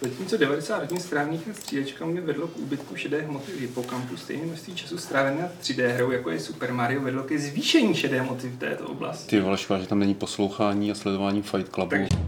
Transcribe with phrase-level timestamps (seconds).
[0.00, 4.74] Zatímco 90 hodin strávných nad střílečkami vedlo k úbytku šedé hmoty v hypokampu, stejně množství
[4.74, 8.58] času strávené nad 3D hrou, jako je Super Mario, vedlo ke zvýšení šedé hmoty v
[8.58, 9.30] této oblasti.
[9.30, 11.90] Ty vole, škoda, že tam není poslouchání a sledování Fight Clubu.
[11.90, 12.25] Tak-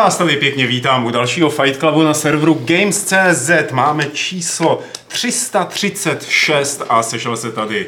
[0.00, 3.72] vás tady pěkně vítám u dalšího Fight Clubu na serveru Games.cz.
[3.72, 7.86] Máme číslo 336 a sešel se tady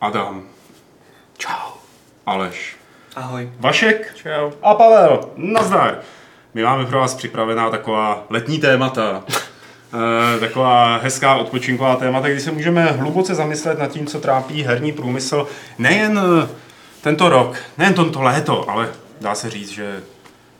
[0.00, 0.42] Adam.
[1.38, 1.70] Čau.
[2.26, 2.76] Aleš.
[3.16, 3.50] Ahoj.
[3.60, 4.14] Vašek.
[4.14, 4.50] Čau.
[4.62, 5.20] A Pavel.
[5.36, 5.98] Nazdar.
[6.54, 9.24] My máme pro vás připravená taková letní témata.
[10.36, 14.92] Eh, taková hezká odpočinková témata, kdy se můžeme hluboce zamyslet nad tím, co trápí herní
[14.92, 15.46] průmysl
[15.78, 16.20] nejen
[17.00, 18.88] tento rok, nejen tento léto, ale
[19.20, 20.02] dá se říct, že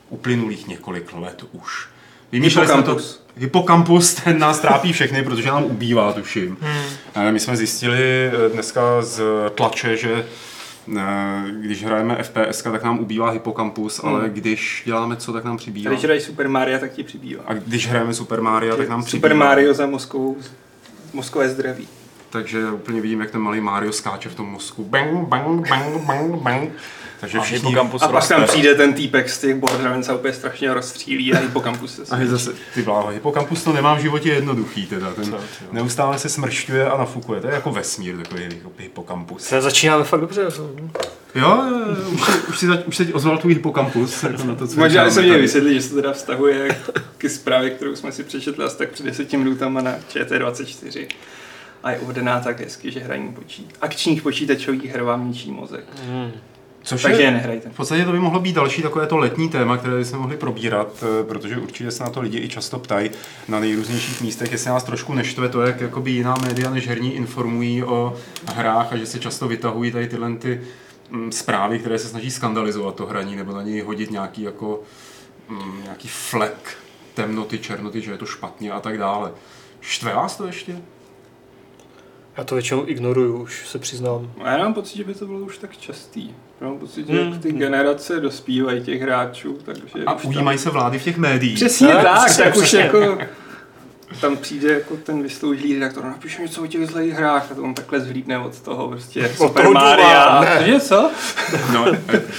[0.09, 1.87] uplynulých několik let už.
[2.31, 2.97] Vymýšleli jsme to,
[3.39, 4.13] Hypokampus.
[4.13, 6.57] Ten nás trápí všechny, protože nám ubývá, tuším.
[6.61, 7.33] Hmm.
[7.33, 9.21] My jsme zjistili eh, dneska z
[9.55, 10.25] tlače, že
[10.97, 11.01] eh,
[11.61, 14.15] když hrajeme FPS, tak nám ubývá Hypokampus, hmm.
[14.15, 15.91] ale když děláme co, tak nám přibývá.
[15.91, 17.43] Když hrají Super Mario, tak ti přibývá.
[17.47, 19.27] A když hrajeme Super Mario, tak nám přibývá.
[19.27, 20.37] Super Mario za mozkovou,
[21.13, 21.87] mozkové zdraví.
[22.29, 24.83] Takže úplně vidím, jak ten malý Mario skáče v tom mozku.
[24.83, 26.71] Bang, bang, bang, bang, bang.
[27.19, 27.75] Takže A všichni...
[27.75, 28.33] A pak roste.
[28.33, 32.17] tam přijde ten týpek z těch Borderlands a úplně strašně rozstřílí a hypokampus se A
[32.19, 35.13] je zase, ty bláho, hypokampus to nemá v životě jednoduchý teda.
[35.13, 35.37] Ten
[35.71, 37.41] neustále se smršťuje a nafukuje.
[37.41, 39.43] To je jako vesmír, takový hypokampus.
[39.43, 40.41] Se začínáme fakt dobře.
[41.35, 44.23] Jo, jo, jo, už, si, už, si, zač- už se ti ozval tvůj hypokampus.
[44.23, 46.77] Jako na to, co Možná se mě vysvětlit, že se to teda vztahuje
[47.17, 51.07] k zprávě, kterou jsme si přečetli asi tak před deseti minutama na ČT24.
[51.83, 53.75] A je uvedená tak hezky, že hraní počít.
[53.81, 55.85] akčních počítačových her vám ničí mozek.
[56.83, 57.69] Což Takže je nehrajte.
[57.69, 61.03] v podstatě to by mohlo být další takové to letní téma, které jsme mohli probírat,
[61.03, 63.11] eh, protože určitě se na to lidi i často ptají
[63.47, 67.83] na nejrůznějších místech, jestli nás trošku neštve to, jak jakoby jiná média než herní informují
[67.83, 68.15] o
[68.55, 70.61] hrách a že se často vytahují tady tyhle ty
[71.09, 74.81] mm, zprávy, které se snaží skandalizovat to hraní nebo na něj hodit nějaký jako
[75.49, 76.77] mm, nějaký flek
[77.13, 79.31] temnoty, černoty, že je to špatně a tak dále.
[79.81, 80.81] Štve vás to ještě?
[82.39, 84.31] Já to většinou ignoruju, už se přiznám.
[84.43, 86.31] A já mám pocit, že by to bylo už tak častý.
[86.61, 87.31] Já mám pocit, že Hmm.
[87.33, 91.17] jak ty generace dospívají těch hráčů, takže A už tam- ujímají se vlády v těch
[91.17, 91.55] médiích.
[91.55, 92.79] Přesně Tak, tak, přesně, tak už přesně.
[92.79, 93.17] jako
[94.21, 97.73] tam přijde jako ten vysloužilý redaktor, napíšu něco o těch zlých hrách a to on
[97.73, 99.73] takhle zhlídne od toho prostě Super toho
[100.41, 100.57] ne.
[100.59, 101.11] Cože, co?
[101.73, 101.85] No,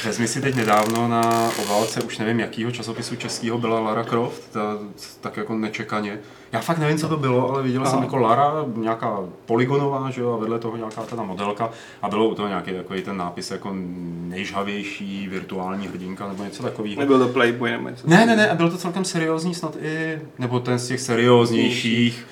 [0.05, 4.79] vezmi si teď nedávno na oválce, už nevím jakýho časopisu českého byla Lara Croft, ta,
[5.21, 6.19] tak jako nečekaně.
[6.53, 10.33] Já fakt nevím, co to bylo, ale viděl jsem jako Lara, nějaká polygonová, že jo,
[10.33, 11.71] a vedle toho nějaká teda modelka
[12.03, 13.71] a bylo u toho nějaký takový ten nápis jako
[14.35, 17.01] nejžhavější virtuální hrdinka nebo něco takového.
[17.01, 18.09] Nebyl to Playboy nebo něco.
[18.09, 22.27] Ne, ne, ne, a bylo to celkem seriózní snad i, nebo ten z těch serióznějších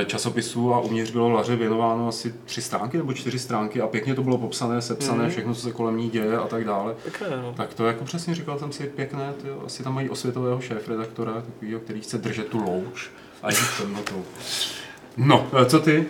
[0.00, 4.14] eh, časopisů a uvnitř bylo Laře věnováno asi tři stránky nebo čtyři stránky a pěkně
[4.14, 5.30] to bylo popsané, sepsané, Mhm.
[5.30, 6.94] všechno, co se kolem ní děje a tak dále.
[7.02, 7.52] Pěkné, no.
[7.56, 9.62] Tak to jako přesně říkal jsem si pěkné, tyjo.
[9.66, 13.10] asi tam mají osvětového šéf-redaktora, takovýho, který chce držet tu louč
[13.42, 14.24] a jít temnotou.
[15.16, 16.06] No, eh, co ty?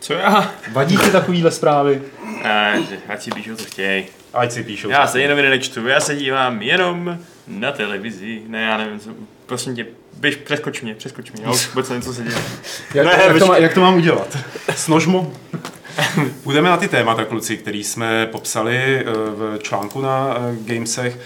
[0.00, 0.54] Co já?
[0.72, 2.02] Vadí ti takovýhle zprávy?
[2.44, 4.06] Ne, ať si píšou, co chtějí.
[4.34, 4.88] Ať si píšou.
[4.88, 7.18] Já se jenom nečtu, já se dívám jenom
[7.48, 8.42] na televizi.
[8.46, 9.10] Ne, já nevím, co,
[9.46, 9.86] prosím tě,
[10.16, 12.36] běž, přeskoč mě, přeskoč mě, já už vůbec nevím, co se děje.
[12.94, 14.38] Jak, Ne, jak, to, má, jak to mám udělat?
[14.76, 15.32] Snožmo?
[16.42, 21.18] Půjdeme na ty témata, kluci, který jsme popsali eh, v článku na eh, Gamesech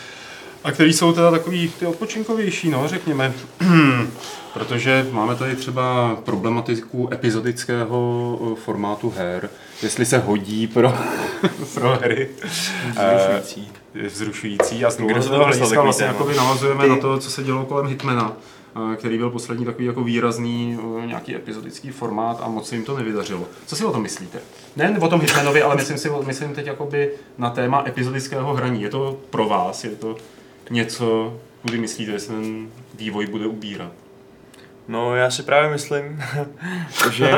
[0.64, 3.32] a který jsou teda takový ty odpočinkovější, no, řekněme.
[4.54, 9.50] Protože máme tady třeba problematiku epizodického eh, formátu her,
[9.82, 10.94] jestli se hodí pro,
[11.74, 12.28] pro hry.
[12.90, 13.68] Vzrušující.
[13.94, 16.90] Eh, vzrušující a z dlouhodobého hlediska vlastně jakoby navazujeme Ty.
[16.90, 18.32] na to, co se dělo kolem Hitmana,
[18.92, 22.96] eh, který byl poslední takový jako výrazný nějaký epizodický formát a moc se jim to
[22.96, 23.44] nevydařilo.
[23.66, 24.38] Co si o tom myslíte?
[24.76, 28.82] Ne o tom Hitmanovi, ale myslím si, myslím teď jakoby na téma epizodického hraní.
[28.82, 30.16] Je to pro vás, je to
[30.70, 33.92] něco, kudy myslíte, že se ten vývoj bude ubírat?
[34.88, 36.22] No, já si právě myslím,
[37.12, 37.30] že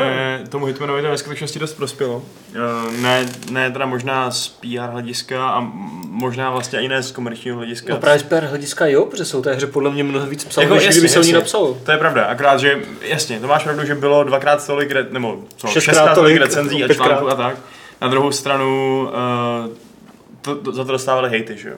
[0.49, 2.23] tomu Hitmanovi to ve skutečnosti dost prospělo.
[2.55, 5.61] Eh, Ne, ne teda možná z PR hlediska a
[6.09, 7.95] možná vlastně i ne z komerčního hlediska.
[7.95, 10.65] No právě z PR hlediska jo, protože jsou té hře podle mě mnohem víc psané,
[10.65, 11.39] Jako, než jasně, kdyby se o ní jasně.
[11.39, 11.79] napsalo.
[11.85, 15.39] To je pravda, akorát, že jasně, to máš pravdu, že bylo dvakrát tolik, re, nebo
[15.57, 17.57] co, Šestkrát šestkrát tolik tolik, recenzí a článků a tak.
[18.01, 19.03] Na druhou stranu
[19.67, 19.73] uh,
[20.43, 21.77] to, to, za to dostávali hejty, že jo?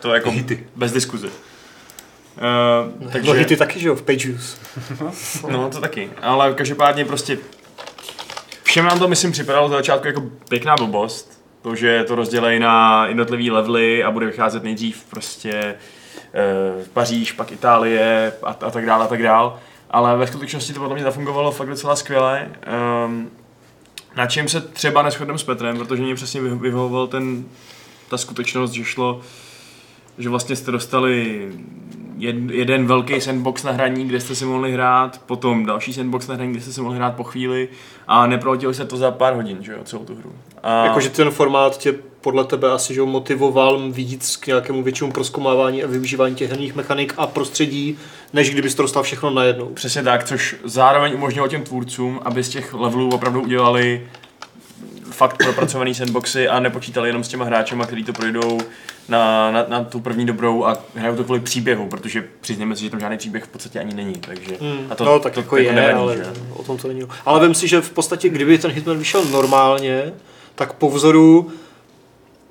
[0.00, 0.66] To jako Hejty.
[0.76, 1.28] bez diskuze.
[2.36, 3.34] Uh, Takže...
[3.34, 4.56] No ty taky, že jo, v Page Views.
[5.50, 6.10] No, to taky.
[6.22, 7.38] Ale každopádně prostě
[8.62, 11.42] všem nám to, myslím, připadalo za začátku jako pěkná blbost.
[11.62, 15.52] To, že to rozdělejí na jednotlivý levely a bude vycházet nejdřív prostě
[16.34, 19.52] eh, Paříž, pak Itálie a, a tak dále a tak dále.
[19.90, 22.48] Ale ve skutečnosti to podle mě zafungovalo fakt docela skvěle.
[23.06, 23.30] Um,
[24.16, 27.44] na čem se třeba neschodneme s Petrem, protože mě přesně vyho- vyhovoval ten,
[28.10, 29.20] ta skutečnost, že šlo,
[30.18, 31.48] že vlastně jste dostali
[32.16, 36.34] jed, jeden velký sandbox na hraní, kde jste si mohli hrát, potom další sandbox na
[36.34, 37.68] hraní, kde jste si mohli hrát po chvíli
[38.08, 40.32] a neproletěli se to za pár hodin, že jo, celou tu hru.
[40.62, 40.84] A...
[40.84, 45.86] Jakože ten formát tě podle tebe asi že motivoval víc k nějakému většímu proskomávání a
[45.86, 47.98] využívání těch herních mechanik a prostředí,
[48.32, 49.66] než kdybys to dostal všechno najednou.
[49.66, 54.06] Přesně tak, což zároveň umožnilo těm tvůrcům, aby z těch levelů opravdu udělali
[55.10, 58.60] fakt propracovaný sandboxy a nepočítali jenom s těma hráčema, kteří to projdou
[59.08, 62.90] na, na, na, tu první dobrou a hrajou to kvůli příběhu, protože přiznáme si, že
[62.90, 64.14] tam žádný příběh v podstatě ani není.
[64.14, 66.24] Takže, Hmm, a to, no tak to, jako to je, nevadí, ale že?
[66.52, 67.02] o tom to není.
[67.24, 70.12] Ale vím si, že v podstatě, kdyby ten Hitman vyšel normálně,
[70.54, 71.50] tak po vzoru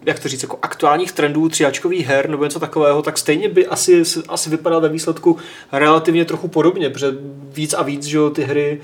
[0.05, 4.03] jak to říct, jako aktuálních trendů tříáčkových her nebo něco takového, tak stejně by asi,
[4.27, 5.37] asi vypadal ve výsledku
[5.71, 7.07] relativně trochu podobně, protože
[7.53, 8.81] víc a víc, že jo, ty hry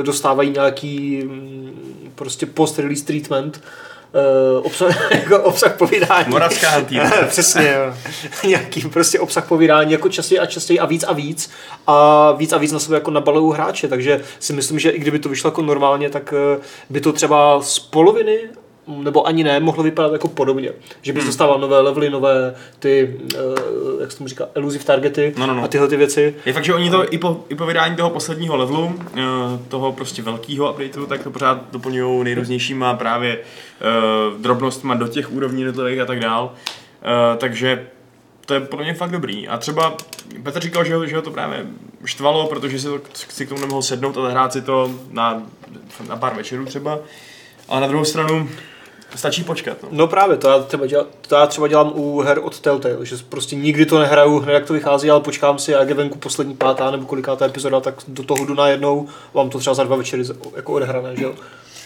[0.00, 3.60] e, dostávají nějaký mm, prostě post-release treatment,
[4.14, 6.28] e, obsah, jako obsah povídání.
[6.28, 7.10] Moravská hantýra.
[7.28, 7.94] Přesně, jo.
[8.48, 11.50] nějaký prostě obsah povídání jako častěji a častěji a víc a víc
[11.86, 15.18] a víc a víc na sebe jako nabalují hráče, takže si myslím, že i kdyby
[15.18, 16.60] to vyšlo jako normálně, tak eh,
[16.90, 18.38] by to třeba z poloviny
[18.88, 20.70] nebo ani ne, mohlo vypadat jako podobně.
[21.02, 21.28] Že bys Hmm.
[21.28, 23.38] dostával nové levely, nové ty, eh,
[24.00, 25.64] jak se tomu říká, elusive targety No, no, no.
[25.64, 26.34] a tyhle ty věci.
[26.46, 29.20] Je fakt, že oni to i po, i po vydání toho posledního levelu, eh,
[29.68, 35.62] toho prostě velkého updateu, tak to pořád doplňují nejrůznějšíma právě uh, drobnostma do těch úrovní
[35.62, 36.52] jednotlivých a tak dál.
[36.52, 37.86] Uh, takže
[38.46, 39.48] to je podle mě fakt dobrý.
[39.48, 39.94] A třeba
[40.42, 41.66] Petr říkal, že, ho- že ho to právě
[42.04, 45.42] štvalo, protože si, to, si k tomu nemohl sednout a zahrát si to na,
[46.08, 46.98] na pár večerů třeba.
[47.68, 48.48] Ale na druhou stranu
[49.14, 49.76] stačí počkat.
[49.82, 49.88] No.
[49.92, 53.16] No právě, to já, třeba dělám, to já třeba dělám u her od Telltale, že
[53.28, 56.54] prostě nikdy to nehraju hned, jak to vychází, ale počkám si, jak je venku poslední
[56.56, 60.22] pátá nebo kolikátá epizoda, tak do toho jdu najednou, mám to třeba za dva večery
[60.56, 61.34] jako odehrané, že jo.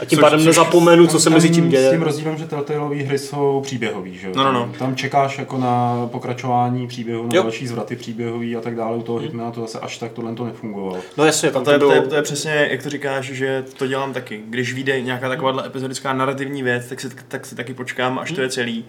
[0.01, 1.99] A tím Což- pádem což- nezapomenu, co se mezi tím S tím děje.
[1.99, 4.33] rozdílem, že Telltaleové hry jsou příběhový, že jo?
[4.37, 4.61] No, no, no.
[4.61, 7.43] Tam- Tam čekáš jako na pokračování příběhu, na Jo.
[7.43, 8.97] další zvraty příběhový a tak dále.
[8.97, 10.97] U toho Hitmana to zase až tak tohle to nefungovalo.
[11.17, 12.11] No jasně, tam to je, to to, je, bylo...
[12.11, 14.41] to je přesně, jak to říkáš, že to dělám taky.
[14.49, 18.41] Když vyjde nějaká takováhle epizodická narrativní věc, tak si, tak si taky počkám, až to
[18.41, 18.85] je celý.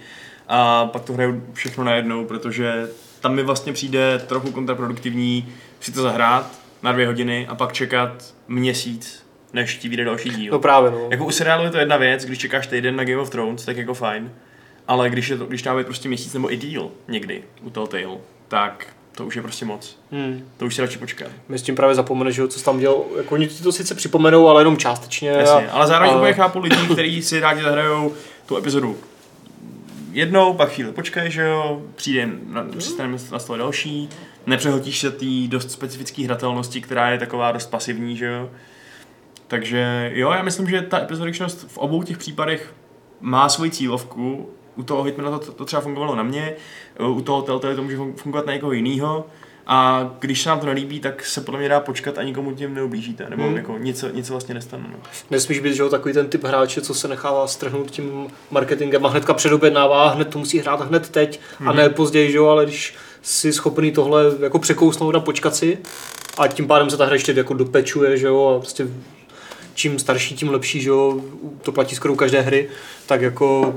[0.48, 2.88] A pak to hraju všechno najednou, protože
[3.22, 8.34] tam mi vlastně přijde trochu kontraproduktivní si to zahrát na dvě hodiny a pak čekat
[8.48, 10.52] měsíc, než ti vyjde další díl.
[10.52, 11.08] No právě, no.
[11.12, 13.78] Jako u seriálu je to jedna věc, když čekáš týden na Game of Thrones, tak
[13.78, 14.32] jako fajn.
[14.88, 17.88] Ale když, je to, když tam je prostě měsíc nebo i díl někdy u toho
[17.88, 18.18] Tale,
[18.48, 19.98] tak to už je prostě moc.
[20.12, 20.42] Hmm.
[20.58, 21.28] To už si radši počkat.
[21.50, 23.04] My s tím právě zapomeneš, že jo, co jsi tam dělal.
[23.18, 25.30] Jako oni ti to sice připomenou, ale jenom částečně.
[25.30, 28.14] Jasně, a, ale zároveň a- úplně chápu lidi, kteří si rádi zahrajou
[28.46, 28.98] tu epizodu
[30.12, 34.10] jednou, pak chvíli počkej, že jo, přijde na, přistane na stole další,
[34.46, 38.50] nepřehltíš se té dost specifické hratelnosti, která je taková dost pasivní, že jo.
[39.48, 42.74] Takže jo, já myslím, že ta epizodičnost v obou těch případech
[43.22, 44.50] má svoji cílovku.
[44.76, 46.54] U toho Hitmana to, to třeba fungovalo na mě,
[47.08, 49.26] u toho Telltale to může fun- fungovat na někoho jiného.
[49.68, 52.74] A když se nám to nelíbí, tak se podle mě dá počkat a nikomu tím
[52.74, 53.26] neublížíte.
[53.30, 53.56] Nebo Hmm.
[53.58, 54.84] jako nic, nic vlastně nestane.
[54.92, 55.00] No.
[55.32, 59.10] Nesmíš být že jo, takový ten typ hráče, co se nechává strhnout tím marketingem a
[59.10, 61.70] hnedka předobjednává, hned to musí hrát hned teď Mhm.
[61.70, 65.78] a ne později, že jo, ale když jsi schopný tohle jako překousnout a počkat si
[66.38, 68.88] a tím pádem se ta hra ještě jako dopečuje, že jo, a prostě
[69.74, 71.22] čím starší, tím lepší, že jo,
[71.62, 72.70] to platí skoro u každé hry,
[73.06, 73.76] tak jako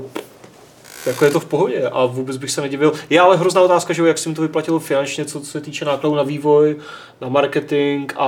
[1.05, 2.93] jako je to v pohodě a vůbec bych se nedivil.
[3.09, 5.85] Je ale hrozná otázka, že jo, jak se jim to vyplatilo finančně, co se týče
[5.85, 6.75] nákladů na vývoj,
[7.21, 8.27] na marketing a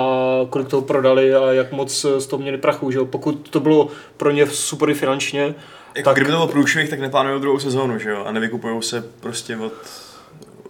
[0.50, 2.92] kolik toho prodali a jak moc z toho měli prachu.
[2.92, 3.06] Že jo.
[3.06, 5.56] Pokud to bylo pro ně super finančně,
[5.96, 8.24] Jako Tak- kdyby to byl průšvih, tak neplánují druhou sezónu, že jo?
[8.26, 9.74] A nevykupují se prostě od,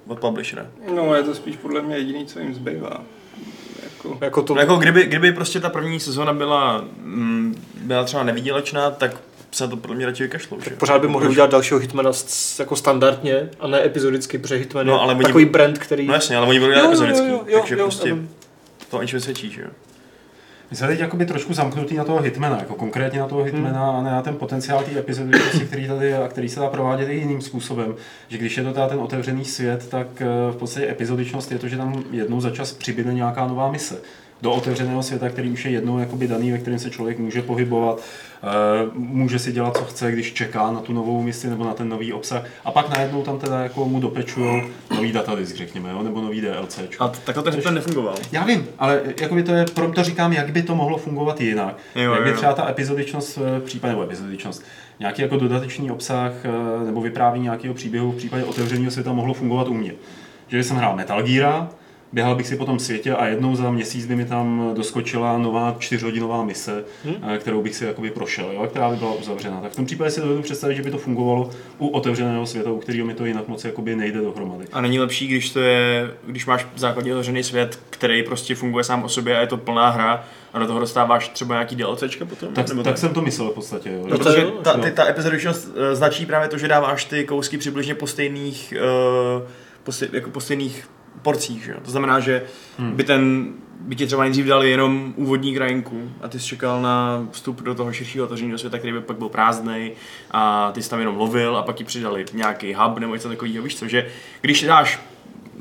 [0.08, 0.66] od publishera.
[0.96, 3.02] No, je to spíš podle mě jediný, co jim zbývá.
[3.84, 4.54] Jako, jako to...
[4.56, 9.12] No, jako kdyby, kdyby prostě ta první sezóna byla, mm, byla třeba nevýdělečná, tak
[9.52, 10.78] se na to podle mě radši vykašlou, že jo?
[10.80, 12.12] Pořád by mohli udělat dalšího Hitmana
[12.60, 16.08] jako standardně a ne epizodicky, protože Hitman No, je ale oni- takový brand, který...
[16.08, 18.30] No jasně, ale oni budou dělat Jo, jo, jo, jo, takže jo, prostě vím.
[18.90, 19.68] to ničem svědčí, že jo?
[20.72, 24.02] My jsme teď jakoby trošku zamknutý na toho hitmana, jako konkrétně na toho hitmana a
[24.04, 27.16] ne na ten potenciál té epizody, který tady je a který se dá provádět i
[27.16, 27.96] jiným způsobem.
[28.28, 31.68] Že když je to teda ten otevřený svět, tak eh, v podstatě epizodičnost je to,
[31.68, 34.02] že tam jednou za čas přibyde nějaká nová mise
[34.42, 38.02] do otevřeného světa, který už je jednou jakoby daný, ve kterém se člověk může pohybovat,
[38.44, 38.48] eh,
[38.94, 42.14] může si dělat, co chce, když čeká na tu novou misi nebo na ten nový
[42.14, 42.46] obsah.
[42.66, 44.62] A pak najednou tam teda jako mu dopečujou
[44.96, 46.80] nový datadisk, řekněme, jo, nebo nový DLC.
[47.00, 48.16] A t- takhle ten Hitman nefungoval.
[48.32, 51.78] Já vím, ale jakoby to je, proto říkám, jak by to mohlo fungovat jinak.
[51.96, 52.36] Jo, jak by jo.
[52.36, 54.64] třeba ta epizodičnost v případě, nebo epizodičnost,
[55.00, 59.68] nějaký jako dodatečný obsah eh, nebo vyprávění nějakého příběhu v případě otevřeného světa mohlo fungovat
[59.68, 59.92] u mě.
[60.48, 61.68] Že jsem hrál Metal Gear,
[62.14, 65.76] běhal bych si po tom světě a jednou za měsíc by mi tam doskočila nová
[65.80, 67.38] čtyřhodinová mise, hmm.
[67.40, 69.62] kterou bych si jakoby prošel, jo, která by byla uzavřena.
[69.62, 72.80] Tak v tom případě si dovedu představit, že by to fungovalo u otevřeného světa, u
[72.80, 74.66] kterého mi to jinak moc jakoby nejde dohromady.
[74.74, 79.04] A není lepší, když to je, když máš základně otevřený svět, který prostě funguje sám
[79.04, 80.24] o sobě a je to plná hra
[80.54, 82.54] a do toho dostáváš třeba nějaký DLCčka potom?
[82.54, 83.90] Tak, nebo tak jsem to myslel v podstatě.
[83.90, 84.08] Jo.
[84.08, 87.96] No, protože ta, ty, ta epizodičnost eh, značí právě to, že dáváš ty kousky přibližně
[87.96, 88.74] po stejných,
[89.42, 89.48] uh,
[89.84, 90.88] po, jako po stejných
[91.22, 91.78] porcích, že jo?
[91.86, 92.44] To znamená, že
[92.78, 92.92] hmm.
[92.92, 97.28] by ten by ti třeba nejdřív dali jenom úvodní krajinku a ty jsi čekal na
[97.32, 99.92] vstup do toho širšího otevřeného světa, který by pak byl prázdný
[100.32, 103.64] a ty jsi tam jenom lovil a pak ti přidali nějaký hub nebo něco takového,
[103.64, 104.08] víš co, že
[104.42, 105.00] když dáš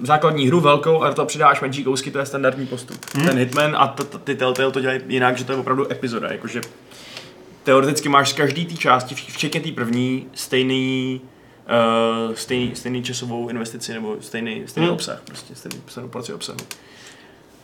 [0.02, 3.06] základní hru velkou a do toho přidáš menší kousky, to je standardní postup.
[3.14, 3.26] Hmm.
[3.26, 6.32] Ten Hitman a t- t- ty Telltale to dělají jinak, že to je opravdu epizoda,
[6.32, 6.60] jakože
[7.62, 11.20] teoreticky máš z každý té části, vč- včetně té první, stejný,
[12.28, 14.94] uh, stejný, stejný časovou investici nebo stejný, stejný Hmm.
[14.94, 16.58] obsah, prostě stejný, stejnou porci obsahu.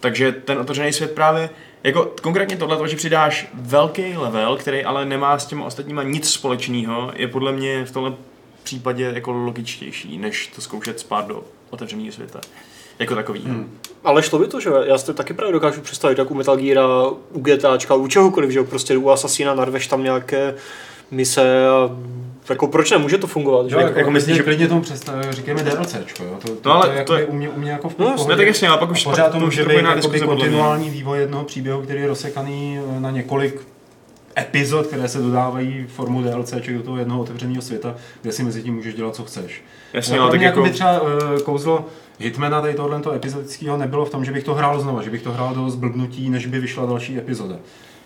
[0.00, 1.50] Takže ten otevřený svět právě,
[1.84, 7.12] jako konkrétně tohle, že přidáš velký level, který ale nemá s těma ostatníma nic společného,
[7.16, 8.12] je podle mě v tomhle
[8.62, 12.40] případě jako logičtější, než to zkoušet spát do otevřeného světa.
[12.98, 13.40] Jako takový.
[13.40, 13.78] Hmm.
[14.04, 16.56] Ale šlo by to, že já si to taky právě dokážu představit, jak u Metal
[16.56, 16.78] Gear,
[17.32, 18.64] u GTAčka, u čehokoliv, že jo?
[18.64, 20.54] prostě u Assassina narveš tam nějaké
[21.10, 21.90] mise a
[22.50, 23.86] jako proč nemůže to fungovat, že Jo, jo?
[23.86, 26.38] jako, jako myslím, že klidně tomu představ, říkáme DLCčko, jo?
[26.42, 28.06] To, to, No ale to, je, to je- u, mě, u mě jako v No,
[28.12, 28.28] pohodě.
[28.30, 31.82] ne, tak jasně, ale pak už- pořád to může být jakoby kontinuální vývoj jednoho příběhu,
[31.82, 33.60] který je rozsekaný eh, na několik
[34.38, 38.74] epizod, které se dodávají formou DLCček do toho jednoho otevřeného světa, kde si mezi tím
[38.74, 39.64] můžeš dělat, co chceš.
[39.92, 40.58] Jasně, Pro ale tak mě jako...
[40.60, 41.08] jakoby třeba uh,
[41.44, 41.84] kouzlo
[42.18, 45.32] Hitmana tady tohoto epizodického nebylo v tom, že bych to hrál znova, že bych to
[45.32, 47.56] hrál do zblbnutí, než by vyšla další epizoda.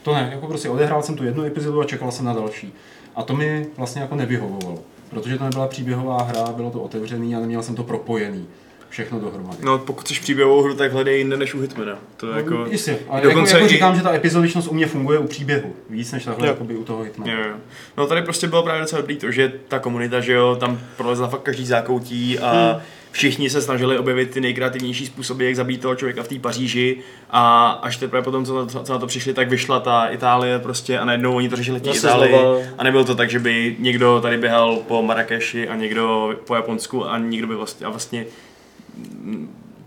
[0.02, 2.74] To ne, jako prostě odehrál jsem tu jednu epizodu a čekal jsem na další.
[3.16, 4.78] A to mi vlastně jako nevyhovovalo,
[5.10, 8.46] protože to nebyla příběhová hra, bylo to otevřený a neměl jsem to propojený.
[8.88, 9.58] Všechno dohromady.
[9.62, 11.98] No, pokud chceš příběhovou hru, tak hledej jinde než u Hitmana.
[12.16, 12.66] To je jako...
[12.70, 15.72] Jistě, ale dokonce jako, jako i- říkám, že ta epizodičnost u mě funguje u příběhu,
[15.90, 17.32] víc než takhle jakoby u toho Hitmana.
[17.32, 17.54] Jo, jo.
[17.96, 21.28] No tady prostě bylo právě docela dobrý to, že ta komunita, že jo, tam prolezla
[21.28, 22.80] fakt každý zákoutí a
[23.16, 26.98] všichni se snažili objevit ty nejkreativnější způsoby, jak zabít toho člověka v té Paříži
[27.30, 30.98] a až teprve potom, co, co, co na to přišli, tak vyšla ta Itálie prostě
[30.98, 32.58] a najednou oni to řešili v Itálii znova.
[32.78, 37.06] a nebylo to tak, že by někdo tady běhal po Marrakeši a někdo po Japonsku
[37.06, 38.26] a někdo by vlastně, a vlastně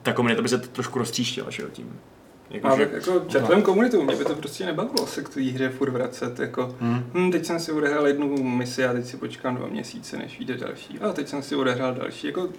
[0.04, 2.00] ta komunita by se trošku roztříštila, že jo, tím.
[2.50, 5.70] Jako, Ale že, tak jako komunitu, mě by to prostě nebavilo se k té hře
[5.70, 7.04] furt vracet, jako Hmm.
[7.14, 10.58] hm, teď jsem si odehrál jednu misi a teď si počkám dva měsíce, než vyjde
[10.58, 11.00] další.
[11.00, 12.50] A teď jsem si odehrál další, jako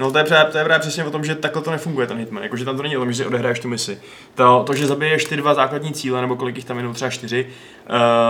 [0.00, 2.18] No to je, právě, to je právě přesně o tom, že takhle to nefunguje ten
[2.18, 3.98] Hitman, jakože tam to není o tom, že si odehraješ tu misi.
[4.34, 7.46] To, to že zabiješ ty dva základní cíle, nebo kolik jich tam jenom třeba čtyři,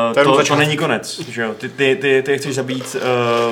[0.08, 1.54] uh, To to, to, není konec, že jo?
[1.58, 2.96] Ty, ty, ty, ty chceš zabít,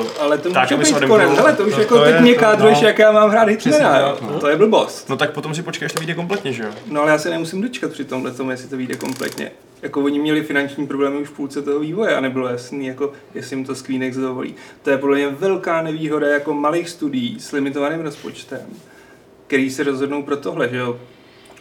[0.00, 2.04] uh, Ale to Tak, může aby se být konec, hele, to už To- jako to
[2.04, 2.86] teď je- mě kádruješ, no.
[2.88, 4.18] jak já mám hrát Hitmana, jo.
[4.22, 4.40] no.
[4.40, 5.08] To je blbost.
[5.08, 6.70] no tak potom si počkej, až to vyjde kompletně, že jo?
[6.90, 9.50] No ale já se nemusím dočkat při tomhle tomu, jestli to vyjde kompletně.
[9.82, 13.56] Jako oni měli finanční problémy už v půlce toho vývoje a nebylo jasný, jako jestli
[13.56, 14.54] jim to Squeenex dovolí.
[14.82, 18.60] To je podle mě velká nevýhoda jako malých studií s limitovaným rozpočtem,
[19.46, 21.00] který se rozhodnou pro tohle, že jo.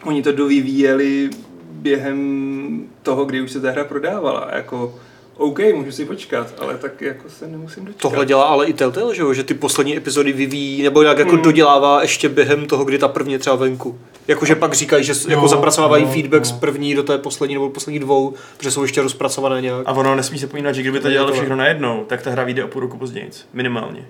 [0.04, 1.30] Oni to dovyvíjeli
[1.70, 4.48] během toho, kdy už se ta hra prodávala.
[4.52, 4.94] Jako,
[5.38, 8.00] OK, můžu si počkat, ale tak jako se nemusím dočkat.
[8.02, 9.34] Tohle dělá ale i Telltale, že jo?
[9.34, 11.42] že ty poslední epizody vyvíjí, nebo jak jako Hmm.
[11.42, 13.98] dodělává ještě během toho, kdy ta první je třeba venku.
[14.28, 16.56] Jakože pak říkají, že jako zapracovávají jo, feedback z jo.
[16.60, 19.82] první do té poslední nebo poslední dvou, protože jsou ještě rozpracované nějak.
[19.86, 21.32] A ono nesmí se pomínat, že kdyby to tohle.
[21.32, 24.06] všechno najednou, tak ta hra vyjde o půl roku později, minimálně.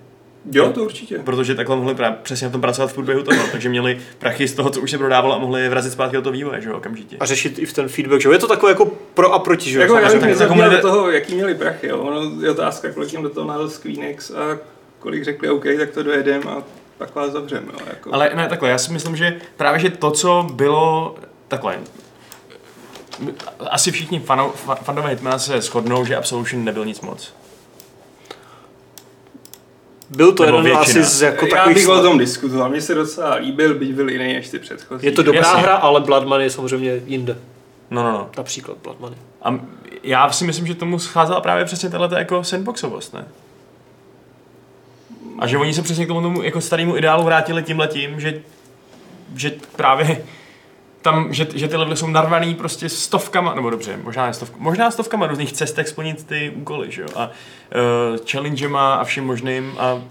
[0.51, 1.19] Jo, to určitě.
[1.19, 4.53] Protože takhle mohli pra- přesně na tom pracovat v průběhu toho, takže měli prachy z
[4.53, 6.77] toho, co už se prodávalo a mohli je vrazit zpátky do toho vývoje, že jo,
[6.77, 7.17] okamžitě.
[7.19, 8.33] A řešit i v ten feedback, že jo?
[8.33, 9.81] Je to takové jako pro a proti, že jo?
[9.81, 11.97] Jako já bych nezabíjel komunita- do toho, jaký měli prachy, jo.
[11.97, 14.57] Ono je otázka, kolik jim do toho nalil Squeenex a
[14.99, 16.63] kolik řekli OK, tak to dojedem a
[16.97, 17.79] pak vás zavřeme, jo.
[17.89, 18.13] Jako.
[18.13, 21.15] Ale ne, takhle, já si myslím, že právě, že to, co bylo,
[21.47, 21.79] takhle,
[23.69, 27.33] asi všichni fano, fa- fandové Hitmana se shodnou, že Absolution nebyl nic moc.
[30.09, 30.81] Byl to jeden většina.
[30.81, 31.77] asi z jako já takových...
[31.77, 35.05] bych o tom diskutoval, mně se docela líbil, byť byl jiný než ty předchozí.
[35.05, 35.61] Je to dobrá Jasně.
[35.61, 37.37] hra, ale Blood Money je samozřejmě jinde.
[37.91, 38.29] No, no, no.
[38.37, 39.17] Například Blood Money.
[39.41, 39.59] A
[40.03, 43.25] já si myslím, že tomu scházela právě přesně tahle jako sandboxovost, ne?
[45.39, 48.41] A že oni se přesně k tomu, tomu jako starému ideálu vrátili tímhletím, že,
[49.35, 50.23] že právě
[51.01, 54.91] tam, že, že ty levely jsou narvaný prostě stovkama, nebo dobře, možná ne stovkama, možná
[54.91, 60.01] stovkama různých cestek splnit ty úkoly, že jo, a uh, challengema a vším možným a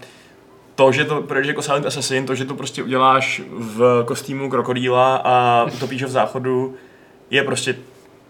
[0.75, 5.15] to, že to projdeš jako Silent Assassin, to, že to prostě uděláš v kostýmu krokodýla
[5.15, 6.75] a utopíš ho v záchodu,
[7.29, 7.75] je prostě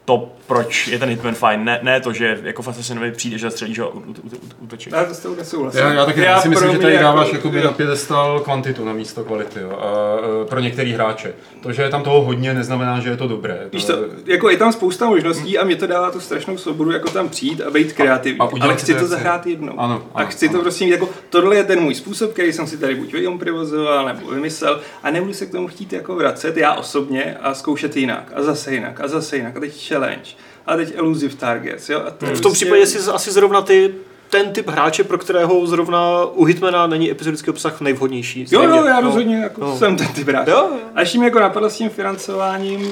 [0.10, 1.64] to, proč je ten Hitman fajn.
[1.64, 4.40] Ne, ne to, že jako v Assassinovi přijde, že zastřelíš ho a ú- ú- ú-
[4.60, 4.90] útočí.
[4.94, 5.80] Já to s tou nesouhlasím.
[5.82, 7.64] Já, já taky já si myslím, že tady jako- dáváš jakoby jo.
[7.64, 9.72] na pědestal kvantitu na místo kvality jo.
[9.82, 11.34] A, e, pro některý hráče.
[11.64, 13.68] To, že je tam toho hodně, neznamená, že je to dobré.
[13.74, 13.94] Víš to,
[14.26, 17.62] jako je tam spousta možností a mě to dává tu strašnou svobodu jako tam přijít
[17.62, 18.40] a být kreativní.
[18.40, 19.80] a udělat ale chci to, zahrát jednou.
[19.80, 20.58] Ano, a ano, chci ano.
[20.58, 24.06] to prostě mít jako, tohle je ten můj způsob, který jsem si tady buď vyimprovizoval
[24.06, 28.32] nebo vymyslel a nebudu se k tomu chtít jako vracet já osobně a zkoušet jinak
[28.36, 30.30] a zase jinak a zase jinak a teď challenge
[30.66, 32.00] a teď elusive targets, jo.
[32.08, 33.94] A to V tom prostě- případě si asi zrovna ty
[34.30, 38.40] ten typ hráče, pro kterého zrovna u Hitmana není episodický obsah nejvhodnější.
[38.42, 38.66] Jo, Zřejmě.
[38.78, 39.08] jo, já No.
[39.08, 39.78] rozhodně jako No.
[39.78, 40.48] jsem ten typ hráč.
[40.48, 40.78] Jo, jo.
[40.96, 42.92] A ještě mě jako napadlo s tím financováním,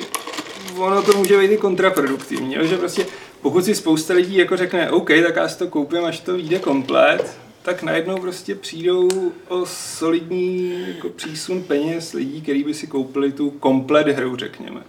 [0.78, 2.66] ono to může být i kontraproduktivní, jo?
[2.66, 3.06] že prostě
[3.42, 6.60] pokud si spousta lidí jako řekne, OK, tak já si to koupím, až to vyjde
[6.60, 9.10] komplet, tak najednou prostě přijdou
[9.48, 14.82] o solidní jako přísun peněz lidí, kteří by si koupili tu komplet hru, řekněme.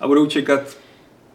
[0.00, 0.60] A budou čekat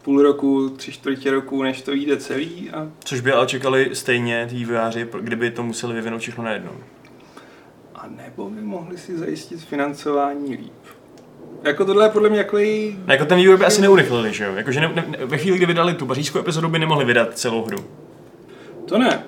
[0.03, 4.47] půl roku, tři čtvrtě roku, než to vyjde celý a Což by ale čekali stejně
[4.49, 6.71] ty vývojáři, kdyby to museli vyvinout všechno najednou.
[7.95, 10.73] a nebo by mohli si zajistit financování líp.
[11.63, 12.57] Jako tohle je podle mě jako
[13.05, 14.55] No, jako ten vývoj by asi neurychlili, že jo?
[14.55, 17.77] Jakože ne, ne, ve chvíli, kdy vydali tu pařížskou epizodu, by nemohli vydat celou hru.
[18.85, 19.23] To ne.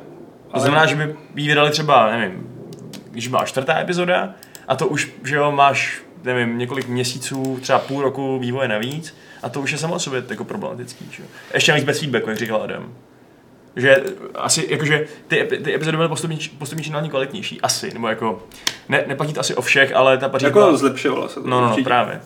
[0.53, 2.47] To znamená, že by jí vydali třeba, nevím,
[3.11, 4.33] když má čtvrtá epizoda
[4.67, 9.49] a to už, že jo, máš, nevím, několik měsíců, třeba půl roku vývoje navíc a
[9.49, 11.23] to už je samo o sobě jako problematický, že.
[11.53, 12.93] Ještě navíc bez feedbacku, jak říkal Adam.
[13.75, 14.03] Že
[14.35, 18.43] asi, jakože ty, ty epizody byly postupně, postupně čím kvalitnější, asi, nebo jako,
[18.89, 20.59] ne, neplatí to asi o všech, ale ta pařížská...
[20.59, 21.47] Jako zlepšovalo se to.
[21.47, 21.83] No, no, no, určitě.
[21.83, 22.21] právě.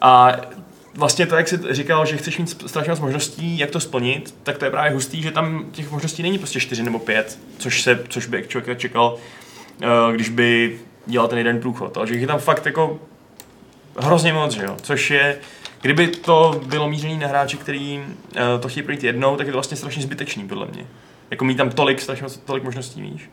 [0.00, 0.36] A
[0.94, 4.58] vlastně to, jak jsi říkal, že chceš mít strašně moc možností, jak to splnit, tak
[4.58, 8.04] to je právě hustý, že tam těch možností není prostě čtyři nebo pět, což, se,
[8.08, 9.16] což by člověk čekal,
[9.82, 11.96] eh, když by dělal ten jeden průchod.
[11.96, 13.00] Ale že jich je tam fakt jako
[13.98, 14.76] hrozně moc, že jo?
[14.82, 15.38] Což je,
[15.84, 18.04] kdyby to bylo mířený na hráče, který
[18.36, 20.86] eh, to chtějí projít jednou, tak je to vlastně strašně zbytečný, podle mě.
[21.30, 23.30] Jako mít tam tolik, strašně tolik možností, víš?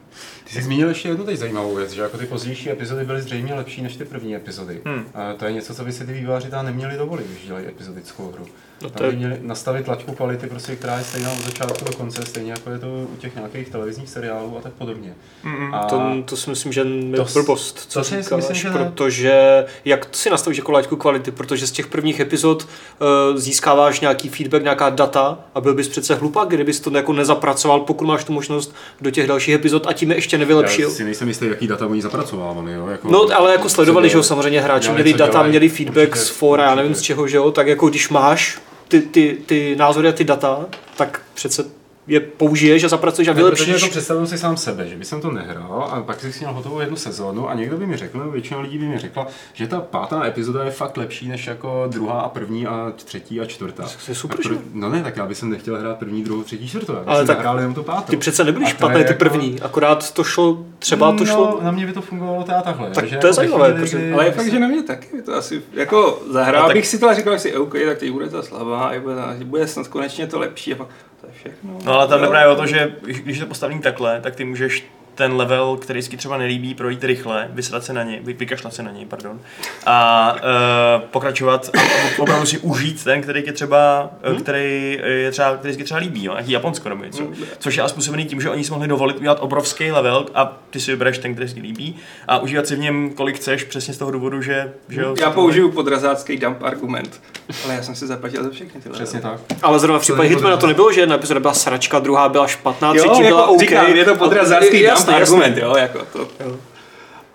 [0.54, 3.54] Ty jsi zmínil ještě jednu teď zajímavou věc, že jako ty pozdější epizody byly zřejmě
[3.54, 4.82] lepší než ty první epizody.
[4.86, 5.04] Hmm.
[5.14, 8.32] A to je něco, co by si ty vývojáři tam neměli dovolit, když dělají epizodickou
[8.36, 8.46] hru.
[8.84, 11.86] No to Tam by je- měli nastavit tlačku kvality, prostě, která je stejná od začátku
[11.86, 15.14] do konce, stejně jako je to u těch nějakých televizních seriálů a tak podobně.
[15.46, 15.76] Mm-mm.
[15.76, 18.70] A To, to si myslím, že je To- blbost, co to si říkáš, myslím, že
[18.70, 18.76] ne.
[18.78, 24.30] protože jak si nastavíš jako laťku kvality, protože z těch prvních epizod uh, získáváš nějaký
[24.30, 28.34] feedback, nějaká data a byl bys přece hlupák, kdybys to jako nezapracoval, pokud máš tu
[28.34, 30.90] možnost do těch dalších epizod a tím je ještě nevylepšil.
[30.90, 32.88] Já si nejsem jistý, jaký data oni zapracovávali, jo?
[32.88, 35.50] Jako, No, ale jako sledovali, že jo, samozřejmě hráči měli co data, dělají.
[35.50, 37.04] měli feedback Určitě, z fora, já nevím určitě.
[37.04, 40.66] z čeho, že jo, tak jako když máš ty, ty, ty názory a ty data,
[40.98, 41.66] tak přece
[42.08, 43.82] je použiješ a zapracuješ a Ne, protože vylepšíš.
[43.82, 46.96] jako představil si sám sebe, že bych to nehrál a pak jsi měl hotovou jednu
[46.96, 50.26] sezónu a někdo by mi řekl, nebo většina lidí by mi řekla, že ta pátá
[50.26, 53.84] epizoda je fakt lepší než jako druhá a první a třetí a čtvrtá.
[53.84, 54.50] To je super, že?
[54.50, 56.94] pro, No ne, tak já bych nechtěl hrát první, druhou, třetí, čtvrtou.
[56.94, 58.08] Já bych Ale tak hrál jenom tu pátou.
[58.12, 61.58] Ty přece nebyly A to špatné ty jako- první, akorát to šlo, třeba to šlo...
[61.60, 62.90] No, na mě by to fungovalo teda takhle.
[62.92, 65.22] Tak že to je jako zajímavé, kdy- Ale je fakt, že na mě taky by
[65.22, 68.12] to asi, jako zahrál No tak- bych si to a říkal si, OK, tak teď
[68.12, 70.88] bude to slabá, a bude, bude snad konečně to lepší a pak
[71.21, 71.80] to všechno.
[71.84, 74.46] No ale tam jde právě o to, že když je to postavený takhle, tak ty
[74.46, 78.74] můžeš ten level, který si třeba nelíbí, projít rychle, vysrat se na něj, vy, vykašlat
[78.74, 79.40] se na něj, pardon,
[79.86, 81.82] a uh, pokračovat a
[82.22, 84.42] opravdu si užít ten, který je třeba, hmm?
[84.42, 87.24] který je třeba, který se třeba líbí, jo, nějaký Japonsko nebo něco.
[87.24, 87.36] Hmm.
[87.60, 90.80] Což je ale způsobený tím, že oni si mohli dovolit udělat obrovský level a ty
[90.80, 91.96] si vybereš ten, který se ti líbí
[92.28, 95.32] a užívat si v něm kolik chceš, přesně z toho důvodu, že, že jo, Já
[95.32, 97.22] použiju podrazácký dump argument,
[97.66, 98.96] ale já jsem si zaplatil za všechny tyhle.
[98.96, 99.40] Přesně tak.
[99.62, 102.94] Ale zrovna v případě Hitmana to nebylo, že jedna epizoda byla sračka, druhá byla špatná,
[102.96, 103.60] Jo, třetí byla jako, OK.
[103.60, 105.16] říkám, je to podrazácký dump Jasně.
[105.36, 106.28] argument, jo, jako to.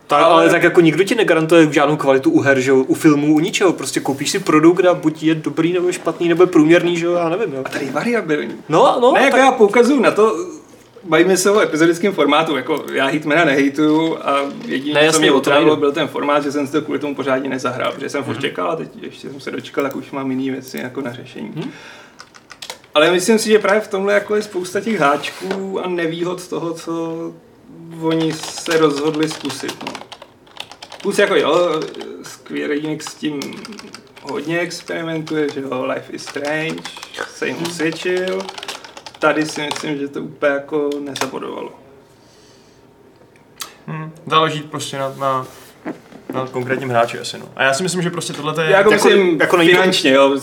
[0.07, 2.95] Ta, ale, Ale- tak jako nikdo ti negarantuje žádnou kvalitu u her, že jo, u
[2.95, 3.73] filmů, u ničeho.
[3.73, 7.07] Prostě koupíš si produkt a buď je dobrý, nebo je špatný, nebo je průměrný, že
[7.07, 7.63] jo, já nevím, jo.
[7.65, 8.55] A tady je variabilní.
[8.69, 10.37] No, no, ne, jako tak, já poukazuju na to,
[11.05, 15.77] bavíme se o epizodickém formátu, jako já Hitmana nehejtuju a jediné, Ne, co mě otrávilo,
[15.77, 18.33] byl ten formát, že jsem si to kvůli tomu pořádně nezahrál, protože jsem Mhm.
[18.33, 21.13] furt čekal a teď ještě jsem se dočkal, tak už mám jiný věci jako na
[21.13, 21.53] řešení.
[21.57, 21.71] Mhm.
[22.95, 26.75] Ale myslím si, že právě v tomhle jako je spousta těch háčků a nevýhod toho,
[26.75, 27.17] co
[28.03, 29.83] oni se rozhodli zkusit.
[29.87, 29.93] No.
[31.03, 31.81] Plus jako jo,
[32.23, 33.41] Square Enix s tím
[34.23, 36.83] hodně experimentuje, že jo, Life is Strange
[37.29, 38.43] se jim usvědčil.
[39.19, 41.73] Tady si myslím, že to úplně jako nezabodovalo.
[43.87, 45.47] Hmm, záleží prostě na, na,
[46.35, 47.49] na konkrétním hráči asi, no.
[47.57, 48.71] A já si myslím, že prostě tohle je...
[48.71, 50.37] Já jako, jako- myslím jako jako finančně, jo,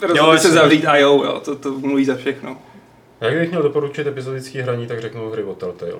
[0.00, 2.56] rozhodli se zavřít IO, jo, to, to mluví za všechno.
[3.20, 5.92] Já kdybych měl doporučit epizodický hraní, tak řeknu hry od Telltale.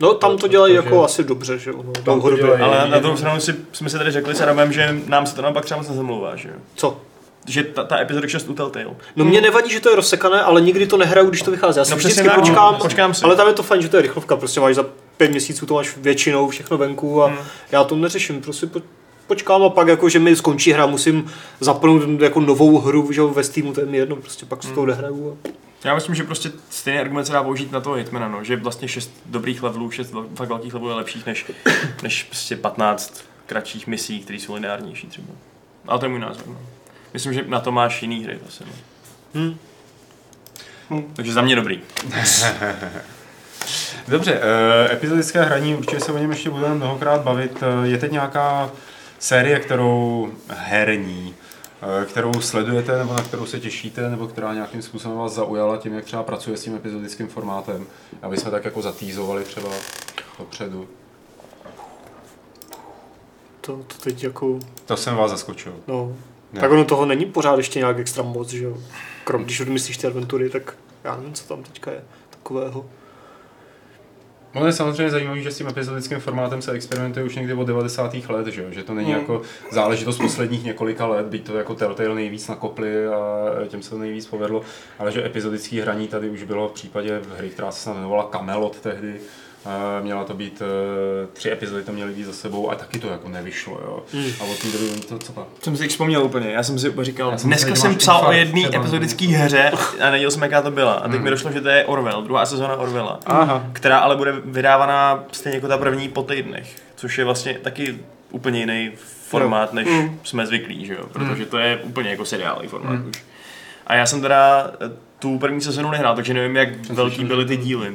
[0.00, 2.44] No tam to dělají jako asi dobře, že jo, no, to dlouhodobě.
[2.44, 2.62] dělají.
[2.62, 5.42] Ale na druhou stranu si, jsme si tady řekli s Adamem, že nám se to
[5.42, 6.54] naopak třeba moc nezamlouvá, že jo?
[6.74, 7.00] Co?
[7.48, 8.86] že ta, ta epizoda 6 u Telltale.
[9.16, 11.78] No mě nevadí, že to je rozsekané, ale nikdy to nehraju, když to vychází.
[11.78, 12.42] Já si No přesně vždycky tak, no.
[12.42, 13.24] počkám, Počkám si.
[13.24, 14.84] ale tam je to fajn, že to je rychlovka, prostě máš za
[15.16, 17.36] pět měsíců, to máš většinou všechno venku a Hmm.
[17.72, 18.80] já to neřeším, prostě po,
[19.26, 21.30] počkám a pak jako, že mi skončí hra, musím
[21.60, 24.74] zapnout jako novou hru, že ve Steamu, to je mi jedno, prostě pak si Hmm.
[24.74, 25.38] to odehraju.
[25.44, 25.48] A...
[25.84, 28.88] Já myslím, že prostě stejný argument se dá použít na toho Hitmana, no, že vlastně
[28.88, 31.46] 6 dobrých levelů, 6 vel- fakt velkých levelů je lepších než,
[32.02, 35.26] než prostě 15 kratších misí, které jsou lineárnější třeba.
[35.86, 36.42] Ale to je můj názor.
[36.46, 36.56] No.
[37.14, 38.64] Myslím, že na to máš jiný hry zase.
[38.66, 38.72] No.
[39.40, 39.56] Hm.
[40.90, 41.12] Hm.
[41.16, 41.80] Takže za mě dobrý.
[44.08, 44.40] Dobře,
[44.88, 47.62] eh, epizodické hraní, určitě se o něm ještě budeme mnohokrát bavit.
[47.62, 48.70] Eh, Je teď nějaká
[49.18, 51.34] série, kterou herní,
[52.06, 56.04] kterou sledujete, nebo na kterou se těšíte, nebo která nějakým způsobem vás zaujala tím, jak
[56.04, 57.86] třeba pracuje s tím epizodickým formátem,
[58.22, 59.68] aby jsme tak jako zatýzovali třeba
[60.38, 60.88] dopředu.
[63.60, 65.74] To, to teď jako, To jsem vás zaskočil.
[65.88, 66.16] no,
[66.52, 66.60] Ne.
[66.60, 68.76] tak ono toho není pořád ještě nějak extra moc, že jo.
[69.24, 72.86] Krom, když odmyslíš ty adventury, tak já nevím, co tam teďka je takového.
[74.54, 78.14] No je samozřejmě zajímavé, že s tím epizodickým formátem se experimentuje už někdy od 90.
[78.28, 78.68] let, že, jo?
[78.70, 79.20] že to není Hmm.
[79.20, 83.98] jako záležitost posledních několika let, byť to jako Telltale nejvíc nakopli a těm se to
[83.98, 84.62] nejvíc povedlo,
[84.98, 89.14] ale že epizodické hraní tady už bylo v případě hry, která se jmenovala Camelot tehdy,
[89.14, 89.43] Eh,
[90.02, 93.28] Měla to být, eh, tři epizody to měly být za sebou a taky to jako
[93.28, 94.02] nevyšlo, jo.
[94.12, 94.30] Hmm.
[94.40, 95.44] A od té doby to co pak?
[95.62, 98.32] Jsem si vzpomněl úplně, já jsem si úplně říkal, Já jsem dneska jsem psal o
[98.32, 100.92] jedné epizodické hře a nevěděl jsem, jaká to byla.
[100.94, 101.24] A teď Hmm.
[101.24, 103.20] mi došlo, že to je Orwell, druhá sezóna Orwella.
[103.26, 103.66] Aha.
[103.72, 107.98] která ale bude vydávaná stejně jako ta první po týdnech, což je vlastně taky
[108.30, 108.90] úplně jiný
[109.28, 110.20] formát, než Mm.
[110.24, 111.04] jsme zvyklí, že jo?
[111.12, 113.08] Protože to je úplně jako seriálový formát Mm.
[113.08, 113.24] už.
[113.86, 117.56] A já jsem teda eh, tu první sezonu nehrál, takže nevím, jak velký byly ty
[117.56, 117.92] díly.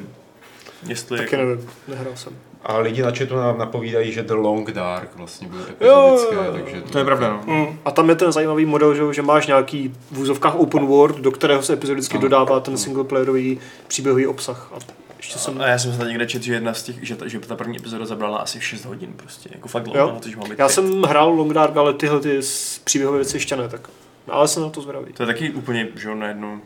[0.87, 2.33] Jestli Taky jako, nevím, nehrál jsem.
[2.63, 6.43] A lidi na chatu nám napovídají, že The Long Dark vlastně bude epizodické, Jo, jo,
[6.43, 6.51] jo.
[6.53, 7.53] takže to je pravda, no.
[7.53, 7.79] Mm.
[7.85, 11.63] A tam je ten zajímavý model, že, máš nějaký v úzovkách open world, do kterého
[11.63, 12.21] se epizodicky Ano.
[12.21, 14.71] dodává ten singleplayerový příběhový obsah.
[14.75, 14.79] A
[15.17, 15.61] ještě jsem...
[15.61, 17.55] A já jsem se tady někde četl, že jedna z těch, že ta, že ta
[17.55, 20.59] první epizoda zabrala asi 6 hodin prostě, jako fakt dlouho, na to, že má být
[20.59, 20.69] Já pět.
[20.73, 23.89] jsem hrál Long Dark, ale tyhle ty s- příběhové věci ještě ne, tak...
[24.29, 25.13] Ale jsem na to zvědavý.
[25.13, 26.59] To je taky úplně, že jo, najednou.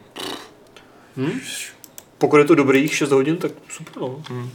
[1.17, 1.39] Hm?
[2.23, 4.15] Pokud je to dobrých 6 hodin, tak super, no.
[4.29, 4.49] Hm.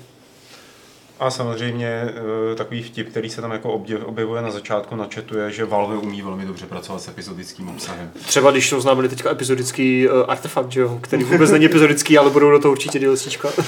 [1.21, 5.39] A samozřejmě eh, takový vtip, který se tam jako objev, objevuje na začátku na chatu
[5.39, 8.11] je, že Valve umí velmi dobře pracovat s epizodickým obsahem.
[8.27, 12.51] Třeba když oznámili teďka epizodický uh, artefakt, že jo, který vůbec není epizodický, ale budou
[12.51, 13.49] do toho určitě DLCčka.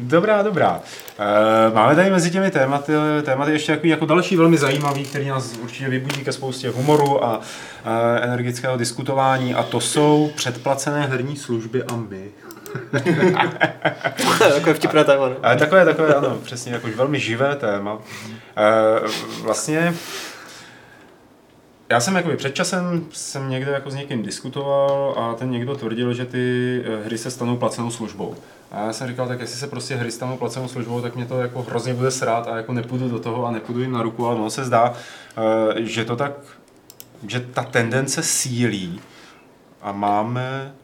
[0.00, 0.80] Dobrá, dobrá.
[1.18, 5.56] E, máme tady mezi těmi tématy, tématy ještě takový jako další velmi zajímavý, který nás
[5.62, 7.40] určitě vybudí ke spoustě humoru a
[7.84, 12.30] e, energického diskutování a to jsou předplacené herní služby a my.
[14.38, 15.34] Takové vtipné téma, ne?
[15.42, 17.98] Ale takové, takové, ano, přesně, jako velmi živé téma.
[18.56, 19.00] E,
[19.42, 19.94] vlastně
[21.88, 26.14] já jsem jakoby před časem jsem někde jako s někým diskutoval a ten někdo tvrdil,
[26.14, 28.34] že ty eh, hry se stanou placenou službou.
[28.72, 31.40] A já jsem říkal, tak jestli se prostě hry stanou placenou službou, tak mě to
[31.40, 34.36] jako hrozně bude srát a jako nepůjdu do toho a nepůjdu jim na ruku, ale
[34.36, 36.32] ono se zdá, eh, že to tak,
[37.26, 39.00] že ta tendence sílí
[39.82, 40.74] a máme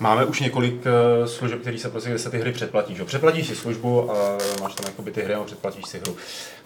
[0.00, 2.94] Máme už několik eh, služeb, které se prostě, kde se ty hry předplatí.
[2.94, 3.04] Že?
[3.04, 6.16] Předplatíš si službu a máš tam jakoby ty hry a předplatíš si hru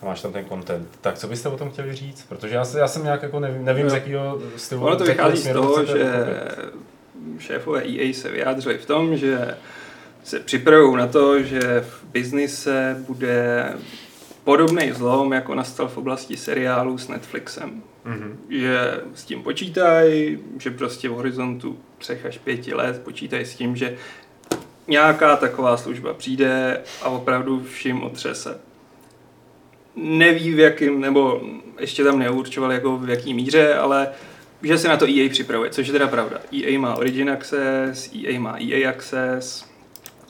[0.03, 0.89] a máš tam ten content.
[1.01, 2.25] Tak co byste o tom chtěli říct?
[2.29, 4.85] Protože já, se- já jsem nějak jako nevím, nevím z jakého stylu.
[4.87, 6.25] Ono to vychází z toho, že
[7.39, 9.55] šéfové EA se vyjádřili v tom, že
[10.25, 13.65] se připravují na to, že v biznise bude
[14.45, 17.83] podobný zlom, jako nastal v oblasti seriálů s Netflixem.
[18.05, 18.39] Mhm.
[18.49, 23.77] Že s tím počítají, že prostě v horizontu třech až pěti let počítají s tím,
[23.77, 23.97] že
[24.89, 28.61] nějaká taková služba přijde a opravdu vším otřese.
[29.97, 31.41] Neví v jakým, nebo
[31.79, 34.09] ještě tam neurčovali jako v jaký míře, ale
[34.63, 36.39] že se na to EA připravuje, což je teda pravda.
[36.53, 39.65] EA má Origin Access, EA má EA Access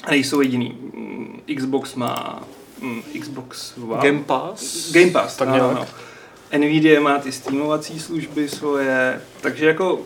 [0.04, 0.78] a nejsou jediný.
[0.94, 2.42] Mm, Xbox má
[2.80, 4.02] mm, Xbox One.
[4.10, 4.92] Game Pass?
[4.92, 5.62] Game Pass, Tak nějak.
[5.62, 5.86] no, no.
[6.58, 10.00] Nvidia má ty streamovací služby svoje, takže jako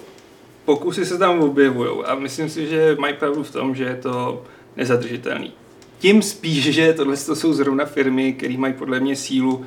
[0.64, 4.42] pokusy se tam objevují a myslím si, že mají pravdu v tom, že je to
[4.76, 5.52] nezadržitelný.
[5.98, 9.64] Tím spíš, že tohle to jsou zrovna firmy, které mají podle mě sílu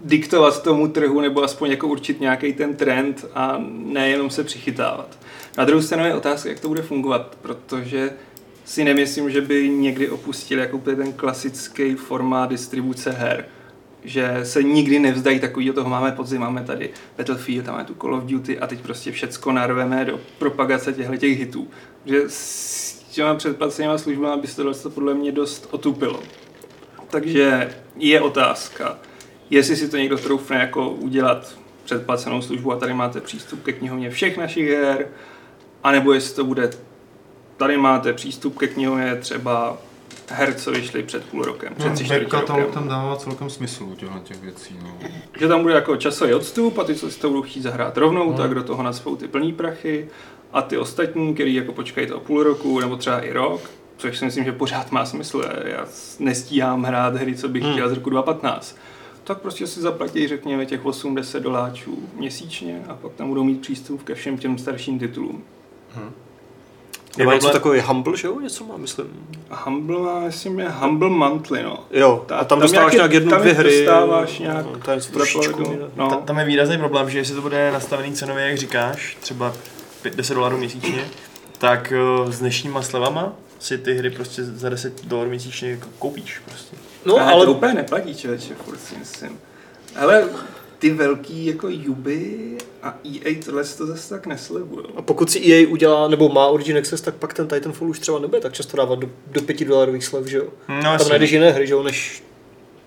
[0.00, 5.18] diktovat tomu trhu nebo aspoň jako určit nějaký ten trend a nejenom se přichytávat.
[5.58, 8.10] Na druhou stranu je otázka, jak to bude fungovat, protože
[8.66, 13.44] si nemyslím, že by někdy opustili jako ten klasický formát distribuce her.
[14.04, 18.24] Že se nikdy nevzdají takový, toho máme podzim, máme tady Battlefield, máme tu Call of
[18.24, 21.68] Duty a teď prostě všecko narveme do propagace těchto těch hitů.
[22.04, 26.22] Že s těma předplacenýma službama by se tohle podle mě dost otupilo.
[27.10, 28.98] Takže je otázka,
[29.50, 34.10] jestli si to někdo troufne jako udělat předplacenou službu a tady máte přístup ke knihovně
[34.10, 35.08] všech našich her,
[35.82, 36.70] anebo jestli to bude,
[37.56, 39.78] tady máte přístup ke knihovně třeba
[40.28, 41.88] her, co vyšly před půl rokem, před
[42.22, 42.74] No, katalog rokem.
[42.74, 44.76] tam dává celkem smysl u těchto těch věcí.
[44.82, 44.94] No.
[45.38, 48.30] Že tam bude jako časový odstup a ty, co si to budou chtít zahrát rovnou,
[48.30, 48.36] No.
[48.36, 50.08] tak do toho nasvou ty plný prachy
[50.52, 54.24] a ty ostatní, který jako počkají to půl roku nebo třeba i rok, což si
[54.24, 55.42] myslím, že pořád má smysl.
[55.64, 55.86] Já
[56.18, 57.72] nestíhám hrát hry, co bych Hmm.
[57.72, 58.76] chtěl z roku 2015.
[59.24, 64.02] Tak prostě si zaplatí, řekněme, těch 8-10 doláčů měsíčně a pak tam budou mít přístup
[64.02, 65.42] ke všem těm starším titulům.
[67.16, 68.40] Nebo něco takový Humble, že jo?
[68.40, 69.06] Něco má, myslím.
[69.50, 71.84] A Humble má, myslím, je Humble Monthly, no.
[71.90, 73.76] Jo, a tam, tam dostáváš nějaký- nějak jednu, tam dvě je hry.
[73.84, 75.78] dostáváš nějak no, je za trošičku.
[75.96, 76.10] No.
[76.10, 79.52] Ta, tam je výrazný problém, že jestli to bude nastavený cenově, jak říkáš, třeba
[80.02, 81.04] 5, 10 dolarů měsíčně,
[81.58, 86.76] tak eh, s dnešníma slevama si ty hry prostě za 10 dolarů měsíčně koupíš prostě.
[87.04, 89.38] No, ale ale to úplně neplatí, člověče, furt si myslím.
[89.96, 90.24] Ale
[90.78, 94.86] ty velký jako Yubi a EA tohle to zase tak neslibujou.
[94.96, 98.18] A pokud si EA udělá, nebo má Origin Access, tak pak ten Titanfall už třeba
[98.18, 100.46] nebude tak často dávat do, do 5 dolarových slev, že jo?
[100.68, 102.24] No, Tam najdeš jiné hry, že jo, než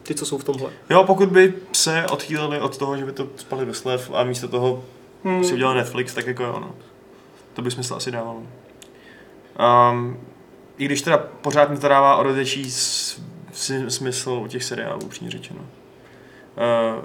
[0.03, 0.71] ty, co jsou v tomhle.
[0.89, 4.47] Jo, pokud by se odchýlili od toho, že by to spali do slev a místo
[4.47, 4.83] toho
[5.23, 5.43] Hmm.
[5.43, 6.75] si udělal Netflix, tak jako jo, no.
[7.53, 8.43] To by smysl asi dávalo.
[9.91, 10.19] Um,
[10.77, 12.25] I když teda pořád mi to dává o
[13.87, 15.59] smysl u těch seriálů, upřímně řečeno.
[15.59, 17.03] Uh,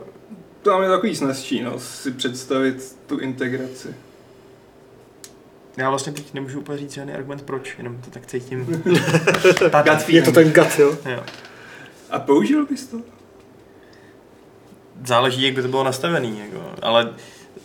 [0.65, 3.95] To je takový snazší, no, si představit tu integraci.
[5.77, 8.67] já vlastně teď nemůžu úplně říct žádný argument proč, jenom to tak cítím.
[9.85, 10.99] Gut Je to ten gut, jo?
[11.11, 11.25] Jo.
[12.11, 13.01] A použil bys to?
[15.05, 16.75] Záleží, jak by to bylo nastavený, jako.
[16.83, 17.15] ale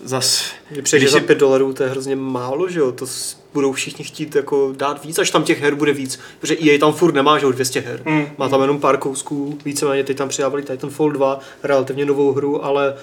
[0.03, 0.51] zas...
[0.69, 2.91] Přijde, že Když za si- 5 dolarů to je hrozně málo, že jo?
[2.91, 3.05] To
[3.53, 6.19] budou všichni chtít jako dát víc, až tam těch her bude víc.
[6.39, 8.01] Protože EA tam furt nemá, že jo, 200 her.
[8.05, 8.25] Hmm.
[8.37, 12.93] Má tam jenom pár kousků, víceméně teď tam přidávali Titanfall 2, relativně novou hru, ale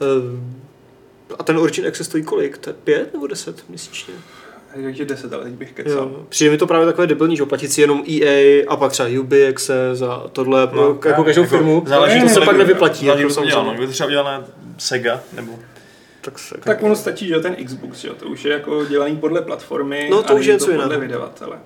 [0.00, 2.58] eh, a ten Origin Access stojí kolik?
[2.58, 4.14] To je 5 nebo 10 měsíčně?
[4.84, 5.92] Takže 10, ale teď bych kecal.
[5.92, 6.24] Jo.
[6.28, 9.48] Přijde mi to právě takové debilní, že platit si jenom EA a pak třeba Ubi
[9.48, 11.84] Access a tohle pro No, jako právě, každou jako firmu.
[11.86, 13.06] záleží, to se pak nevyplatí.
[13.06, 13.64] Záleží, Jako to dělá, no.
[13.64, 13.74] samozřejmě.
[13.76, 14.44] Kdyby to třeba udělala
[14.78, 15.52] Sega, nebo
[16.24, 19.16] tak, se, Tak ono stačí, že ten Xbox, že jo, to už je jako dělaný
[19.16, 21.00] podle platformy No, to a už je něco podle jiného.
[21.00, 21.58] vydavatele.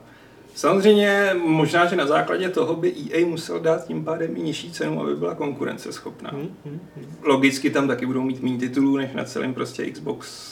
[0.55, 5.03] Samozřejmě možná, že na základě toho by EA musel dát tím pádem i nižší cenu,
[5.03, 6.31] aby byla konkurenceschopná.
[6.35, 7.15] Hm, hm, hm.
[7.23, 10.49] Logicky tam taky budou mít méně titulů, než na celém prostě Xbox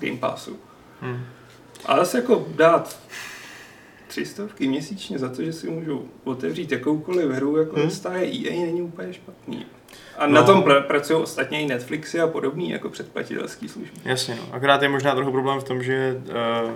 [0.00, 0.56] Game Passu.
[1.02, 1.24] hm.
[1.86, 2.96] Ale zase jako dát
[4.06, 7.90] tři stovky měsíčně za to, že si můžu otevřít jakoukoliv hru, jako Hmm.
[7.90, 9.66] stáje EA, není úplně špatný.
[10.18, 10.32] A No.
[10.34, 14.00] na tom pr- pracují ostatně i Netflixy a podobný jako předplatitelský služby.
[14.04, 14.42] Jasně, no.
[14.54, 16.20] Akorát je možná trochu problém v tom, že
[16.64, 16.70] uh,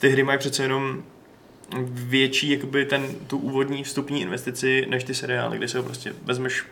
[0.00, 1.02] ty hry mají přece jenom
[1.88, 6.64] větší jakoby ten, tu úvodní vstupní investici než ty seriály, kde se ho prostě vezmeš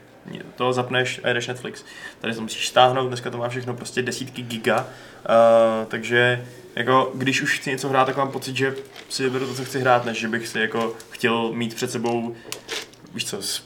[0.56, 1.84] to zapneš a jedeš Netflix.
[2.20, 6.46] Tady to musíš stáhnout, dneska to má všechno prostě desítky giga, uh, takže
[6.80, 8.74] jako, když už chci něco hrát, tak mám pocit, že
[9.08, 12.34] si vyberu to, co chci hrát, než že bych si jako chtěl mít před sebou,
[13.14, 13.62] víš co, s-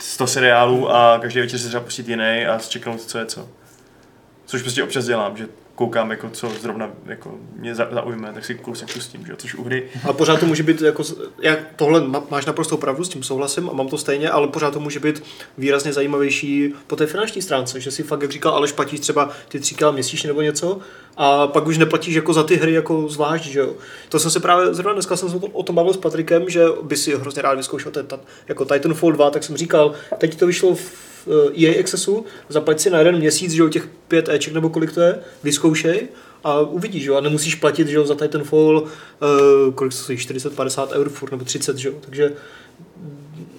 [0.00, 3.48] 100 seriálů a každý večer si třeba pustit jiný a čeknout, co je co.
[4.46, 8.54] Což prostě občas dělám, že koukám, jako co zrovna jako mě za- zaujme, tak si
[8.54, 11.02] kousek pustím, že což u hry Ale pořád to může být jako,
[11.42, 14.70] jak tohle má- máš naprostou pravdu, s tím souhlasím a mám to stejně, ale pořád
[14.72, 15.22] to může být
[15.58, 19.60] výrazně zajímavější po té finanční stránce, že si fakt, jak říkal Aleš, platíš třeba ty
[19.60, 20.78] tři kila měsíčně nebo něco
[21.16, 23.72] a pak už neplatíš jako za ty hry jako zvlášť, že jo.
[24.08, 26.96] To jsem se právě, zrovna dneska jsem se o tom- bavil s Patrikem, že by
[26.96, 30.74] si hrozně rád vyzkoušel ten, ten, jako Titanfall 2, tak jsem říkal, teď to vyšlo
[30.74, 30.92] v
[31.58, 34.92] eh, EA Accessu, zaplať si na jeden měsíc, že jo, těch pět Eček nebo kolik
[34.92, 35.18] to je,
[35.66, 36.08] vyzkoušej
[36.44, 40.18] a uvidíš, že jo, a nemusíš platit, že jo, za Titanfall, uh, kolik to stojí,
[40.18, 42.32] 40-50 eur furt, nebo 30, že jo, takže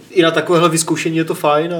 [0.10, 1.78] i na takovéhle vyzkoušení je to fajn a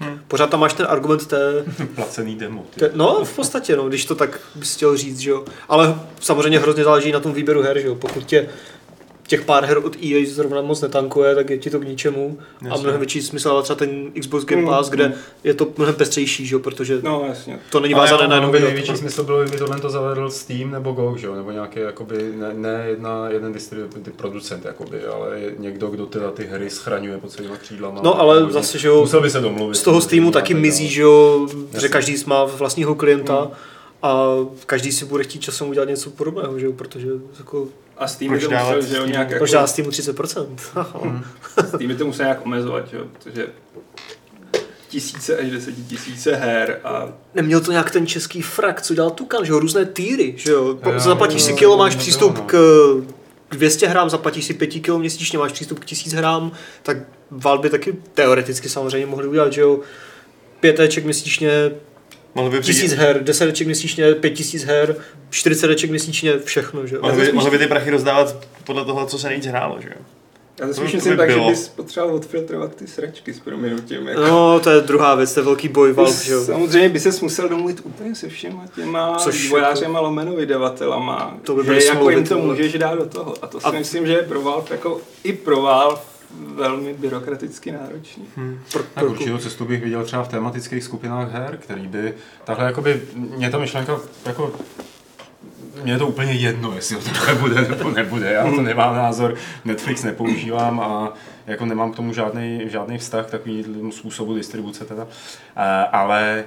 [0.00, 0.20] Hmm.
[0.28, 2.66] pořád tam máš ten argument té, Placený demo.
[2.74, 6.58] Té, no v podstatě, no, když to tak bys chtěl říct, že jo, ale samozřejmě
[6.58, 8.48] hrozně záleží na tom výběru her, že jo, pokud tě
[9.28, 12.64] těch pár her od EA zrovna moc netankuje, tak je ti to k ničemu a
[12.68, 12.82] Jasně.
[12.82, 15.14] mnohem větší smysl ale třeba ten Xbox Game Mm, Pass, kde mm.
[15.44, 17.58] je to mnohem pestřejší, že jo, protože No jasně.
[17.70, 18.70] to není Ale vázané jo, na jenom by video.
[18.74, 21.34] největší smysl bylo, kdyby tohle to zavedl Steam nebo GOG, že jo?
[21.34, 26.30] nebo nějaký jakoby, ne, ne jedna, jeden distributor, ty producent, jakoby, ale někdo, kdo teda
[26.30, 28.00] ty hry schraňuje pod celýma křídlama.
[28.04, 29.74] No ale Hodně- zase, že jo, Musel by se domluvit.
[29.74, 31.48] z toho Steamu taky mizí, že jo,
[31.80, 33.50] že každý má vlastního klienta Mm.
[34.02, 34.24] a
[34.66, 37.66] každý si bude chtít časem udělat něco podobného, že jo, protože jako,
[37.98, 40.56] A s tím Proč to musel, že jo, nějak jako, proč dá Steamu 30%?
[41.02, 41.24] Hmm.
[41.56, 43.46] s tím to musel nějak omezovat, že jo, protože
[44.88, 49.52] tisíce až desetitisíce her a Neměl to nějak ten český frak, co dělal Tukan, že
[49.52, 52.42] jo, různé týry, že jo, Jo, zaplatíš si jo, kilo, máš přístup no.
[52.42, 52.54] k
[53.48, 56.96] k 200 hrám, zaplatíš si 5 kilo měsíčně, máš přístup k 1000 hrám, tak
[57.30, 59.80] Valve by taky teoreticky samozřejmě mohli udělat, že jo,
[60.60, 61.70] pět Eček měsíčně
[62.38, 64.96] Mohl by Tisíc přijít- her, 10 deček měsíčně, 5 tisíc her,
[65.30, 67.02] 40 deček měsíčně, všechno, že jo.
[67.02, 70.02] Mohl by, mohl by ty prachy rozdávat podle toho, co se nejvíc hrálo, že jo?
[70.60, 71.48] Já to spíš myslím by tak, že bylo.
[71.50, 74.08] bys potřeboval odfiltrovat ty sračky s proměnutím.
[74.08, 74.20] Jako.
[74.20, 76.44] No, to je druhá věc, to je velký boj Valve, že jo.
[76.44, 81.64] Samozřejmě by se musel domluvit úplně se všema těma Což vývojářema lomeno vydavatelama, To by
[81.64, 83.34] že jako jim to můžeš dát do toho.
[83.42, 86.00] A to si A- myslím, že je pro Valve jako i pro Valve
[86.54, 88.24] velmi byrokraticky náročný.
[88.72, 92.14] Pro, Tak určitou cestu bych viděl třeba v tematických skupinách her, který by,
[92.44, 94.52] takhle jakoby, mě ta myšlenka, jako,
[95.82, 99.34] mně je to úplně jedno, jestli to takhle bude nebo nebude, já to nemám názor,
[99.64, 101.12] Netflix nepoužívám a
[101.46, 105.06] jako nemám k tomu žádný, žádný vztah k takovému způsobu distribuce teda,
[105.56, 106.44] Eh, ale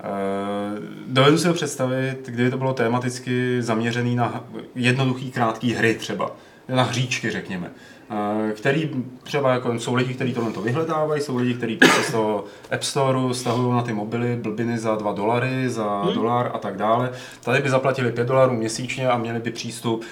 [0.00, 4.44] Uh, dovedu si ho představit, kdyby to bylo tematicky zaměřený na
[4.74, 6.30] jednoduchý, krátký hry třeba,
[6.68, 7.70] na hříčky řekněme,
[8.54, 8.90] který
[9.22, 12.82] třeba jako jsou lidi, kteří tohle to vyhledávají, jsou lidi, kteří prostě z toho App
[12.82, 16.14] Storeu stahují na ty mobily blbiny za 2 dolary, za Hmm.
[16.14, 17.10] dolar a tak dále.
[17.44, 20.04] Tady by zaplatili 5 dolarů měsíčně a měli by přístup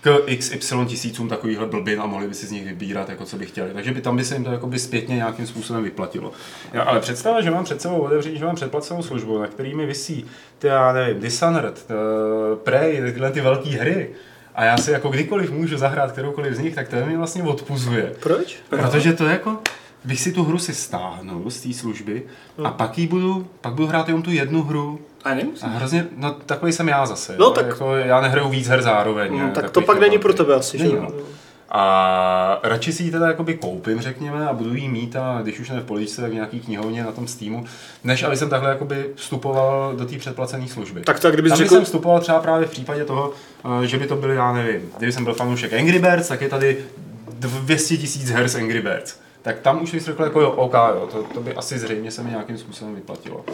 [0.00, 3.46] k XY tisícům takovýchhle blbin a mohli by si z nich vybírat, jako co by
[3.46, 3.70] chtěli.
[3.74, 6.32] Takže by tam by se jim to jakoby zpětně nějakým způsobem vyplatilo.
[6.72, 9.86] Já, ale představa, že mám před sebou otevření, že mám předplacenou službu, na který mi
[9.86, 10.26] vysí,
[10.58, 14.10] ty já nevím, Dishonored, uh, Prey, tyhle ty velké hry,
[14.54, 18.12] a já si jako kdykoliv můžu zahrát kteroukoliv z nich, tak to mě vlastně odpuzuje.
[18.20, 18.56] Proč?
[18.70, 19.58] Protože to jako,
[20.04, 22.22] bych si tu hru si stáhnul z té služby
[22.64, 25.64] a pak jí budu, pak budu hrát jenom tu jednu hru A nemusí.
[25.64, 27.36] a hrozně, no takový jsem já zase.
[27.38, 29.32] No, jo, tak- Jako, já nehraju víc her zároveň.
[29.32, 31.08] No, ne, tak to pak není pro tebe asi, že no.
[31.76, 35.70] A radši si ji teda jakoby koupím, řekněme, a budu jí mít a když už
[35.70, 37.64] ne v poličce, tak v nějaký knihovně na tom Steamu,
[38.04, 41.00] než aby jsem takhle jakoby vstupoval do té předplacené služby.
[41.00, 43.32] Tak tak, kdybys Tam řekl, jsem vstupoval třeba právě v případě toho,
[43.82, 46.48] eh, že by to byly, já nevím, kdyby jsem byl fanoušek Angry Birds, tak je
[46.48, 46.78] tady
[47.38, 49.16] 200 tisíc her z Angry Birds.
[49.42, 52.22] Tak tam už bych řekl jako jo, OK, jo, to, to by asi zřejmě se
[52.22, 53.44] mi nějakým způsobem vyplatilo.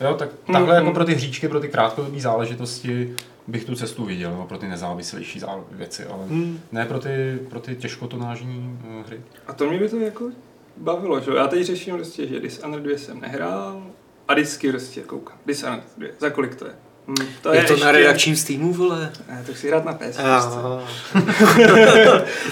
[0.00, 3.14] Jo, tak takhle jako pro ty hříčky, pro ty krátkodobé záležitosti
[3.52, 6.24] bych tu cestu viděl, no, pro ty nezávislejší zá- věci, ale
[6.72, 9.20] ne pro ty, pro ty těžkotonážní eh, hry.
[9.46, 10.30] A to mě by to jako
[10.76, 11.36] bavilo, že jo.
[11.36, 13.86] Já teď řeším prostě, že Dishonored 2 jsem nehrál
[14.28, 15.38] a vždycky prostě koukám.
[15.46, 16.72] Dishonored 2, za kolik to je?
[17.08, 19.12] Hm, to je to na redakčním Steamu, vole.
[19.28, 20.18] Ne, to chci hrát na PS.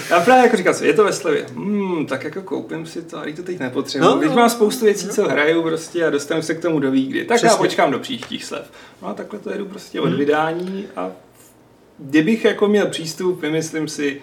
[0.09, 1.45] Já právě jako říkal, je to ve slevě.
[1.55, 4.05] Hmm, tak jako koupím si to, ale to teď nepotřebuji.
[4.05, 4.35] No, No, teď no.
[4.35, 7.25] mám spoustu věcí, co hraju prostě a dostanu se k tomu do výkdy.
[7.25, 7.53] Tak Přesně.
[7.53, 8.71] já počkám do příštích slev.
[9.01, 11.11] No a takhle to jedu prostě od vydání a
[11.99, 14.21] kdybych jako měl přístup, vymyslím si,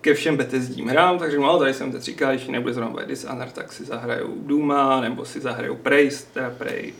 [0.00, 3.52] ke všem Bethesdím hrám, takže no, tady jsem teď říkal, když nebude zrovna bude Dishonored,
[3.52, 6.92] tak si zahraju Duma, nebo si zahraju Prey, teda Prey,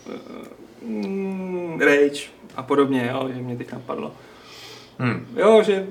[0.82, 2.22] uh, Rage
[2.56, 4.12] a podobně, jo, že mě teď napadlo.
[4.98, 5.26] Hmm.
[5.36, 5.86] Jo, že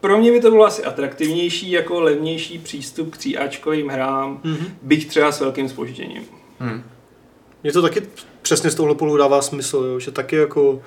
[0.00, 4.66] pro mě by to bylo asi atraktivnější jako levnější přístup k tříáčkovým hrám, Mhm.
[4.82, 6.22] byť třeba s velkým spožděním.
[6.58, 6.82] Hmm.
[7.62, 8.02] Mně to taky
[8.42, 10.82] přesně z tohle pohledu dává smysl, jo, že taky jako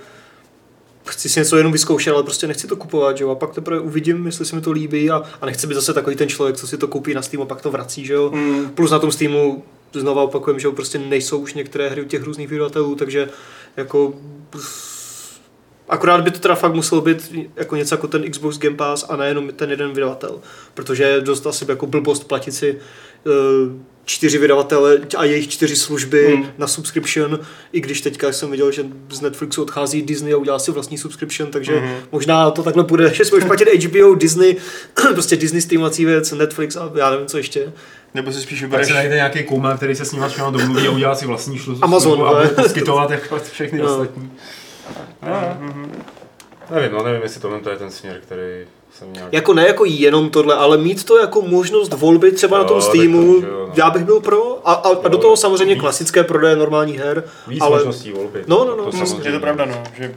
[1.06, 3.80] chci si něco jenom vyzkoušet, ale prostě nechci to kupovat, že jo, a pak teprve
[3.80, 6.68] uvidím, jestli se mi to líbí a, a nechci být zase takový ten člověk, co
[6.68, 8.32] si to koupí na Steam a pak to vrací, že jo.
[8.34, 8.70] Mm.
[8.70, 12.24] Plus na tom Steamu znova opakujem, že jo, prostě nejsou už některé hry u těch
[12.24, 13.30] různých vydavatelů, takže
[13.78, 14.14] jako
[15.90, 19.16] Akorát by to teda fakt muselo být jako něco jako ten Xbox Game Pass a
[19.16, 20.40] nejenom ten jeden vydavatel,
[20.74, 22.78] protože je dost asi jako blbost platit si
[23.28, 23.30] eh,
[24.06, 26.46] čtyři vydavatele a jejich čtyři služby Hmm.
[26.58, 27.40] na subscription,
[27.72, 31.52] i když teďka jsem viděl, že z Netflixu odchází Disney a udělá si vlastní subscription,
[31.52, 31.96] takže Mhm.
[32.12, 34.56] možná to takhle bude, že si budeš platit HBO, Disney,
[35.14, 37.74] prostě Disney streamovací věc, Netflix a já nevím co ještě.
[38.14, 38.88] Nebo si spíš Tak vybereš...
[38.88, 41.78] se najde nějaký koumel, který se s ním třeba domluví a udělá si vlastní šlu-
[41.82, 43.86] Amazon, a bude poskytovat jako všechny No.
[43.86, 44.32] ostatní.
[46.72, 48.44] Nevím, no nevím, jestli tohle to je ten směr, který
[48.92, 49.34] jsem nějak...
[49.34, 52.82] Jako ne jako jenom tohle, ale mít to jako možnost volby třeba Jo, na tom
[52.82, 53.74] tak Steamu, to, jo, no.
[53.78, 54.68] já bych byl pro.
[54.70, 55.82] A, a, a do toho samozřejmě víc.
[55.82, 57.24] klasické prodeje normálních her.
[57.48, 58.44] Víc ale možností volby.
[58.48, 59.06] No, no, no, to no.
[59.06, 59.30] samozřejmě.
[59.30, 60.16] Je to pravda, no, že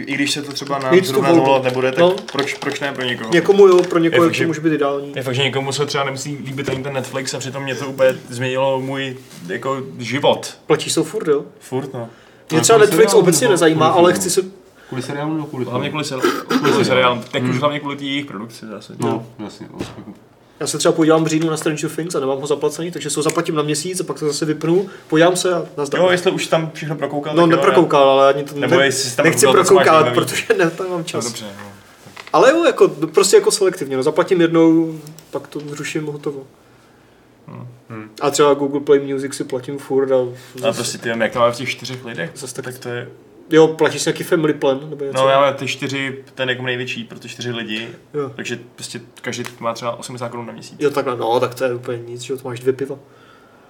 [0.00, 2.16] i když se to třeba na tu zrovna zvolovat nebude, tak No.
[2.32, 3.30] proč, proč ne pro někoho?
[3.32, 5.12] Někomu jo, pro někoho Je fakt, že- může být ideální.
[5.16, 7.86] Je fakt, že někomu se třeba nemusí líbit ani ten Netflix a přitom mě to
[7.86, 9.16] úplně změnilo můj
[9.48, 10.58] jako život.
[10.66, 11.44] Platíš to furt, jo?
[11.60, 12.08] Furt, no.
[12.52, 14.42] Mě třeba Netflix seriálu obecně nezajímá, ale chci se...
[14.88, 16.30] Kvůli seriálu nebo kvůli Hlavně kvůli, seri-
[16.70, 18.92] kvůli seriálům, tak už hlavně kvůli jejich produkci zase.
[18.98, 19.66] No, jasně.
[20.60, 20.64] No.
[20.64, 23.18] Já se třeba podívám v říjnu na Stranger Things a nemám ho zaplacený, takže se
[23.18, 26.00] ho zaplatím na měsíc a pak to zase vypnu, podívám se a nazdar.
[26.00, 29.24] Jo, jestli už tam všechno prokoukal, No neprokoukal, ale ani to Nebo ne, jestli tam
[29.26, 31.24] nechci prokoukat, protože ne, tam mám No, čas.
[31.24, 31.72] dobře, no.
[32.32, 34.98] Ale jo, jako prostě jako selektivně, no zaplatím jednou,
[35.30, 36.42] pak to zruším hotovo.
[37.88, 38.10] Hmm.
[38.20, 40.18] A třeba Google Play Music si platím furt a
[40.58, 43.08] zase, prostě ty, jak to máme v těch čtyřech lidech, zase tak, tak to je...
[43.50, 45.16] jo, platíš si nějaký family plan, nebo něco.
[45.18, 48.30] No já mám ty čtyři, ten jako největší pro ty čtyři lidi, Jo.
[48.36, 50.76] takže prostě každý má třeba 80 korun na měsíc.
[50.80, 52.96] Jo, takhle, no, tak to je úplně nic, že to máš dvě piva.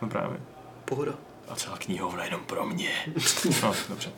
[0.03, 0.37] No právě.
[0.85, 1.13] Pohoda.
[1.49, 2.91] a celá knihovna jenom pro mě.
[3.63, 4.11] No, dobře.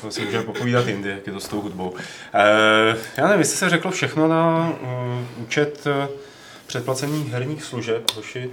[0.00, 1.94] To si můžeme popovídat jindy, jak je to s tou hudbou.
[2.34, 6.16] E, já nevím, jestli se řeklo všechno na uh, účet uh,
[6.66, 8.50] předplacených herních služeb, hoši.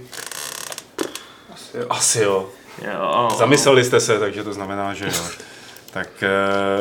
[1.90, 2.48] Asi jo.
[2.82, 2.90] Jo.
[2.92, 3.28] Jo.
[3.38, 5.12] Zamysleli jste se, takže to znamená, že jo.
[5.90, 6.28] Tak e,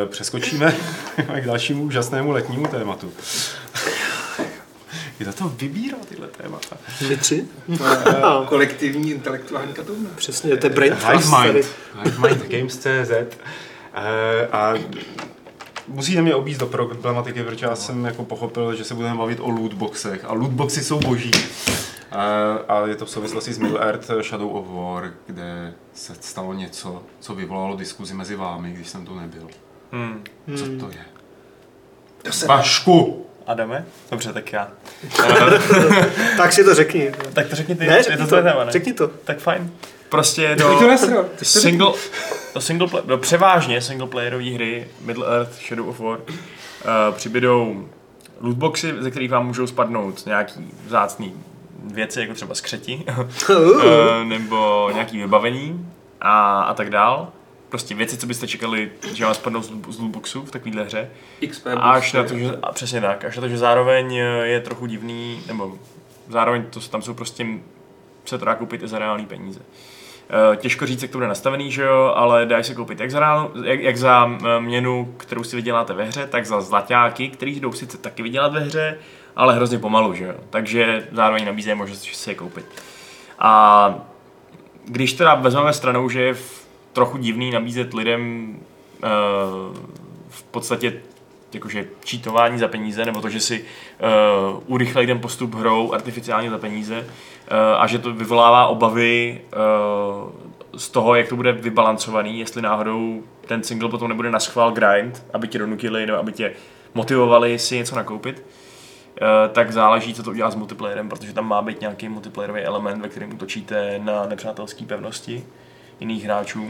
[0.05, 0.75] přeskočíme
[1.41, 3.11] k dalšímu úžasnému letnímu tématu.
[5.17, 6.77] Kdo to vybírá tyhle témata?
[7.09, 7.45] My tři?
[7.77, 10.09] To je eh, kolektivní intelektuální katouna.
[10.15, 11.33] Přesně, to je brain Hive trust.
[12.03, 13.27] Hive Mind Games.cz e,
[14.51, 14.73] a
[15.87, 19.49] musíte mě obíst do problematiky, protože já jsem jako pochopil, že se budeme bavit o
[19.49, 21.31] lootboxech a lootboxy jsou boží.
[22.67, 27.03] A je to v souvislosti s Middle Earth Shadow of War, kde se stalo něco,
[27.19, 29.47] co vyvolalo diskuzi mezi vámi, když jsem tu nebyl.
[29.91, 30.23] Hmm.
[30.57, 31.05] Co to je?
[32.23, 33.25] To se Vašku!
[33.47, 33.85] Adame?
[34.11, 34.67] Dobře, tak já.
[36.37, 37.11] Tak si to řekni.
[37.33, 38.71] tak to řekni ty, Ne, je řekni to to, tvoje téma, ne?
[38.71, 39.07] řekni to.
[39.07, 39.71] Tak fajn.
[40.09, 40.97] Prostě to do
[41.39, 41.93] to single,
[42.53, 47.87] do single play, do převážně single playerové hry Middle Earth Shadow of War uh, přibydou
[48.41, 51.33] lootboxy, ze kterých vám můžou spadnout nějaký vzácný
[51.83, 53.05] věci, jako třeba skřeti,
[53.49, 55.89] uh, nebo nějaký vybavení
[56.21, 57.27] a, a tak dál.
[57.69, 61.09] Prostě věci, co byste čekali, že vám spadnou z, loot- z lootboxu v takovéhle hře.
[61.49, 64.59] XP Až na to, že, a přesně tak, až na to, že zároveň eh, je
[64.59, 65.77] trochu divný, nebo
[66.29, 67.45] zároveň to, tam jsou prostě,
[68.25, 69.59] se to dá koupit i za reální peníze.
[70.29, 73.19] Eh, Těžko říct, jak to bude nastavený, že jo, ale dá se koupit jak za,
[73.19, 77.59] reál, jak, jak za eh, měnu, kterou si vyděláte ve hře, tak za zlaťáky, který
[77.59, 78.97] jdou sice taky vydělat ve hře,
[79.35, 80.33] ale hrozně pomalu, že jo.
[80.49, 82.65] Takže zároveň nabízejí možnost si je koupit.
[83.39, 83.95] A
[84.85, 86.35] když teda vezmeme stranou, že je
[86.93, 88.55] trochu divný nabízet lidem
[89.03, 89.07] eh,
[90.29, 90.93] v podstatě
[91.53, 93.65] jakože čítování za peníze, nebo to, že si
[94.53, 100.79] uh, urychlej ten postup hrou artificiálně za peníze uh, a že to vyvolává obavy uh,
[100.79, 105.23] z toho, jak to bude vybalancovaný, jestli náhodou ten single potom nebude na schvál grind,
[105.33, 106.53] aby tě donutili nebo aby tě
[106.93, 108.62] motivovali si něco nakoupit, uh,
[109.51, 113.09] tak záleží, co to udělá s multiplayerem, protože tam má být nějaký multiplayerový element, ve
[113.09, 115.45] kterém útočíte na nepřátelské pevnosti
[115.99, 116.67] jiných hráčů,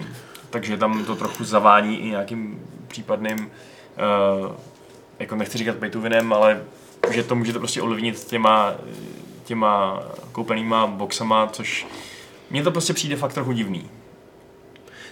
[0.49, 4.51] takže tam to trochu zavání i nějakým případným uh,
[5.19, 6.01] jako nechci říkat pay to
[6.35, 6.61] ale
[7.11, 8.73] že to můžete prostě ovlivnit těma,
[9.43, 11.87] těma koupenýma boxama, což
[12.49, 13.89] mně to prostě přijde fakt trochu divný.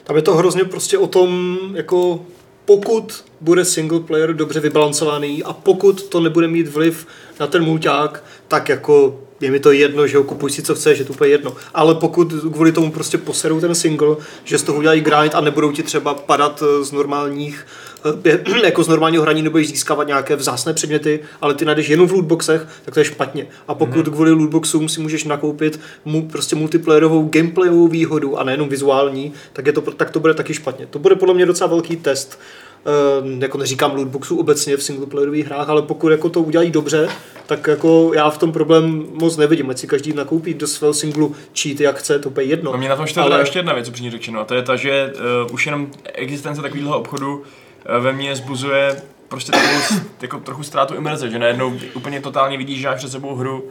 [0.03, 2.25] Tam je to hrozně prostě o tom, jako
[2.65, 7.07] pokud bude single player dobře vybalancovaný a pokud to nebude mít vliv
[7.39, 10.99] na ten mulťák, tak jako je mi to jedno, že ho kupuj si co chceš,
[10.99, 11.55] je to úplně jedno.
[11.73, 15.71] Ale pokud kvůli tomu prostě poserou ten single, že z toho udělají grind a nebudou
[15.71, 17.65] ti třeba padat eh, z normálních
[18.25, 22.11] eh, jako z normálního hraní nebudeš získávat nějaké vzácné předměty, ale ty najdeš jenom v
[22.11, 23.47] lootboxech, tak to je špatně.
[23.67, 24.13] A pokud mm.
[24.13, 29.73] kvůli lootboxům si můžeš nakoupit mu prostě multiplayerovou gameplayovou výhodu a nejenom vizuální, tak, je
[29.73, 30.85] to, tak to bude taky špatně.
[30.85, 32.39] To bude podle mě docela velký test.
[32.39, 32.70] Uh,
[33.39, 37.09] jako neříkám lootboxů obecně v singleplayerových hrách, ale pokud jako to udělají dobře,
[37.45, 39.69] tak jako já v tom problém moc nevidím.
[39.69, 42.71] Ať si každý nakoupí do svého singlu cheat, jak chce, to je jedno.
[42.71, 43.39] No mě na tom ale...
[43.39, 45.13] ještě jedna věc, upřímně řečeno, a to je ta, že
[45.45, 49.79] uh, už jenom existence takového obchodu uh, ve mně zbuzuje prostě takovou
[50.21, 53.69] jako trochu ztrátu imerze, že najednou úplně totálně vidíš, že máš před sebou hru, uh,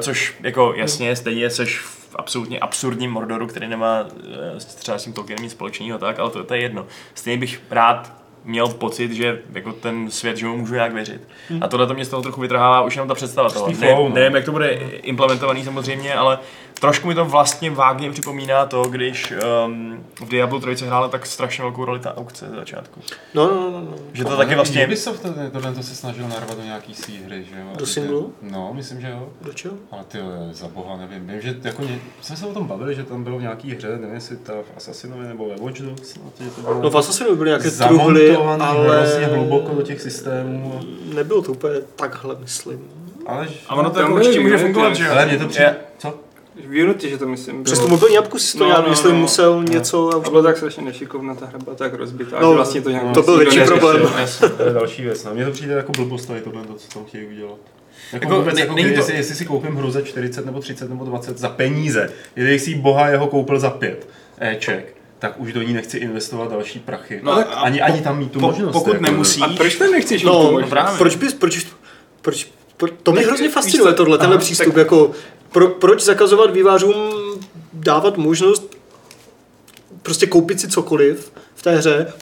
[0.00, 5.12] což jako jasně, stejně seš v absolutně absurdním Mordoru, který nemá uh, třeba s tím
[5.12, 6.86] Tolkienem nic společného, tak, ale to, to je jedno.
[7.14, 11.28] Stejně bych rád měl pocit, že jako ten svět, že mu můžu nějak věřit.
[11.60, 13.68] A tohle to mě z toho trochu vytrhává už jenom ta představa toho.
[13.80, 14.08] Ne, no.
[14.08, 14.70] nevím, jak to bude
[15.02, 16.38] implementovaný samozřejmě, ale
[16.80, 19.32] trošku mi to vlastně vágně připomíná to, když
[19.66, 23.00] um, v Diablo 3 hrála tak strašně velkou roli ta aukce za začátku.
[23.34, 23.94] No, no, no, no.
[24.12, 24.86] Že to taky vlastně...
[24.86, 27.66] Ubisoft to, tohle to se snažil narvat do nějaký svý hry, že jo?
[27.78, 28.32] Do singlu?
[28.42, 29.28] No, myslím, že jo.
[29.42, 29.74] Do čeho?
[29.90, 30.18] Ale ty
[30.50, 31.26] za boha nevím.
[31.26, 33.88] Vím, že jako ně, jsme se o tom bavili, že tam bylo v nějaký hře,
[33.88, 37.48] nevím jestli ta v Assassinovi nebo ve Watch Dogs, že bylo No v Assassinu byly
[37.50, 40.80] nějaké truhly, ale hrozně hluboko do těch systémů.
[41.14, 42.84] nebylo to úplně takhle, myslím.
[43.26, 45.12] Ale, A ono to Tam jako určitě může fungovat, že jo?
[45.12, 46.14] ale mě to přijde, Je- co?
[46.66, 47.64] V Unity, že to myslím.
[47.64, 49.18] Přes tu mobilní apku si to No, já no, myslím no.
[49.20, 50.10] musel něco...
[50.26, 53.14] A bylo tak strašně nešikovná ta hra, byla tak rozbitá, No, že vlastně to nějak
[53.14, 54.02] to byl větší problém.
[54.56, 55.24] To je další věc.
[55.24, 55.34] No.
[55.34, 57.58] Mně to přijde jako blbost tady tohle, to, co tam chtějí udělat.
[58.12, 60.46] Jako, Jako, vůbec, ne- jako není kdy, to- jestli, jestli, si koupím hru za 40
[60.46, 64.08] nebo 30 nebo 20 za peníze, když si boha jeho koupil za 5
[64.40, 67.20] éček, tak už do ní nechci investovat další prachy.
[67.22, 68.72] No, No, a ani, po- ani tam mít tu po- možnost.
[68.72, 70.70] pokud jako, nemusí- A proč to nechceš mít tu No, možnost?
[70.70, 70.98] právě.
[70.98, 71.66] proč bys, proč,
[72.22, 75.10] proč, proč to mě hrozně fascinuje tohle, tenhle přístup, tak- jako
[75.52, 76.94] pro, proč zakazovat vývářům
[77.72, 78.78] dávat možnost
[80.02, 82.12] prostě koupit si cokoliv v té hře,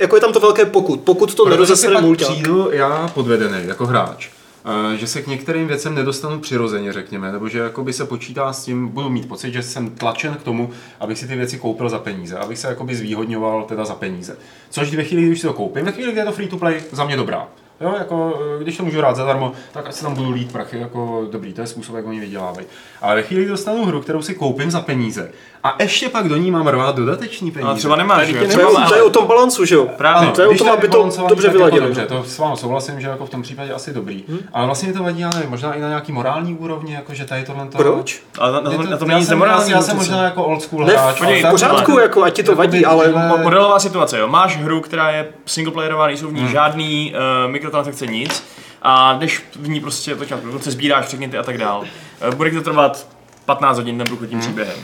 [0.00, 2.28] jako je tam to velké pokud, pokud to pak mulťák.
[2.30, 4.28] přijdu já podvedený jako hráč
[4.64, 8.64] eh, že se k některým věcem nedostanu přirozeně, řekněme, nebo že jakoby se počítá s
[8.64, 10.70] tím, budu mít pocit, že jsem tlačen k tomu,
[11.00, 14.36] abych si ty věci koupil za peníze, abych se jakoby zvýhodňoval teda za peníze.
[14.70, 16.82] Což ve chvíli, když si to koupím, ve chvíli, kdy je to free to play,
[16.92, 17.48] za mě dobrá.
[17.80, 20.78] Jo, jako, eh, když to můžu rád zadarmo, tak ať se tam budu lít prachy,
[20.78, 22.66] jako dobrý, to je způsob, jak oni vydělávají.
[23.00, 25.32] Ale ve chvíli, kdy dostanu hru, kterou si koupím za peníze,
[25.64, 27.68] a ještě pak do ní mám rvát dodateční peníze.
[27.68, 28.40] Ale třeba nemáš, jo?
[28.42, 29.86] To Třeba je, má- to je o tom balancu, že jo?
[29.96, 30.30] Právě.
[30.30, 31.86] to je o když tom, aby to dobře tak jako vyladilo.
[31.86, 34.24] Dobře, to s vámi souhlasím, že jako v tom případě asi dobrý.
[34.28, 34.38] Hmm?
[34.52, 37.44] Ale vlastně mi to vadí, nevím, možná i na nějaký morální úrovni, jako že tady
[37.44, 37.78] tohle to...
[37.78, 38.22] Proč?
[38.38, 39.70] Ale na, na, to, na tom není nemorální.
[39.70, 41.20] já jsem možná jako old school Ne, hráč.
[41.20, 44.28] ale V pořádku, jako ať ti to vadí, ale tyhle- Mo- Modelová situace, jo.
[44.28, 46.50] Máš hru, která je singleplayerová, nejsou v ní hmm.
[46.50, 48.44] žádný uh, mikrotransakce, nic.
[48.82, 51.80] A jdeš v ní prostě to dokonce sbíráš předměty a tak dál.
[52.28, 53.06] Uh, bude to trvat
[53.44, 54.46] 15 hodin ten průchod tím Hmm.
[54.46, 54.76] příběhem.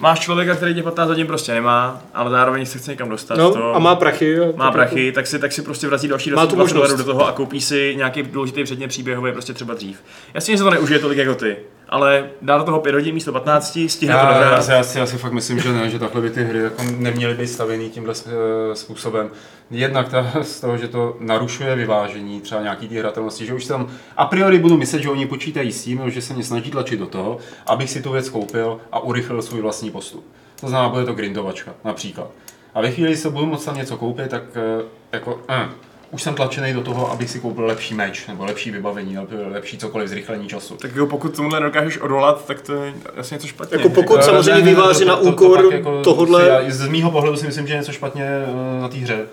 [0.00, 3.38] Máš člověka, který těch 15 hodin prostě nemá, ale zároveň se chce někam dostat.
[3.38, 3.74] no, to...
[3.74, 4.40] a má prachy.
[4.40, 6.96] a má tak prachy, tak si, tak si prostě vrazí další Má tu 20 dolarů
[6.96, 10.02] do toho a koupí si nějaký důležitý předmět příběhový prostě třeba dřív.
[10.34, 11.56] Jasně, že se to neužije tolik jako ty,
[11.90, 14.64] ale dá do toho 5 hodin místo 15, stihne to Já, já, dohrát.
[14.64, 16.82] si, já, si, já si fakt myslím, že ne, že takhle by ty hry jako
[16.96, 19.30] neměly být stavěný tímhle eh, způsobem.
[19.70, 23.88] Jednak ta, z toho, že to narušuje vyvážení třeba nějaký ty hratelnosti, že už tam
[24.16, 27.06] a priori budu myslet, že oni počítají s tím, že se mě snaží tlačit do
[27.06, 30.24] toho, abych si tu věc koupil a urychlil svůj vlastní postup.
[30.60, 32.30] To znamená, bude to grindovačka například.
[32.74, 35.68] A ve chvíli, kdy se budu moct tam něco koupit, tak eh, jako, eh,
[36.10, 39.78] už jsem tlačený do toho, abych si koupil lepší meč, nebo lepší vybavení, nebo lepší
[39.78, 40.76] cokoliv zrychlení času.
[40.76, 43.76] Tak jako pokud tomuhle nedokážeš odolat, tak to je asi něco špatně.
[43.76, 46.88] Jako pokud samozřejmě ne, ne, výváři to- na to- to úkor jako tohodle- Já, z
[46.88, 49.26] mýho pohledu si myslím, že je něco špatně eh, na té hře.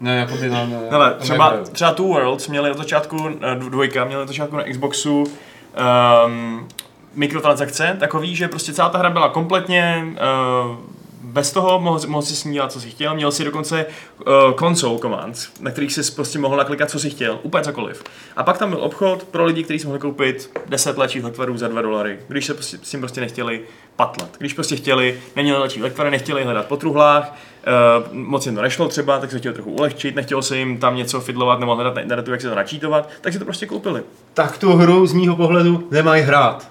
[0.00, 1.72] Ne, jakoby na, na Hele, na třeba, hře.
[1.72, 5.24] třeba Two Worlds měli od začátku, eh, dvojka, měli od začátku na Xboxu
[6.26, 6.68] um,
[7.14, 10.76] mikrotransakce, takový, že prostě celá ta hra byla kompletně uh,
[11.22, 14.24] bez toho, mohl, mohl si s ní dělat, co si chtěl, měl si dokonce uh,
[14.58, 18.04] console commands, na kterých si prostě mohl naklikat, co si chtěl, úplně cokoliv.
[18.36, 21.68] A pak tam byl obchod pro lidi, kteří si mohli koupit 10 léčivých lektvarů za
[21.68, 23.60] 2 dolary, když se prostě, s tím prostě nechtěli
[23.96, 24.30] patlat.
[24.38, 27.34] Když prostě chtěli, neměli léčivé lektvary, nechtěli hledat po truhlách,
[28.10, 30.96] uh, moc jim to nešlo třeba, tak se chtěli trochu ulehčit, nechtělo se jim tam
[30.96, 34.02] něco fidlovat nebo hledat na internetu, jak se to načítovat, tak si to prostě koupili.
[34.34, 36.68] Tak tu hru z mýho pohledu nemají hrát.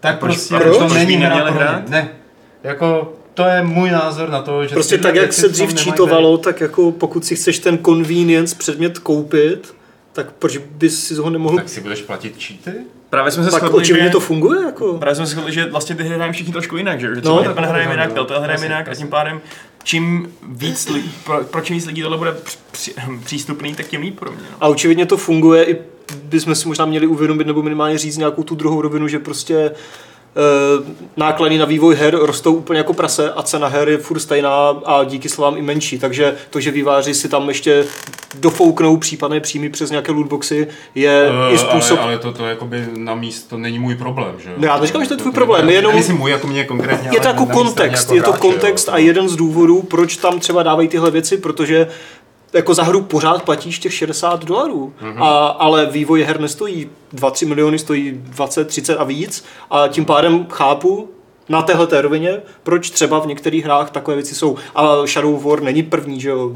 [0.00, 0.78] Tak Proč- prostě proč?
[0.78, 1.88] to Proč není hra hrát?
[1.88, 2.08] Ne.
[2.62, 6.60] Jako, to je můj názor na to, že Prostě tak, jak se dřív čítovalo, tak
[6.60, 9.74] jako pokud si chceš ten convenience předmět koupit,
[10.12, 11.56] tak proč bys si ho nemohl...
[11.56, 12.78] Tak si budeš platit cheaty?
[13.10, 14.12] Právě jsme se Tak shodli, očividně že...
[14.12, 14.98] to funguje, jako.
[14.98, 17.40] Právě jsme se shodli, že vlastně ty hry hrajeme všichni trošku jinak, že, že No.
[17.40, 19.40] třeba no, hrajeme jinak, no, Telltale hrajeme jinak a tím pádem
[19.84, 24.00] čím víc lidí, pro, pro čím víc lidí tohle bude při, při, přístupný, tak tím
[24.00, 24.40] líp pro mě.
[24.50, 24.56] No.
[24.60, 25.76] A očividně to funguje i
[26.22, 29.70] bychom si možná měli uvědomit nebo minimálně říct nějakou tu druhou rovinu, že prostě
[31.16, 35.04] náklady na vývoj her rostou úplně jako prase a cena her je furt stejná a
[35.04, 35.98] díky slovám i menší.
[35.98, 37.84] Takže to, že výváři si tam ještě
[38.40, 41.98] dofouknou případné příjmy přes nějaké lootboxy, je Eh, i způsob...
[41.98, 44.56] Ale, ale to, to jakoby na míst, to není můj problém, že jo?
[44.60, 47.20] Já neříkám, že to je tvůj To- problém, jenom- Nemyslím můj jako mě konkrétně, Je
[47.20, 51.10] to jako kontext, je to kontext a jeden z důvodů, proč tam třeba dávají tyhle
[51.10, 51.86] věci, protože
[52.52, 55.22] jako za hru pořád platíš těch 60 dolarů, Mhm.
[55.22, 60.46] a, ale vývoj her nestojí 2-3 miliony, stojí 20, 30 a víc a tím pádem
[60.50, 61.08] chápu
[61.48, 64.56] na téhle té rovině, proč třeba v některých hrách takové věci jsou.
[64.74, 66.50] A Shadow of War není první, že jo.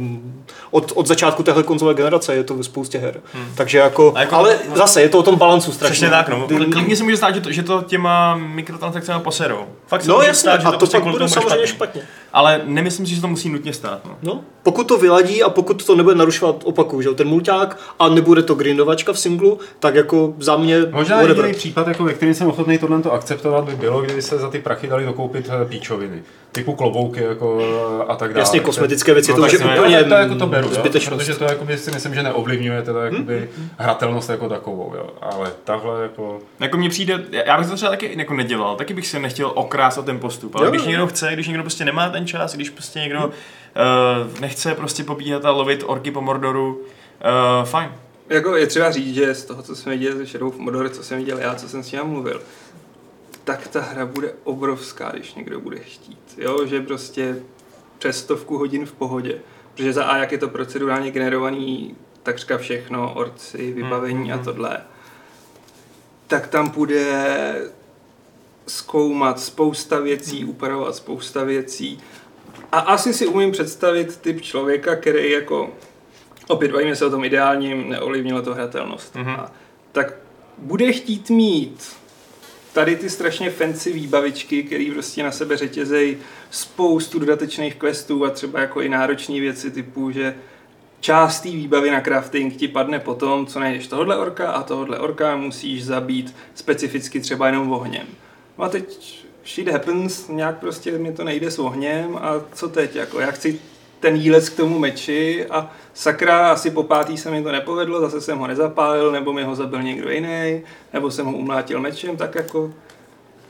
[0.71, 3.21] Od, od začátku téhle konzole generace je to ve spoustě her.
[3.55, 5.93] Takže jako, A jako- ale zase je to o tom balancu strašně.
[5.93, 6.49] Přesně tak, no.
[6.73, 9.65] Klidně se může stát, že to, že to těma mikrotransakcemi poserou.
[9.87, 12.03] Fakt se No může jasně, stát, že a to prostě pak kvůli bude samozřejmě špatně.
[12.33, 14.01] Ale nemyslím si, že to musí nutně stát.
[14.05, 14.17] No.
[14.23, 18.09] No, pokud to vyladí a pokud to nebude narušovat opaku, že jo, ten mulťák a
[18.09, 22.35] nebude to grindovačka v singlu, tak jako za mě Možná jediný případ, jako ve kterém
[22.35, 26.23] jsem ochotný tohle akceptovat, by bylo, kdyby se za ty prachy dali dokoupit eh, píčoviny.
[26.53, 27.59] Typu klobouky jako,
[28.01, 28.41] eh, a tak dále.
[28.41, 30.75] Jasně, kosmetické věci, to tak už je to- úplně to, to, jako to beru, jo,
[30.75, 31.19] zbytečnost.
[31.19, 34.93] protože to jakoby, si myslím, že neovlivňuje teda jakoby, hratelnost jako takovou.
[34.97, 35.11] Jo.
[35.21, 36.39] Ale tahle jako...
[36.61, 39.99] Jako mně přijde, já bych to třeba taky jako nedělal, taky bych se nechtěl okrást
[39.99, 40.89] o ten postup, ale Jo, když jo.
[40.89, 45.45] někdo chce, když někdo prostě nemá ten čas, když prostě někdo uh, nechce prostě pobíhat
[45.45, 47.89] a lovit orky po Mordoru, uh, fajn.
[48.29, 51.03] Jako je třeba říct, že z toho, co jsme viděli ze Shadow of Mordor, co
[51.03, 52.41] jsem viděl já, co jsem s ním mluvil,
[53.51, 56.39] tak ta hra bude obrovská, když někdo bude chtít.
[56.39, 57.43] Jo, že prostě
[57.99, 59.41] přes stovku hodin v pohodě.
[59.75, 64.79] Protože za A, jak je to procedurálně generovaný, takřka všechno, orci, vybavení a tohle,
[66.27, 67.27] tak tam bude
[68.67, 72.01] zkoumat spousta věcí, upravovat spousta věcí.
[72.73, 75.71] A asi si umím představit typ člověka, který jako
[76.49, 79.15] opět bavíme se o tom ideálním, neovlivnilo to hratelnost.
[79.15, 79.31] Mhm.
[79.31, 79.53] A,
[79.93, 80.15] tak
[80.59, 82.01] bude chtít mít
[82.73, 86.17] tady ty strašně fancy výbavičky, které prostě na sebe řetězejí
[86.51, 90.35] spoustu dodatečných questů a třeba jako i náročné věci typu, že
[91.01, 95.37] část té výbavy na crafting ti padne potom, co najdeš tohle orka a tohle orka
[95.37, 98.07] musíš zabít specificky třeba jenom ohněm.
[98.59, 102.97] No a teď shit happens, nějak prostě mi to nejde s ohněm a co teď,
[102.97, 103.61] jako já chci
[104.01, 108.21] ten jílec k tomu meči a sakra, asi po pátý se mi to nepovedlo, zase
[108.21, 112.35] jsem ho nezapálil, nebo mi ho zabil někdo jiný, nebo jsem ho umlátil mečem, tak
[112.35, 112.73] jako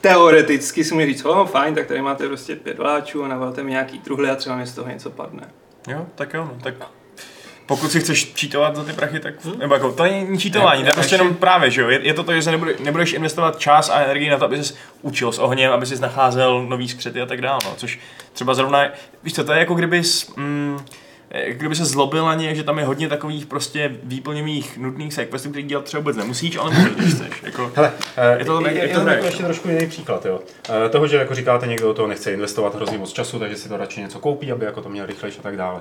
[0.00, 3.70] teoreticky si mi říct, oh, fajn, tak tady máte prostě pět vláčů a navalte mi
[3.70, 5.48] nějaký truhly a třeba mi z toho něco padne.
[5.88, 6.74] Jo, tak jo, no, tak
[7.70, 10.92] pokud si chceš čítovat za ty prachy, tak nebo jako, to není čítování, to je
[10.92, 13.90] prostě jenom právě, že jo, je, je to to, že se nebudeš, nebudeš investovat čas
[13.90, 17.26] a energii na to, aby jsi učil s ohněm, aby jsi nacházel nový skřety a
[17.26, 17.98] tak dále, no, což
[18.32, 18.88] třeba zrovna,
[19.22, 20.78] víš co, to je jako kdybys, mm,
[21.48, 25.64] kdyby se zlobil na ně, že tam je hodně takových prostě výplňových nutných sidequestů, který
[25.64, 27.42] dělat třeba vůbec nemusíš, ale můžeš, když chceš.
[27.42, 27.92] Jako, Hele,
[28.38, 30.40] Je to- je, je, je je to jako ještě trošku jiný příklad, jo.
[30.86, 33.68] Eh, Toho, že jako říkáte, někdo do toho nechce investovat hrozně moc času, takže si
[33.68, 35.80] to radši něco koupí, aby jako to měl rychlejší a tak dále.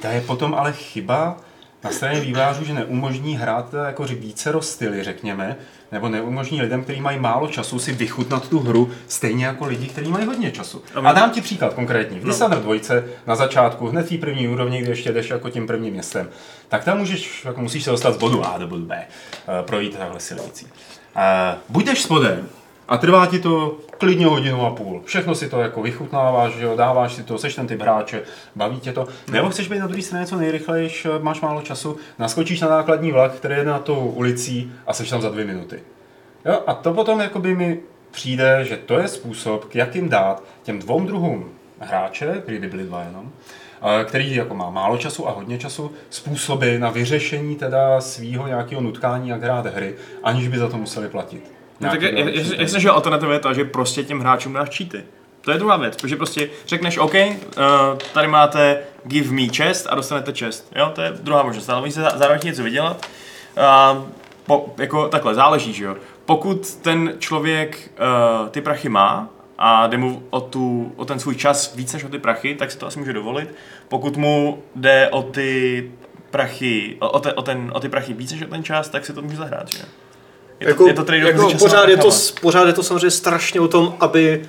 [0.00, 1.36] To je potom ale chyba
[1.84, 5.56] na straně vývojářů, že neumožní hrát teda jako více styly, řekněme,
[5.92, 10.10] nebo neumožní lidem, kteří mají málo času, si vychutnat tu hru stejně jako lidi, kteří
[10.10, 10.82] mají hodně času.
[10.94, 12.20] A dám ti příklad konkrétní.
[12.20, 12.76] V Dishonored 2
[13.26, 16.28] na začátku, hned v té první úrovni, kde ještě jdeš jako tím prvním městem,
[16.68, 19.96] tak tam můžeš, jako musíš se dostat z bodu A do bodu B, eh, projít
[19.98, 20.66] takhle silnicí.
[21.16, 22.48] Eh, Buď jdeš spodem
[22.92, 25.02] a trvá ti to klidně hodinu a půl.
[25.04, 28.22] Všechno si to jako vychutnáváš, že jo, dáváš si to, seš ten typ hráče,
[28.56, 29.06] baví tě to.
[29.30, 33.12] Nebo chceš být na druhé straně co nejrychlejš, eh, máš málo času, naskočíš na nákladní
[33.12, 35.80] vlak, který je na tou ulicí a seš tam za dvě minuty.
[36.44, 37.80] Jo, a to potom jakoby mi
[38.10, 43.02] přijde, že to je způsob, k jakým dát těm dvou druhům hráče, kdyby byli dva
[43.02, 43.32] jenom,
[44.04, 49.28] který jako má málo času a hodně času, způsoby na vyřešení teda svýho nějakého nutkání,
[49.28, 51.61] jak hrát hry, aniž by za to museli platit.
[51.82, 54.76] No tak je, je, je, je, že alternativa je ta, že prostě těm hráčům dáš
[54.76, 55.04] cheaty.
[55.40, 57.30] To je druhá věc, protože prostě řekneš, OK, uh,
[58.14, 60.72] tady máte give me chest a dostanete chest.
[60.76, 63.06] Jo, to je druhá možnost, ale můžete zá- zároveň něco vydělat.
[63.56, 64.02] Uh,
[64.46, 65.96] po, jako takhle, záleží, že jo.
[66.26, 67.90] Pokud ten člověk
[68.42, 69.28] uh, ty prachy má
[69.58, 72.70] a jde mu o, tu, o ten svůj čas víc než o ty prachy, tak
[72.70, 73.54] si to asi může dovolit.
[73.88, 75.90] Pokud mu jde o ty
[76.30, 79.06] prachy, o, o, te, o, ten, o ty prachy víc než o ten čas, tak
[79.06, 79.84] si to může zahrát, že jo.
[80.68, 82.10] Je to, jako, je to trade-off jako pořád, je to,
[82.40, 84.42] pořád je to samozřejmě strašně o tom, aby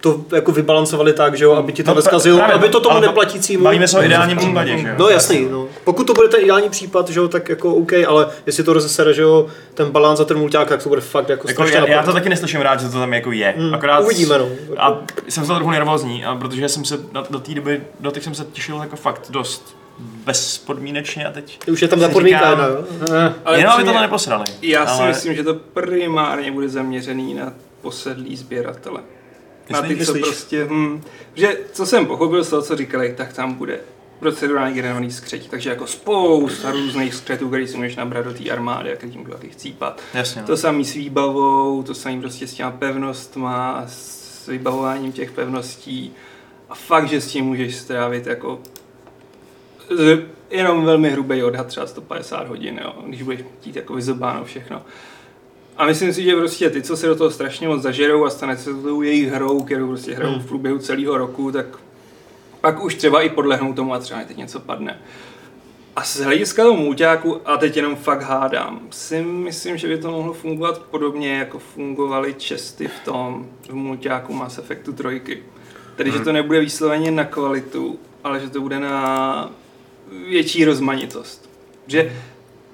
[0.00, 2.02] to jako vybalancovali tak, že jo, aby ti to No,
[2.36, 3.64] právě, aby to tomu neplatícímu.
[3.64, 4.94] Bavíme se o ideálním případě, že jo?
[4.98, 5.66] No jasný, no.
[5.84, 9.14] Pokud to bude ten ideální případ, že jo, tak jako OK, ale jestli to rozesere,
[9.14, 12.02] že jo, ten balans za ten mulťák, tak to bude fakt jako, Jako já, já,
[12.02, 13.54] to taky neslyším rád, že to tam jako je.
[13.58, 14.48] Hmm, Akorát uvidíme, no.
[14.78, 14.98] A
[15.28, 18.34] jsem toho trochu nervózní, a protože jsem se na- do té doby, do těch jsem
[18.34, 22.66] se těšil jako fakt dost bezpodmínečně a teď Už je tam ta podmínka říkám- jedna,
[22.66, 22.84] jo.
[23.12, 23.34] Eh.
[23.44, 24.44] Ale Jenom aby to upřímně, neposrali.
[24.62, 29.00] Já si Ale- myslím, že to primárně bude zaměřený na posedlý sběratele.
[29.70, 31.02] Na ty, co prostě, hm,
[31.34, 33.80] že co jsem pochopil z toho, co říkali, tak tam bude
[34.18, 38.92] procedurálně generovaný skřetí, takže jako spousta různých skřetů, který si můžeš nabrat do té armády
[38.92, 40.00] a který můžu taky chcípat.
[40.14, 40.40] Jasně.
[40.40, 40.46] no.
[40.46, 46.12] To samý s výbavou, to samý prostě s těma pevnostma, a s vybavováním těch pevností.
[46.70, 48.58] A fakt, že s tím můžeš strávit jako
[50.50, 54.82] jenom velmi hrubý odhad, třeba 150 hodin, jo, když budeš chtít jako vyzobáno všechno.
[55.76, 58.56] A myslím si, že prostě ty, co se do toho strašně moc zažerou a stane
[58.56, 61.66] se to tou jejich hrou, kterou prostě hrajou v průběhu celého roku, tak
[62.60, 64.98] pak už třeba i podlehnou tomu a třeba teď něco padne.
[65.96, 70.10] A z hlediska toho mulťáku, a teď jenom fakt hádám, si myslím, že by to
[70.10, 75.42] mohlo fungovat podobně, jako fungovaly česty v tom v mulťáku Mass Effectu 3.
[75.96, 79.50] Tedy, že to nebude výsloveně na kvalitu, ale že to bude na
[80.28, 81.50] větší rozmanitost.
[81.86, 82.12] Že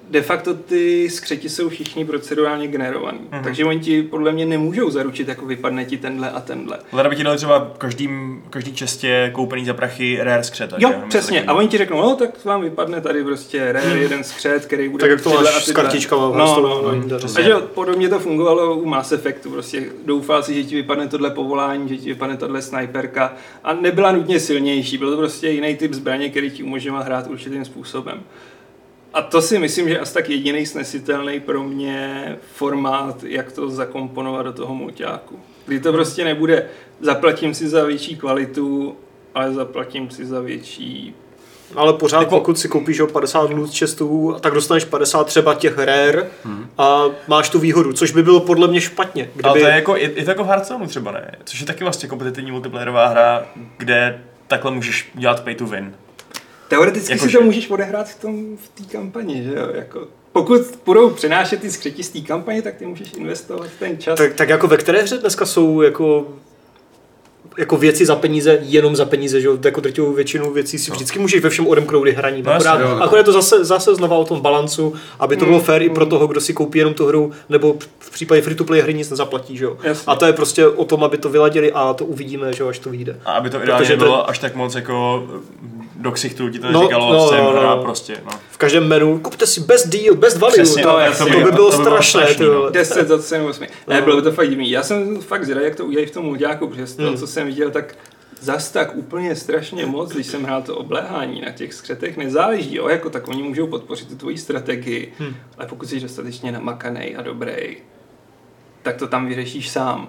[0.09, 3.19] de facto ty skřeti jsou všichni procedurálně generovaný.
[3.31, 3.43] Mhm.
[3.43, 6.77] Takže oni ti podle mě nemůžou zaručit, jako vypadne ti tenhle a tenhle.
[6.91, 10.73] Ale by ti dali třeba každým, každý čestě koupený za prachy rare skřet.
[10.77, 11.43] Jo, Něco přesně.
[11.43, 15.01] A oni ti řeknou, no tak vám vypadne tady prostě rare jeden skřet, který bude
[15.01, 17.43] Tak jak to máš s kartičkama v No, no, no, no.
[17.43, 21.89] že podobně to fungovalo u Mass Effectu, prostě doufal si, že ti vypadne tohle povolání,
[21.89, 23.33] že ti vypadne tohle snajperka
[23.63, 27.65] a nebyla nutně silnější, byl to prostě jiný typ zbraně, který ti umožňoval hrát určitým
[27.65, 28.23] způsobem.
[29.15, 33.69] A to si myslím, že je asi tak jediný snesitelný pro mě formát, jak to
[33.69, 35.39] zakomponovat do toho mulťáku.
[35.65, 36.69] Kdy to prostě nebude,
[37.01, 38.95] zaplatím si za větší kvalitu,
[39.35, 41.15] ale zaplatím si za větší
[41.75, 45.77] Ale pořád, Jako- pokud si koupíš o 50 loot chestů, tak dostaneš 50 třeba těch
[45.77, 46.29] rare
[46.77, 49.29] a máš tu výhodu, což by bylo podle mě špatně.
[49.33, 49.49] Kdyby...
[49.49, 51.83] Ale to je jako, je, je to jako v Hearthstoneu třeba ne, což je taky
[51.83, 53.45] vlastně kompetitivní multiplayerová hra,
[53.77, 55.95] kde takhle můžeš dělat pay to win.
[56.67, 59.67] Teoreticky Jako si že- to můžeš odehrát v tom v té kampani, že jo?
[59.73, 64.17] Jako, pokud budou přenášet ty skřeti z té kampaně, tak ty můžeš investovat ten čas.
[64.17, 66.27] Tak, tak jako ve které hře dneska jsou jako
[67.57, 71.19] jako věci za peníze, jenom za peníze, že jo, jako drtivou většinu věcí si vždycky
[71.19, 72.41] můžeš ve všem odemknout i hraní.
[72.41, 73.03] No, akorát, jo, no.
[73.03, 76.05] akorát je to zase, zase znova o tom balancu, aby to bylo fair i pro
[76.05, 79.65] toho, kdo si koupí jenom tu hru, nebo v případě free-to-play hry nic nezaplatí, že
[79.65, 79.77] jo.
[79.83, 80.03] Jasně.
[80.07, 82.79] A to je prostě o tom, aby to vyladili a to uvidíme, že jo, až
[82.79, 83.19] to vyjde.
[83.25, 85.23] A aby to ideálně Protože bylo až tak moc jako
[85.95, 87.77] do ksichtu ti to No, neříkalo, no, jsem no, no.
[87.83, 88.31] prostě, no.
[88.51, 91.23] V každém menu, kupte si best deal, best value, Přesně, to, no, to, jak to,
[91.25, 92.53] by, by- bylo to by bylo strašné, strašný, ty no.
[92.53, 92.71] vole.
[92.71, 93.63] 10 za cenu 8.
[93.87, 94.01] Ne, No.
[94.05, 94.71] bylo by to fakt divný.
[94.71, 97.17] Já jsem fakt zvědavý, jak to udělají v tom multiáku, protože z toho, Hmm.
[97.17, 97.95] co jsem viděl, tak
[98.39, 102.87] zas tak úplně strašně moc, když jsem hrál to obléhání na těch skřetech, nezáleží, jo,
[102.87, 105.35] jako tak oni můžou podpořit tu tvoji strategii, Hmm.
[105.57, 107.77] ale pokud jsi dostatečně namakanej a dobrý,
[108.81, 110.07] tak to tam vyřešíš sám.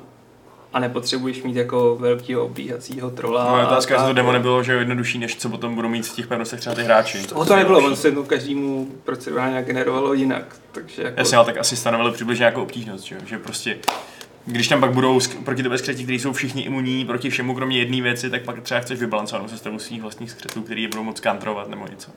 [0.72, 3.52] A nepotřebuješ mít jako velkého obíhacího trola.
[3.52, 6.06] No, je otázka, jestli to demo nebylo, že je jednodušší, než co potom budou mít
[6.06, 7.18] v těch pevnostech třeba ty hráči.
[7.34, 11.20] O to nebylo, on se to každému procedurálně generovalo jinak, takže jako...
[11.20, 13.20] Jasně, ale tak asi stanovili přibližně nějakou obtížnost, že, jo?
[13.26, 13.78] že prostě
[14.46, 18.02] když tam pak budou proti tebe skřeti, kteří jsou všichni imunní proti všemu, kromě jedné
[18.02, 21.68] věci, tak pak třeba chceš vybalancovat sestavu svých vlastních skřetů, který je budou moc kantrovat
[21.68, 22.10] nebo něco.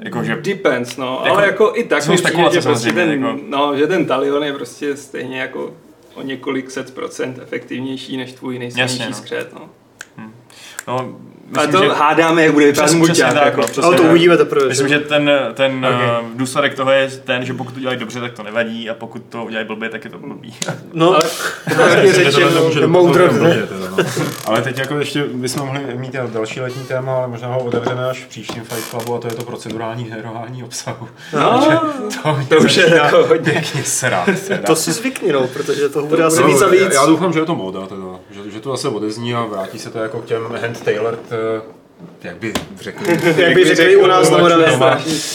[0.00, 3.76] Jakože Depends, no, Jako- ale jako i tak jsou přijde, že, prostě ten, jako- no,
[3.76, 5.74] že ten talion je prostě stejně jako
[6.14, 9.16] o několik set procent efektivnější než tvůj nejsilnější Jasně, no.
[9.16, 9.70] skřet, no.
[10.88, 11.18] no,
[11.56, 12.00] Ale myslím, to že...
[12.00, 13.60] hádáme, jak bude vypadat tak, jako.
[13.60, 14.68] no, přesně Ale to uvidíme teprve.
[14.68, 14.94] Myslím, že?
[14.94, 15.94] že ten, ten Ok.
[15.94, 16.08] okay.
[16.34, 19.44] důsledek toho je ten, že pokud to dělají dobře, tak to nevadí a pokud to
[19.44, 20.54] udělají blbě, tak je to blbý.
[20.92, 21.16] No,
[21.78, 22.50] Ale řečeno,
[22.86, 23.32] moudro.
[23.32, 23.48] no.
[24.46, 28.24] Ale teď jako ještě bychom mohli mít další letní téma, ale možná ho otevřeme až
[28.24, 31.08] v příštím Fight Clubu a to je to procedurální herování obsahu.
[31.32, 31.80] No,
[32.22, 33.52] To, to už je jako hodně.
[33.52, 34.28] pěkně srát.
[34.48, 34.62] teda.
[34.66, 36.94] To si zvykni, no, protože toho bude asi No, víc a víc.
[36.94, 38.02] Já, doufám, že je to moda, teda.
[38.30, 41.36] Že, že to zase odezní a vrátí se to jako k těm hand tailored, eh,
[42.22, 43.18] jak by řekli.
[43.36, 44.66] Jak by řekli u nás na Moravě.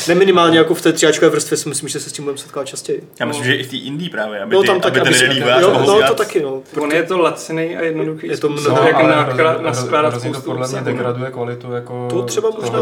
[0.08, 2.68] Ne minimálně jako v té třiáčkové vrstvě si myslím, že se s tím budeme setkat
[2.68, 3.04] častěji.
[3.20, 5.44] Já myslím, že i v té Indii právě, aby, No ty, tam tak, aby ten
[5.54, 6.62] aby mohl no, to taky, no.
[6.82, 10.30] On je to laciný a jednoduchý Je to mnoho, jak ale nakla- hrozně- naskládat hrozně
[10.30, 12.80] to spoustu podle mě degraduje kvalitu jako To třeba možná,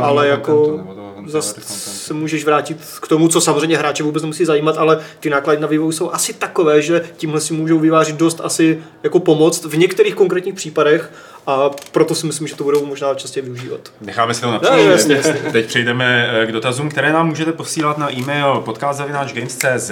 [0.00, 0.80] ale jako
[1.22, 5.30] hand Zase se můžeš vrátit k tomu, co samozřejmě hráče vůbec nemusí zajímat, ale ty
[5.30, 9.64] náklady na vývoj jsou asi takové, že tímhle si můžou vyvážit dost asi jako pomoct
[9.64, 11.12] v některých konkrétních případech
[11.46, 13.80] a proto si myslím, že to budou možná častěji využívat.
[14.00, 15.22] Necháme si to na příště.
[15.52, 19.90] Teď přejdeme eh, k dotazům, které nám můžete posílat na e-mail podcast.games.cz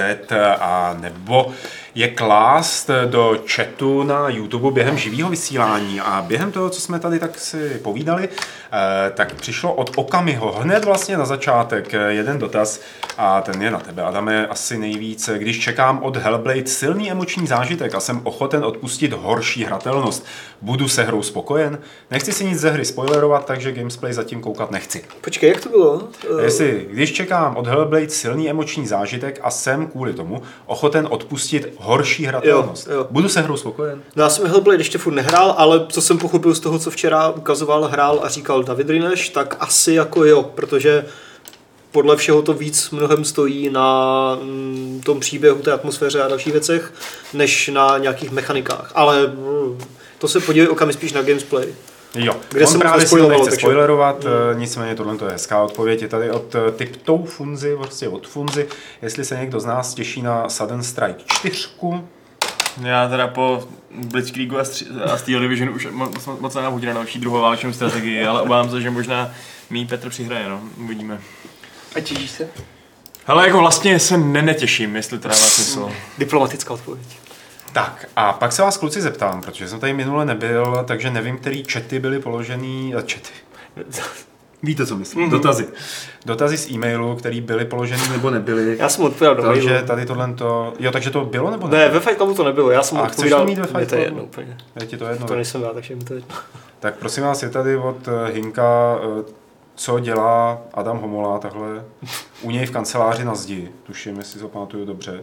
[0.61, 1.53] a nebo
[1.95, 6.01] je klást do chatu na YouTube během živého vysílání.
[6.01, 8.29] A během toho, co jsme tady tak si povídali,
[8.73, 12.81] eh, tak přišlo od Okamiho hned vlastně na začátek eh, jeden dotaz
[13.19, 15.31] a ten je na tebe, Adame, asi nejvíc.
[15.37, 20.27] Když čekám od Hellblade silný emoční zážitek a jsem ochoten odpustit horší hratelnost,
[20.63, 21.79] budu se hrou spokojen?
[22.11, 25.05] Nechci si nic ze hry spoilerovat, takže gamesplay zatím koukat nechci.
[25.21, 26.03] Počkej, jak to bylo?
[26.39, 31.75] Eh, Jestli, když čekám od Hellblade silný emoční zážitek a jsem kvůli tomu ochoten odpustit
[31.83, 33.07] horší hratelnost, Jo, jo.
[33.11, 34.03] budu se hrou spokojen?
[34.17, 37.29] No já jsem Hellblade ještě furt nehrál, ale co jsem pochopil z toho, co včera
[37.29, 41.05] ukazoval, hrál a říkal David Rineš, tak asi jako jo, protože
[41.93, 46.93] podle všeho to víc mnohem stojí na mm, tom příběhu, té atmosféře a dalších věcech,
[47.35, 48.93] než na nějakých mechanikách.
[48.95, 49.79] Ale mm,
[50.19, 51.75] to se podívej okami spíš na gameplay.
[52.15, 54.61] Jo, Kde on se právě si to nechce takže- spoilerovat, mm.
[54.61, 56.03] nicméně tohle to je hezká odpověď.
[56.03, 58.69] Je tady od eh, Tiptou Funzy, prostě od Funzy,
[59.03, 61.69] jestli se někdo z nás těší na Sudden Strike 4,
[62.85, 66.93] Já teda po Blitzkriegu a, stři- a Steel Division už moc, moc, moc nemám na
[66.93, 69.33] další druhou válečnou strategii, ale obávám se, že možná
[69.71, 71.21] mý Petr přihraje, no, uvidíme.
[71.97, 72.49] A těšíš se?
[73.25, 75.91] Hele, jako vlastně se nenetěším, jestli to dává smysl.
[76.19, 77.07] Diplomatická odpověď.
[77.73, 81.63] Tak a pak se vás kluci zeptám, protože jsem tady minule nebyl, takže nevím, který
[81.65, 83.31] čety byly položený, a čety.
[84.63, 85.27] Víte, co myslím?
[85.27, 85.31] Mm-hmm.
[85.31, 85.69] Dotazy.
[86.27, 88.77] Dotazy z e-mailu, které byly položeny nebo nebyly.
[88.79, 89.87] Já jsem odpověděl do takže mailu.
[89.87, 90.73] tady tohle to...
[90.79, 91.95] Jo, takže to bylo nebo Ne, nebylo?
[91.95, 93.39] ve Fight Clubu to nebylo, já jsem A odpovídal.
[93.41, 94.05] chceš to mít ve Fight to je Clubu?
[94.05, 94.57] jedno úplně.
[94.81, 95.27] Je ti to jedno?
[95.27, 96.35] To nejsem já, takže mi to je jedno.
[96.81, 99.25] Tak prosím vás, je tady od eh, Hinka, eh,
[99.81, 101.85] co dělá Adam Homola takhle
[102.43, 103.69] u něj v kanceláři na zdi.
[103.83, 105.21] Tuším, jestli to pamatuju dobře.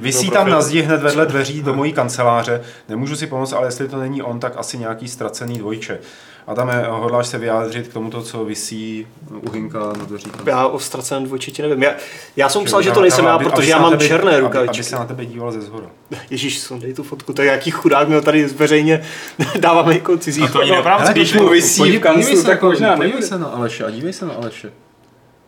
[0.00, 2.62] Vysí tam na zdi hned vedle dveří do mojí kanceláře.
[2.88, 5.98] Nemůžu si pomoct, ale jestli to není on, tak asi nějaký ztracený dvojče.
[6.46, 9.06] Adame, hodláš se vyjádřit k tomuto, co visí
[9.42, 10.30] u Hinka na dveří?
[10.46, 11.82] Já o ztraceném dvojčitě nevím.
[11.82, 11.90] Já,
[12.36, 14.08] já jsem myslel, Čili že to aby- nejsem já, aby- aby protože já mám tebe-
[14.08, 14.76] černé aby- rukavičky.
[14.76, 15.86] Aby se na tebe díval ze zhora.
[16.30, 19.02] Ježíš, sundej tu fotku, to je jaký chudák, mi ho tady veřejně
[19.58, 20.42] dáváme jako cizí.
[20.42, 23.84] A to ani neprávě, když mu visí v kanclu, tak možná podívej se na Aleše
[23.84, 24.72] a dívej se na Aleše.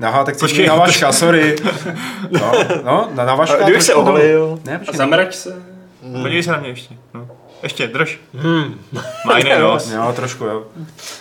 [0.01, 1.57] Aha, tak Počkej, cítím na vaška, sorry.
[2.30, 2.53] No,
[2.84, 3.57] no, na, na vaška.
[3.62, 4.59] Kdybych se oholil.
[4.64, 4.97] Ne, A počkej.
[4.99, 5.62] zamrač se.
[6.22, 6.94] Podívej se na mě ještě.
[7.14, 7.28] No.
[7.62, 8.20] Ještě, drž.
[9.26, 9.90] Má jiný nos.
[9.90, 10.64] Jo, trošku, jo.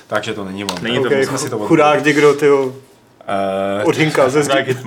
[0.08, 0.76] Takže to není on.
[0.82, 2.74] Není to Okay, jsme si to chudák někdo, tyjo,
[3.28, 4.78] Eh, od Hinka ze zdi.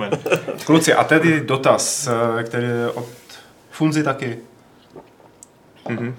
[0.65, 3.05] Kluci, a tedy dotaz, eh, který je od
[3.71, 4.37] Funzy taky.
[5.85, 6.13] mm-hmm.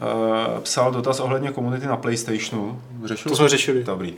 [0.54, 2.82] uh, psal dotaz ohledně komunity na PlayStationu.
[3.04, 3.84] Řešil To jsme řešili.
[3.84, 4.14] Dobrý.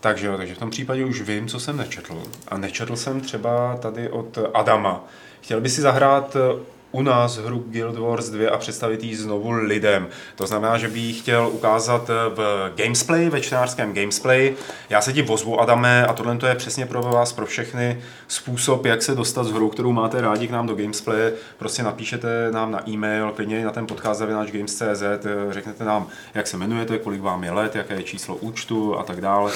[0.00, 2.22] Takže jo, takže v tom případě už vím, co jsem nečetl.
[2.48, 5.04] A nečetl jsem třeba tady od Adama.
[5.40, 6.60] Chtěl by si zahrát eh,
[6.92, 10.08] u nás hru Guild Wars 2 a představit ji znovu lidem.
[10.36, 14.54] To znamená, že by ji chtěl ukázat eh, v Gamesplay, ve čtenářském Gamesplay.
[14.90, 18.86] Já se ti vozvu, Adame, a tohle to je přesně pro vás, pro všechny způsob,
[18.86, 21.32] jak se dostat z hru, kterou máte rádi k nám do Gamesplay.
[21.58, 25.18] Prostě napíšete nám na e-mail, klidně na ten podcast zavináč games.cz, eh,
[25.50, 29.20] řeknete nám, jak se jmenujete, kolik vám je let, jaké je číslo účtu a tak
[29.20, 29.52] dále.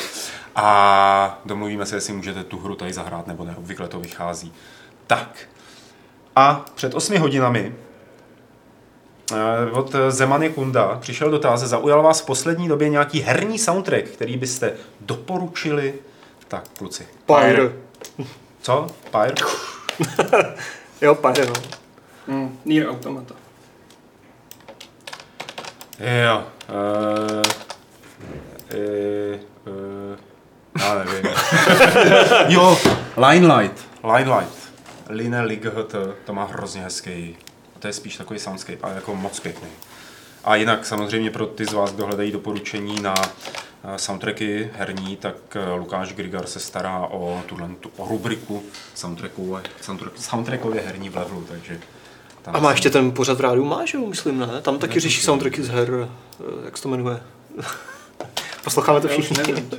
[0.56, 3.54] A domluvíme se, jestli můžete tu hru tady zahrát nebo ne.
[3.56, 4.52] Obvykle to vychází.
[5.06, 5.48] Tak,
[6.36, 7.74] a před osmi hodinami
[9.32, 14.36] eh, od Zemany Kunda přišel dotaz, zaujal vás v poslední době nějaký herní soundtrack, který
[14.36, 15.94] byste doporučili?
[16.48, 17.06] Tak, kluci.
[17.26, 17.72] Pyre.
[18.62, 18.86] Co?
[19.10, 19.34] Pyre?
[21.02, 21.52] Jo, Pyre, no.
[22.28, 23.34] Hmm, Nier Automata.
[25.98, 26.44] Jo.
[26.68, 27.42] Uh,
[28.74, 30.16] uh, uh,
[30.80, 31.32] já nevím.
[32.48, 32.78] jo,
[33.16, 33.88] Limelight.
[34.04, 34.61] Limelight.
[35.12, 35.94] Line Light,
[36.24, 37.36] to má hrozně hezký.
[37.78, 39.68] To je spíš takový soundscape, ale jako moc pěkný.
[40.44, 45.36] A jinak samozřejmě pro ty z vás, kdo hledají doporučení na eh, soundtracky herní, tak
[45.54, 48.62] eh, Lukáš Grigar se stará o tuhle tu, o rubriku
[48.94, 51.80] soundtracků, soundtrack, soundtrackově herní v levelu, takže
[52.42, 54.48] tam A má ještě ten pořad v rádiu, máš jo, myslím, ne?
[54.62, 57.20] Tam taky řeší soundtracky z her, eh, jak se to jmenuje.
[58.64, 59.36] Posloucháme to všichni.
[59.38, 59.70] nevím.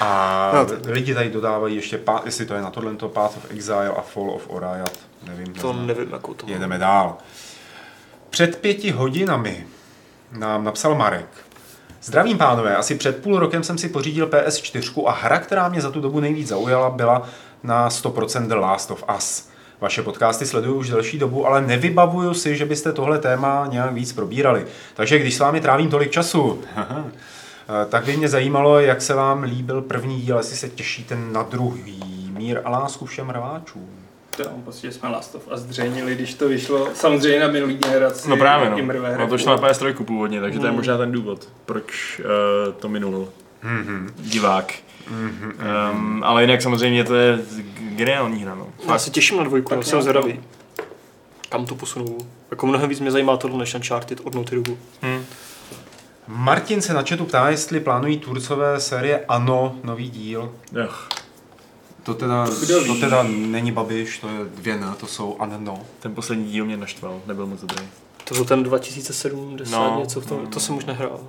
[0.00, 3.88] A No, to- lidi tady dodávají ještě, jestli to je na tohle, Path of Exile
[3.88, 4.92] a Fall of Oriat,
[5.26, 5.46] nevím.
[5.54, 5.86] To neznám.
[5.86, 6.46] nevím, jakou to.
[6.48, 7.16] Jedeme dál.
[8.30, 9.66] Před pěti hodinami
[10.32, 11.26] nám napsal Marek.
[12.02, 15.90] Zdravím pánové, asi před půl rokem jsem si pořídil PS4 a hra, která mě za
[15.90, 17.22] tu dobu nejvíc zaujala, byla
[17.62, 19.48] na 100% The Last of Us.
[19.80, 24.12] Vaše podcasty sleduju už delší dobu, ale nevybavuju si, že byste tohle téma nějak víc
[24.12, 24.66] probírali.
[24.94, 26.62] Takže když s vámi trávím tolik času,
[27.88, 32.32] tak by mě zajímalo, jak se vám líbil první díl, jestli se těšíte na druhý.
[32.36, 33.88] Mír a lásku všem rváčům.
[34.36, 38.30] To prostě jsme Last of Us zřejmili, když to vyšlo samozřejmě na minulý generaci.
[38.30, 38.78] No právě, no.
[39.18, 42.88] No to šlo na PS3 původně, takže to je možná ten důvod, proč uh, to
[42.88, 43.28] minul
[44.16, 44.74] divák.
[45.10, 47.38] Um, ale jinak samozřejmě to je
[47.78, 48.66] geniální hra, no.
[48.88, 50.02] Já se těším na dvojku, Tak no, jsem jo.
[50.02, 50.40] zvědavý.
[51.48, 52.18] Kam to posunou?
[52.50, 54.78] Jako mnohem víc mě zajímá tohle než Uncharted od Naughty Dogu.
[55.02, 55.24] Hm.
[56.26, 60.52] Martin se na chatu ptá, jestli plánují Turcové série Ano, nový díl.
[60.84, 61.08] Ach,
[62.02, 62.46] To teda,
[62.86, 65.82] to teda není Babiš, to je dvě ne, to jsou Ano.
[66.00, 67.86] ten poslední díl mě naštval, nebyl moc dobrý.
[68.24, 71.20] To byl ten 2070 No, něco v tom, no, to jsem už nehrál.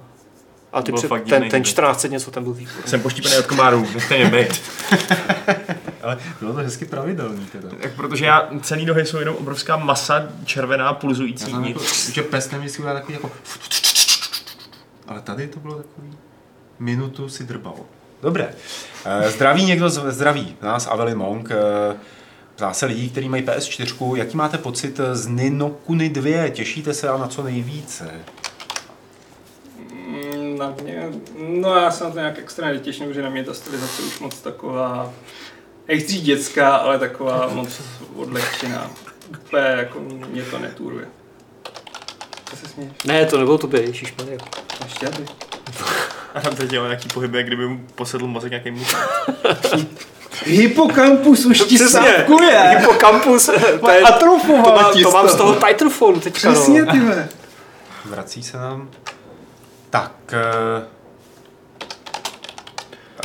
[0.73, 1.71] A ty před, ten, ten díl.
[1.71, 2.81] 14 něco, ten byl výborný.
[2.85, 4.61] Jsem poštípený od komárů, nechte mě být.
[6.03, 7.69] Ale bylo to hezky pravidelný teda.
[7.81, 11.45] Tak protože já, celý nohy jsou jenom obrovská masa, červená, Já pulzující.
[11.51, 11.79] jsem jako,
[12.11, 13.31] že pes nemyslí udělat takový jako...
[15.07, 16.17] Ale tady to bylo takový...
[16.79, 17.75] Minutu si drbal.
[18.21, 18.53] Dobré.
[19.05, 21.49] Eh, Zdraví někdo, z- zdraví nás Avelin Monk.
[21.51, 21.97] eh,
[22.55, 26.49] Ptá se lidí, kteří mají PS4, jaký máte pocit z Ninokuni 2?
[26.49, 28.11] Těšíte se a na co nejvíce?
[29.79, 31.09] Mm, Na mě,
[31.47, 34.41] no já se na to nějak extra netěším, protože na mě ta stylizace už moc
[34.41, 35.13] taková,
[35.87, 37.81] nechci dětská, ale taková moc
[38.15, 38.91] odlehčená.
[39.29, 39.99] Úplně jako
[40.29, 41.05] mě to netůruje.
[42.53, 42.93] Co se směješ?
[43.05, 44.37] Ne, to nebylo tobě, ježišmarja.
[44.83, 45.25] Ještě aby.
[46.35, 48.95] A tam teď dělal nějaký pohyby, jak kdyby mu posedl mozek nějaký muž.
[50.45, 51.87] Hippocampus už ti Přesně.
[51.87, 52.59] sápkuje!
[52.59, 53.51] Hippocampus, to,
[53.91, 55.55] je, to, Atrofoval ti to mám z toho.
[55.67, 56.51] Titanfallu teďka.
[56.51, 56.91] Přesně no.
[56.91, 57.29] ty ve.
[58.05, 58.89] Vrací se nám.
[59.89, 60.11] Tak.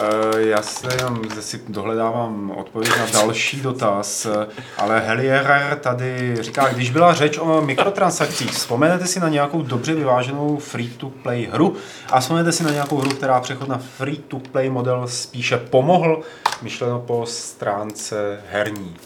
[0.02, 4.46] Uh, já se jenom zde si dohledávám odpověď na další dotaz, eh,
[4.76, 10.56] ale Helierer tady říká, když byla řeč o mikrotransakcích, vzpomenete si na nějakou dobře vyváženou
[10.56, 11.76] free-to-play hru
[12.10, 16.22] a vzpomenete si na nějakou hru, která přechod na free-to-play model spíše pomohl,
[16.62, 18.96] myšleno po stránce herní.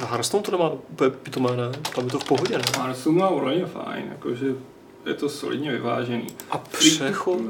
[0.00, 1.70] Na Hearthstone to nemá úplně pitomé, ne?
[1.94, 2.64] Tam je to v pohodě, ne?
[2.78, 4.46] Marsu má úplně fajn, jakože
[5.06, 6.26] je to solidně vyvážený.
[6.50, 7.40] A přechod?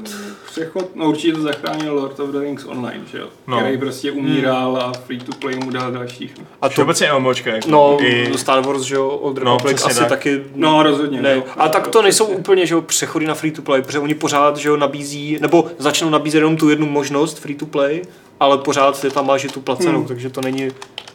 [0.45, 3.27] Přechod, no určitě to zachránil Lord of the Rings Online, že jo?
[3.47, 3.59] No.
[3.59, 6.33] Který prostě umíral a free to play mu dal dalších.
[6.61, 8.37] A To obecně MMOčka, jako no, i...
[8.37, 10.09] Star Wars, že jo, Old No, Republic přesně asi tak.
[10.09, 10.43] taky...
[10.55, 11.21] No rozhodně.
[11.21, 11.43] Ne, no.
[11.57, 14.57] a tak to nejsou úplně že jo, přechody na free to play, protože oni pořád
[14.57, 18.01] že jo, nabízí, nebo začnou nabízet jenom tu jednu možnost free to play,
[18.39, 20.07] ale pořád ty tam máš tu placenou, Hmm.
[20.07, 20.67] takže to není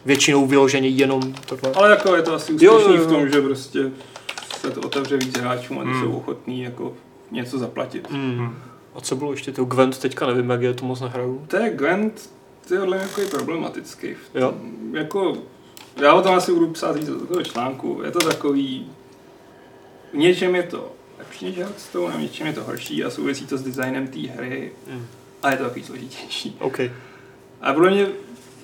[0.05, 1.71] většinou vyloženě jenom takhle.
[1.75, 3.09] Ale jako je to asi Jo, úspěšný jo, jo.
[3.09, 3.79] v tom, že prostě
[4.63, 6.03] se to otevře víc hráčům a ty Hmm.
[6.03, 6.93] jsou ochotní jako
[7.31, 8.11] něco zaplatit.
[8.11, 8.55] Mm.
[8.95, 11.45] A co bylo ještě, to Gwent teďka nevím, jak je, to moc nehraju.
[11.49, 12.31] To je Gwent,
[12.69, 14.15] tyhle jako je problematický.
[14.15, 14.55] V Jo.
[14.93, 15.37] Jako,
[16.03, 18.01] já o tom asi budu psát víc do toho článku.
[18.05, 18.87] Je to takový,
[20.13, 23.59] v něčem je to horší než Hearthstone a něčím je to horší a souvisí to
[23.59, 25.07] s designem té hry Mm.
[25.43, 26.57] a je to takový složitější.
[26.61, 26.79] OK.
[27.61, 28.07] A podle mě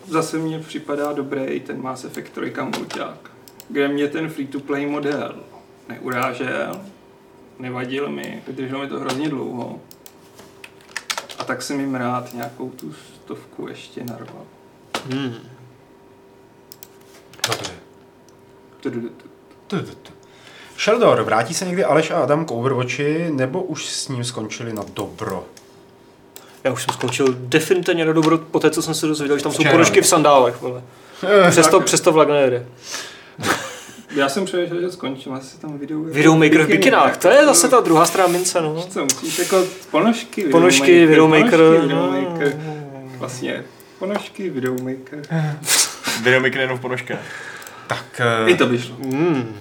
[0.08, 3.30] zase mně připadá dobrý ten Mass Effect 3 mulťák,
[3.68, 5.34] kde mě ten free-to-play model
[5.88, 6.80] neurážel,
[7.58, 9.80] nevadil mi, vydrželo mi to hrozně dlouho.
[11.38, 14.42] A tak jsem jim rád nějakou tu stovku ještě narval.
[15.10, 15.34] Hmm.
[17.48, 17.72] Dobře.
[18.80, 19.14] Tudududu.
[19.66, 20.12] Tu, tu, tu.
[20.78, 24.84] Sheldor, vrátí se někdy Aleš a Adam k Overwatchi, nebo už s ním skončili na
[24.92, 25.44] dobro?
[26.64, 29.52] Já už jsem skončil definitivně na dobro po té, co jsem se dozvěděl, že tam
[29.52, 29.72] jsou Včera.
[29.72, 30.60] ponožky v sandálech.
[30.60, 30.82] Vole.
[31.50, 32.66] Přesto, přesto vlak nejede.
[34.16, 36.00] Já jsem přemýšlel, že skončím asi tam video.
[36.02, 38.86] Videomaker v bikinách, to je zase ta druhá strana mince, no.
[38.90, 41.50] Co musíš jako ponožky, Ponožky, Videomaker.
[41.50, 42.10] ponožky, no.
[42.12, 42.60] videomaker.
[43.18, 43.64] Vlastně
[43.98, 45.22] ponožky, videomaker.
[46.22, 47.18] Videomaker jenom v ponožkách.
[47.86, 48.96] Tak I eh, to by šlo.
[48.98, 49.54] Mm.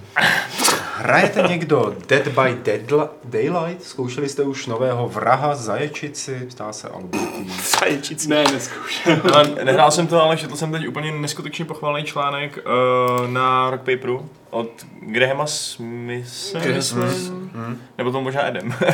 [0.97, 3.83] Hrajete někdo Dead by Deadli- Daylight?
[3.83, 6.47] Zkoušeli jste už nového vraha, zaječici?
[6.49, 7.51] Ptá se Albertí.
[7.79, 8.29] Zaječící.
[8.29, 9.21] Ne, neskoušel.
[9.33, 13.81] Ale nehrál jsem to, ale četl jsem teď úplně neskutečně pochvalný článek uh, na Rock
[13.81, 14.69] Paperu od
[15.01, 17.51] Grahama Smitha, Graham myslím.
[17.97, 18.73] Nebo to možná Edem.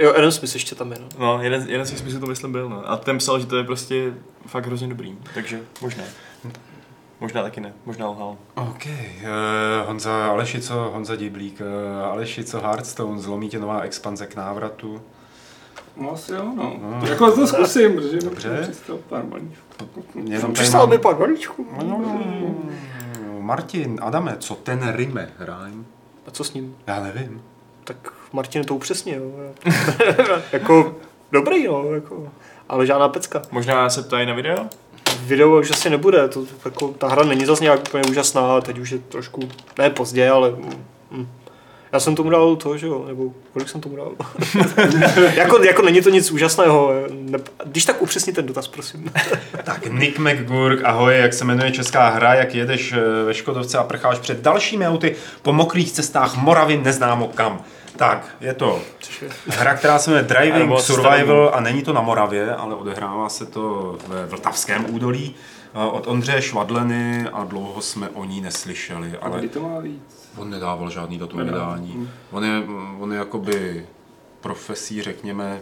[0.00, 1.08] Jo, Adam Smith ještě tam je, no.
[1.18, 2.90] no, jeden, jeden z těch to myslím byl, no.
[2.90, 4.12] A ten psal, že to je prostě
[4.46, 6.04] fakt hrozně dobrý, takže možná.
[7.20, 8.36] Možná taky ne, možná lhal.
[8.54, 14.26] OK, uh, Honza Aleši, co Honza Diblík, uh, Aleši, co Hearthstone, zlomí tě nová expanze
[14.26, 15.02] k návratu.
[15.96, 16.76] No asi jo, no.
[16.82, 17.00] No.
[17.00, 17.06] no.
[17.08, 18.70] Jako to zkusím, protože mi Dobře.
[19.08, 19.22] pár
[20.52, 21.66] Přistál mám- mi pár balíčků.
[21.82, 22.70] Mm,
[23.40, 25.84] Martin, Adame, co ten rime, rhyme?
[26.26, 26.76] A co s ním?
[26.86, 27.42] Já nevím.
[27.84, 27.96] Tak
[28.32, 29.52] Martin to upřesně, jo.
[30.52, 30.96] jako
[31.32, 32.28] dobrý, no, jako.
[32.68, 33.42] Ale žádná pecka.
[33.50, 34.66] Možná se ptají na video?
[35.20, 38.90] Video už asi nebude, to, jako, ta hra není zase nějak úplně úžasná, teď už
[38.90, 39.48] je trošku,
[39.78, 41.28] ne pozdě, ale mm,
[41.92, 44.12] já jsem tomu dal to, že jo, nebo kolik jsem tomu dal?
[45.34, 49.12] jako, jako není to nic úžasného, ne, když tak upřesni ten dotaz, prosím.
[49.64, 53.82] Tak Nick McGurk, ahoj, jak se jmenuje česká hra, jak jedeš eh, ve Škodovce a
[53.82, 57.64] prcháš před dalšími auty po mokrých cestách Moravy neznámo kam.
[57.98, 58.80] Tak, je to
[59.46, 63.98] hra, která se jmenuje Driving Survival a není to na Moravě, ale odehrává se to
[64.06, 65.34] ve Vltavském údolí
[65.74, 69.78] eh, od Ondřeje Švadleny a dlouho jsme o ní neslyšeli, Ale ale kdy to má
[69.80, 70.28] víc?
[70.36, 72.10] on nedával žádný datum vydání.
[72.30, 72.62] On je,
[73.00, 73.86] on je jakoby
[74.40, 75.60] profesí, řekněme,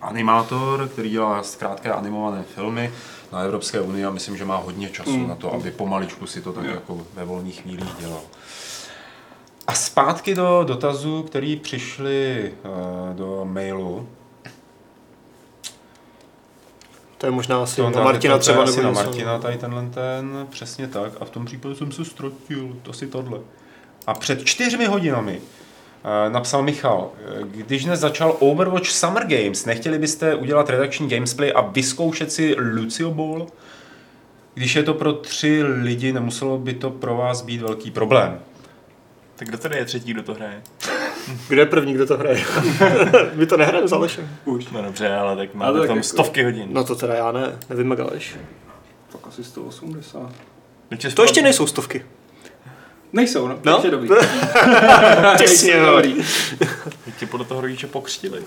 [0.00, 2.92] animátor, který dělá zkrátka animované filmy
[3.32, 5.28] na Evropské unii a myslím, že má hodně času Mm.
[5.28, 8.20] na to, aby pomaličku si to tak jako ve volných chvílích dělal.
[9.66, 14.08] A zpátky do dotazů, který přišli uh, do mailu.
[17.18, 18.90] to je možná asi To, na Martina to, třeba, to je asi na.
[18.90, 21.12] Martina tady tenhle ten, přesně tak.
[21.20, 23.38] A v tom případě jsem se ztratil, to si tohle.
[24.06, 25.40] A před čtyřmi hodinami
[26.04, 31.52] eh, napsal Michal, eh, když dnes začal Overwatch Summer Games, nechtěli byste udělat redakční gamesplay
[31.54, 33.46] a vyzkoušet si Lucio Ball?
[34.54, 38.40] Když je to pro tři lidi, nemuselo by to pro vás být velký problém.
[39.44, 40.62] Tak kdo tady je třetí, kdo to hraje?
[41.48, 42.44] Kde je první, kdo to hraje?
[43.34, 44.28] My to nehrajeme s Alešem.
[44.44, 44.66] Už.
[44.68, 46.68] No dobře, ale tak Ale máme tak tam jako- stovky hodin.
[46.72, 48.36] No to teda já ne, nevím jak Aleš.
[49.12, 50.30] Tak asi 180.
[50.92, 52.04] Určitě To ještě nejsou stovky.
[53.12, 53.58] Nejsou, no.
[53.64, 53.72] No?
[53.72, 54.08] Ještě dobrý.
[55.38, 56.14] Těsně, dobrý.
[57.04, 58.42] Teď tě podle toho rodiče pokřtili.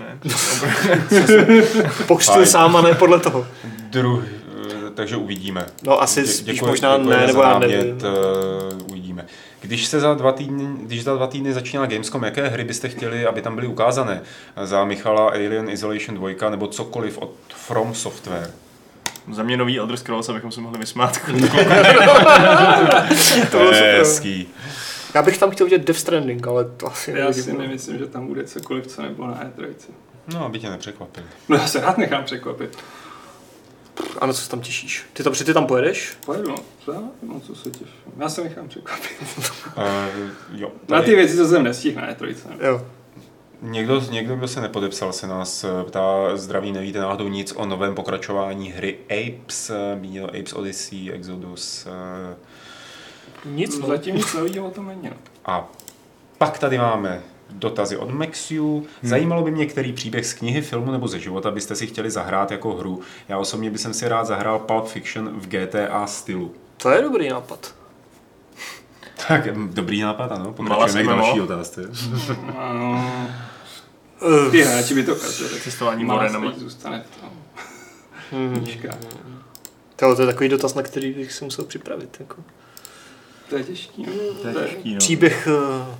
[0.00, 0.18] Ne,
[2.06, 3.46] Pokřtil sám a ne podle toho.
[3.90, 5.66] Druh, eh, takže uvidíme.
[5.82, 7.98] No asi Dě- spíš děkuji- možná děkujeme ne, za nebo já nevím.
[7.98, 9.26] eh, uvidíme.
[9.60, 13.26] Když se za dva týdny, když za dva týdny začíná Gamescom, jaké hry byste chtěli,
[13.26, 14.22] aby tam byly ukázané?
[14.64, 18.50] Za Michala Alien Isolation 2 nebo cokoliv od From Software?
[19.32, 21.18] Za mě nový Elder Scrolls, abychom se mohli vysmát.
[23.50, 23.98] To bylo super.
[23.98, 24.48] Hezký.
[25.14, 27.44] Já bych tam chtěl vidět Death Stranding, ale to asi Já neuvidím.
[27.44, 29.66] si nemyslím, že tam bude cokoliv, co nebylo na E3.
[30.34, 31.26] No, aby tě nepřekvapili.
[31.48, 32.78] No já se rád nechám překvapit.
[34.18, 35.04] A na co se tam těšíš?
[35.12, 36.16] Ty tam, ty tam pojedeš?
[36.26, 36.56] Pojedu, no.
[36.84, 36.92] Co?
[37.22, 37.86] No, co se těším.
[38.18, 39.10] Já se nechám překvapit.
[39.76, 40.30] Uh,
[40.60, 42.34] jo, Na ty věci, co jsem nestihl na E3.
[42.60, 42.86] Jo.
[43.62, 47.94] Někdo, někdo, kdo se nepodepsal, se nás eh, ptá, zdraví, nevíte náhodou nic o novém
[47.94, 51.86] pokračování hry Apes, eh, míněno Apes Odyssey, Exodus.
[53.44, 53.86] Nic, no.
[53.86, 55.02] Zatím nic nového o tom není.
[55.04, 55.16] no.
[55.44, 55.68] A
[56.38, 57.22] pak tady máme
[57.54, 58.86] dotazy od Maxiu.
[59.02, 62.50] Zajímalo by mě, který příběh z knihy, filmu nebo ze života byste si chtěli zahrát
[62.50, 63.00] jako hru.
[63.28, 66.54] Já osobně bych si rád zahrál Pulp Fiction v GTA stylu.
[66.76, 67.74] To je dobrý nápad.
[69.28, 70.52] Tak, dobrý nápad, ano.
[70.52, 71.90] Pokračujeme k další otázce.
[72.72, 73.10] No,
[74.22, 75.60] Uh, ty hráči by to kazili.
[75.60, 76.52] Cestování Malá morenama.
[76.56, 77.30] zůstane v tom.
[78.30, 78.66] hmm.
[79.96, 82.16] To, to je takový dotaz, na který bych si musel připravit.
[82.20, 82.36] Jako.
[83.50, 84.02] To je těžký.
[84.06, 84.12] No.
[84.42, 84.98] To je těžký, no.
[84.98, 85.94] Příběh uh,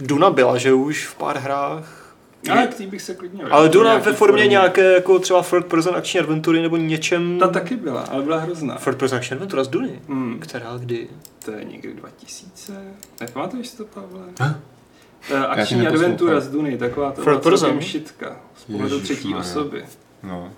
[0.00, 2.14] Duna byla, že už v pár hrách.
[2.50, 4.46] Ale k bych se klidně Ale Duna ve formě formě.
[4.46, 7.38] nějaké jako třeba third person akční adventury nebo něčem...
[7.38, 8.74] Ta taky byla, ale byla hrozná.
[8.74, 10.02] Third person akční adventura z Duny.
[10.08, 10.38] Hmm.
[10.40, 11.08] Která kdy?
[11.44, 12.72] To je někdy 2000.
[13.20, 14.20] Nepamatuješ si to, Pavle?
[14.40, 14.50] Huh?
[14.50, 17.80] Eh, ti Akční adventura z Duny, taková to Third person?
[17.80, 18.36] šitka.
[18.56, 19.38] Z pohledu třetí Ježišmarja.
[19.50, 19.84] osoby.
[20.22, 20.52] No.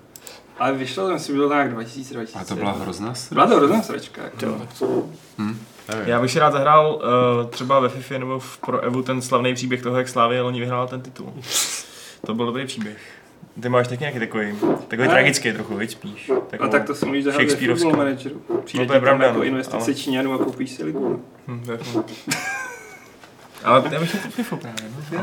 [0.59, 2.39] Ale vyšlo, to myslím, bylo nějak 2000, 2000.
[2.39, 3.35] A to byla hrozná sra.
[3.35, 4.23] Byla to hrozná sračka.
[4.23, 4.45] Jako.
[4.45, 5.09] Jo, tak to...
[5.37, 5.57] Hm?
[5.89, 6.07] Nevím.
[6.07, 9.53] Já bych si rád zahrál uh, třeba ve FIFA nebo v Pro Evu ten slavný
[9.53, 11.33] příběh toho, jak Slávě loni vyhrála ten titul.
[12.25, 12.97] To byl dobrý příběh.
[13.61, 14.55] Ty máš taky nějaký takový,
[14.87, 15.13] takový Ne.
[15.13, 16.31] tragický trochu, víc spíš.
[16.59, 18.41] A tak to si můžeš zahrát ve football manageru.
[18.65, 21.25] Přijde No to je pravda, jako no, investice ale- Číňanů a koupíš si ligu.
[21.47, 21.63] Hm.
[23.63, 24.83] Ale já bych chtěl FIFA právě.
[25.11, 25.19] No.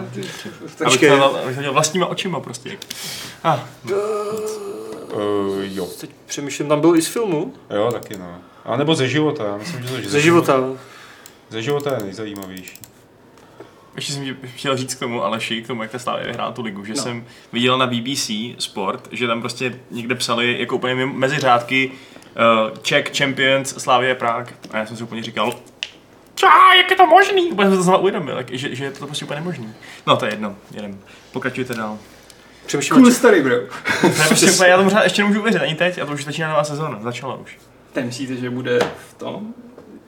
[0.86, 1.40] Abych to, dělal
[1.72, 2.78] vlastníma očima prostě.
[3.44, 3.58] Ah,
[5.14, 5.86] Uh, jo.
[6.00, 7.54] Teď přemýšlím, tam byl i z filmu.
[7.70, 8.38] Jo, taky no.
[8.64, 10.60] A nebo ze života, já myslím, že to Ze života.
[11.50, 12.78] Ze života je nejzajímavější.
[13.96, 16.84] ještě jsem chtěl říct k tomu Aleši, k tomu, jak ta Slávě vyhrál tu ligu,
[16.84, 17.02] že No.
[17.02, 21.90] jsem viděl na BBC Sport, že tam prostě někde psali jako úplně mezi řádky
[22.70, 24.52] uh, Czech Champions Slavie Prague.
[24.70, 25.52] A já jsem si úplně říkal,
[26.34, 27.50] "Čá, jak je to možný?
[27.52, 29.74] Úplně jsem to znova uvědomil, jak- že, že je to prostě úplně nemožný.
[30.06, 31.00] No to je jedno, jedem.
[31.32, 31.98] Pokračujte dál.
[32.66, 33.12] Přemýšlím, Cool cool.
[33.14, 33.56] story, bro.
[34.28, 37.34] Prostě já tomu ještě nemůžu uvěřit, ani teď, a to už začíná nová sezóna, začala
[37.36, 37.58] už.
[37.98, 38.78] Teď myslíte, že bude
[39.10, 39.54] v tom,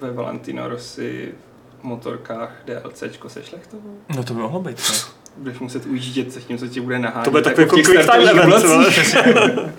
[0.01, 1.35] ve Valentino Rossi
[1.81, 3.99] v motorkách DLCčko se šlechtovou?
[4.17, 5.09] No to by mohlo být, co?
[5.37, 7.25] Budeš muset ujíždět se tím, co ti bude nahánět.
[7.25, 9.73] To bude takový jako quick time event.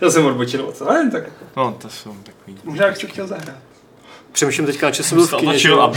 [0.00, 0.90] Já jsem odbočil, co?
[0.90, 1.24] Ale tak
[1.56, 2.58] No, to jsou takový.
[2.64, 3.56] možná bych to chtěl zahrát.
[4.32, 5.34] Přemýšlím teďka, že jsem byl v
[5.80, 5.92] a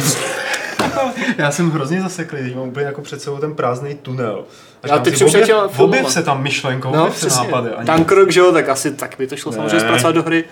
[1.37, 4.45] Já jsem hrozně zaseklý, teď mám úplně jako před sebou ten prázdný tunel.
[4.87, 5.69] Já teď jsem chtěl.
[5.77, 7.69] Objev se tam myšlenkou, No, objev se nápady.
[7.69, 7.85] Ani...
[7.87, 9.55] Tankrok, že jo, tak asi tak by to šlo Ne.
[9.55, 10.43] samozřejmě zpracovat do hry.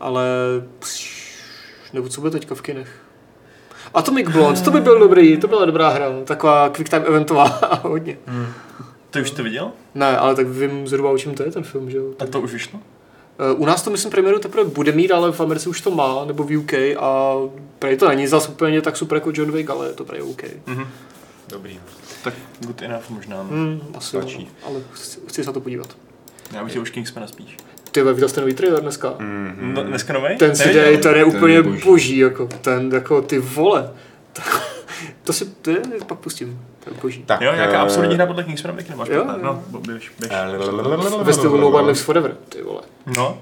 [0.00, 0.24] Ale...
[1.92, 2.88] Nebo co bude teďka v kinech?
[3.94, 8.16] Atomic Blonde, to by byl dobrý, to byla dobrá hra, taková quick time eventová hodně.
[9.10, 9.70] Ty už to viděl?
[9.94, 12.04] Ne, ale tak vím zhruba o čem to je ten film, že jo?
[12.16, 12.80] Tak to už vyšlo?
[13.38, 16.24] Eh, U nás to myslím premiéru teprve bude mít, ale v Americe už to má,
[16.24, 17.34] nebo v UK a
[17.78, 20.42] prej to není zase úplně tak super jako John Wick, ale je to prej OK.
[20.66, 20.86] Mhm.
[21.48, 21.80] Dobrý.
[22.22, 23.36] Tak good enough možná.
[23.36, 23.42] No.
[23.42, 24.50] Hmm, asi jo, Stačí.
[24.66, 25.96] ale chci, chci se na to podívat.
[26.54, 27.56] Já bych chtěl už Kingsmana spíš.
[27.90, 29.10] Ty viděl jste nový trailer dneska?
[29.10, 29.72] Mm-hmm.
[29.74, 30.36] No, dneska nový?
[30.36, 31.84] Ten si dej, ten je úplně je boží.
[31.84, 32.18] boží.
[32.18, 33.90] jako, ten, jako, ty vole.
[35.24, 37.22] to si, to je, pak pustím, to je boží.
[37.22, 39.24] Tak, Jo, nějaká eh, absurdní hra podle Kingsmana Wick nemáš Jo.
[39.42, 40.32] No, běž, běž.
[41.22, 42.82] Ve stylu No One Lives Forever, ty vole.
[43.16, 43.38] No,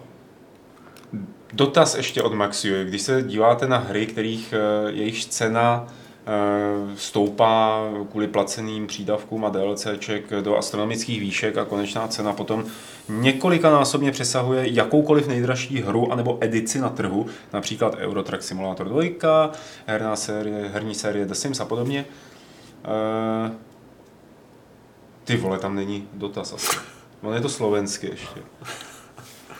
[1.52, 2.84] Dotaz ještě od Maxiu.
[2.84, 5.92] Když se díváte na hry, kterých eh, jejich cena eh,
[6.96, 12.64] stoupá kvůli placeným přídavkům a DLCček do astronomických výšek a konečná cena potom
[13.08, 19.52] několikanásobně přesahuje jakoukoliv nejdražší hru anebo edici na trhu, například Euro Truck Simulator 2,
[19.86, 22.04] herná série, herní série The Sims a podobně.
[22.84, 23.52] Eh,
[25.24, 26.76] Ty vole, tam není dotaz asi.
[27.22, 28.40] On je to slovensky ještě.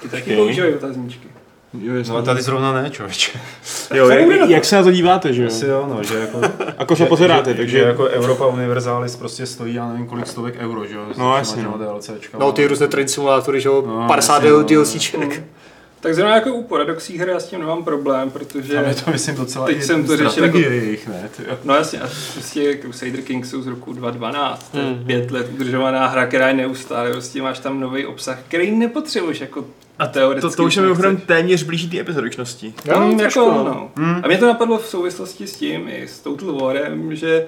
[0.03, 1.29] Ty taky používají otazníčky.
[1.73, 3.41] No ale tady zrovna ne, člověče.
[3.95, 6.41] jo jak, jak, se na to díváte, že Asi jo, no, že jako...
[6.79, 7.79] Ako se pozeráte, že, takže...
[7.79, 11.07] Že jako Europa Universalis prostě stojí, já nevím kolik stovek euro, že jo?
[11.17, 11.79] No, jasně, no.
[11.79, 12.39] DLCčka.
[12.39, 14.51] No ty různé train simulátory, že jo, No, 50 jasně,
[15.19, 15.27] no.
[16.01, 18.75] Tak zrovna jako u Paradoxí hry já s tím nemám problém, protože...
[18.75, 21.31] Tam je to, myslím, docela Teď i jsem to řešil jako- jejich, ne?
[21.37, 21.59] Ty, jo.
[21.65, 25.05] No jasně, a prostě Crusader Kings jsou z roku 2012, to je Hmm.
[25.07, 29.65] pět let udržovaná hra, která je neustále, prostě máš tam nový obsah, který nepotřebuješ jako
[29.99, 30.51] A teoreticky.
[30.51, 32.75] to, to už je mimochodem téměř blíží té epizodičnosti.
[32.85, 33.65] Jo, Mm, trošku, jako, no.
[33.65, 33.91] no.
[33.97, 34.21] Hmm.
[34.25, 37.47] A mě to napadlo v souvislosti s tím, i s Total Warem, že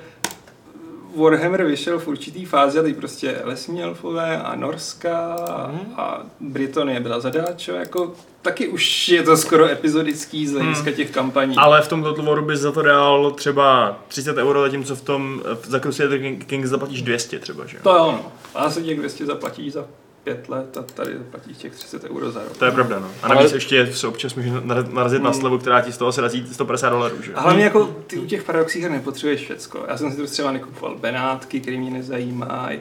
[1.16, 5.36] Warhammer vyšel v určitý fázi a teď prostě lesní elfové a Norska
[5.68, 5.80] Mhm.
[5.96, 8.12] a Británie byla zadáčo, jako
[8.42, 11.56] taky už je to skoro epizodický z hlediska těch kampaní.
[11.56, 15.42] Ale v tom Total Waru bys za to dal třeba 30 euro, zatímco v tom
[15.62, 17.80] za Crusader King- Kings zaplatíš 200 třeba, že jo?
[17.82, 18.32] To je ono.
[18.54, 19.84] A se těch 200 zaplatíš za
[20.24, 22.56] pět let a tady zaplatíš těch 30 euro za rok.
[22.56, 23.06] To je pravda, no.
[23.22, 25.40] A Ale- navíc ještě se občas může nar- narazit na Hmm.
[25.40, 27.34] slevu, která ti z toho se razí 150 dolarů, že?
[27.34, 29.84] A hlavně jako ty u těch paradoxích her nepotřebuješ všecko.
[29.88, 32.80] Já jsem si to třeba nekupoval Benátky, které mě nezajímají.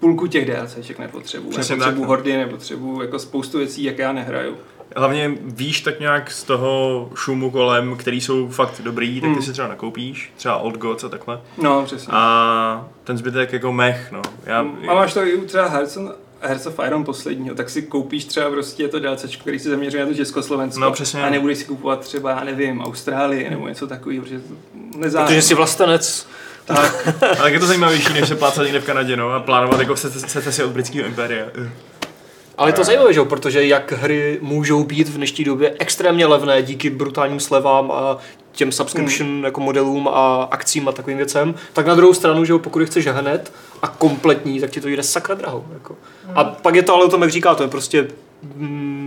[0.00, 1.50] Půlku těch DLCček nepotřebuju.
[1.50, 2.16] Přesně nepotřebuju tak, no.
[2.16, 4.56] hordy, nepotřebuju jako spoustu věcí, jak já nehraju.
[4.96, 9.42] Hlavně víš tak nějak z toho šumu kolem, který jsou fakt dobrý, tak ty Hmm.
[9.42, 11.40] si třeba nakoupíš, třeba Old Gods a takhle.
[11.58, 12.12] No, přesně.
[12.16, 14.22] A ten zbytek jako mech, no.
[14.46, 14.58] Já,
[14.88, 18.24] A máš to i u třeba Hearts, of- Hearts of Iron posledního, tak si koupíš
[18.24, 20.80] třeba prostě to DLCčko, který se zaměřuje na to Československo.
[20.80, 21.22] No, přesně.
[21.22, 24.54] A nebudeš si kupovat třeba, já nevím, Austrálii nebo něco takového, protože to
[24.98, 25.26] nezájem.
[25.28, 26.26] Protože jsi vlastenec.
[26.64, 29.80] Tak, ale tak je to zajímavější, než se plácat někde v Kanadě, no, a plánovat
[29.80, 31.44] jako se, se, se si od britského impéria.
[32.58, 33.22] Ale je to zajímavé, že?
[33.22, 38.18] protože jak hry můžou být v dnešní době extrémně levné díky brutálním slevám a
[38.52, 39.44] těm subscription hmm.
[39.44, 43.06] jako modelům a akcím a takovým věcem, tak na druhou stranu, že pokud je chceš
[43.06, 43.52] hned
[43.82, 45.64] a kompletní, tak ti to jde sakra drahou.
[45.72, 45.96] Jako.
[46.34, 48.08] A pak je to ale o tom, jak říká, to je prostě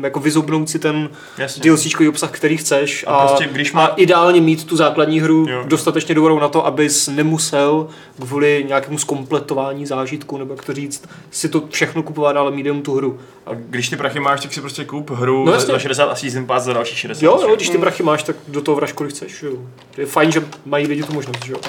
[0.03, 1.63] jako vyzobnout si ten Jasně.
[1.71, 5.45] DLCčkový obsah, který chceš a, A prostě, když má- a ideálně mít tu základní hru
[5.49, 5.63] Jo.
[5.67, 7.87] dostatečně dobrou na to, abys nemusel
[8.21, 12.81] kvůli nějakému zkompletování zážitku, nebo jak to říct, si to všechno kupovat, ale mít jenom
[12.81, 13.19] tu hru.
[13.45, 15.73] A když ty prachy máš, tak si prostě kup hru No jasně.
[15.73, 17.25] za 60 a season pass za další 60.
[17.25, 19.43] Jo, jo, když ty prachy máš, tak do toho vraž kolik chceš.
[19.43, 19.51] Jo.
[19.97, 21.45] Je fajn, že mají lidi tu možnost.
[21.45, 21.59] Že jo.